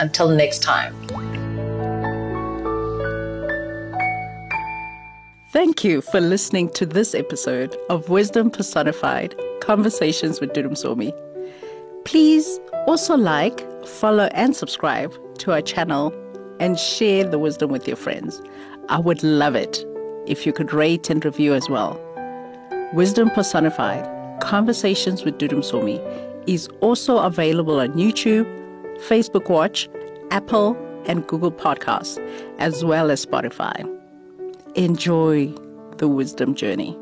Until 0.00 0.28
next 0.28 0.62
time. 0.62 0.94
Thank 5.50 5.84
you 5.84 6.02
for 6.02 6.20
listening 6.20 6.68
to 6.70 6.84
this 6.84 7.14
episode 7.14 7.76
of 7.88 8.08
Wisdom 8.10 8.50
Personified 8.50 9.34
Conversations 9.60 10.40
with 10.40 10.52
Dudu 10.52 10.68
Msomi. 10.68 11.12
Please 12.04 12.60
also 12.86 13.16
like, 13.16 13.64
follow, 13.86 14.28
and 14.32 14.54
subscribe 14.54 15.14
to 15.38 15.52
our 15.52 15.62
channel 15.62 16.12
and 16.60 16.78
share 16.78 17.24
the 17.24 17.38
wisdom 17.38 17.70
with 17.70 17.86
your 17.86 17.96
friends. 17.96 18.42
I 18.88 18.98
would 18.98 19.22
love 19.22 19.54
it 19.54 19.84
if 20.26 20.44
you 20.46 20.52
could 20.52 20.72
rate 20.72 21.08
and 21.08 21.24
review 21.24 21.54
as 21.54 21.68
well. 21.70 21.98
Wisdom 22.92 23.30
Personified 23.30 24.06
Conversations 24.40 25.24
with 25.24 25.38
Dudu 25.38 25.58
Msomi 25.58 25.98
is 26.46 26.68
also 26.80 27.18
available 27.18 27.80
on 27.80 27.94
YouTube, 27.94 28.46
Facebook 28.98 29.48
Watch, 29.48 29.88
Apple, 30.30 30.76
and 31.06 31.26
Google 31.26 31.52
Podcasts, 31.52 32.18
as 32.58 32.84
well 32.84 33.10
as 33.10 33.24
Spotify. 33.24 33.84
Enjoy 34.74 35.52
the 35.98 36.08
wisdom 36.08 36.54
journey. 36.54 36.96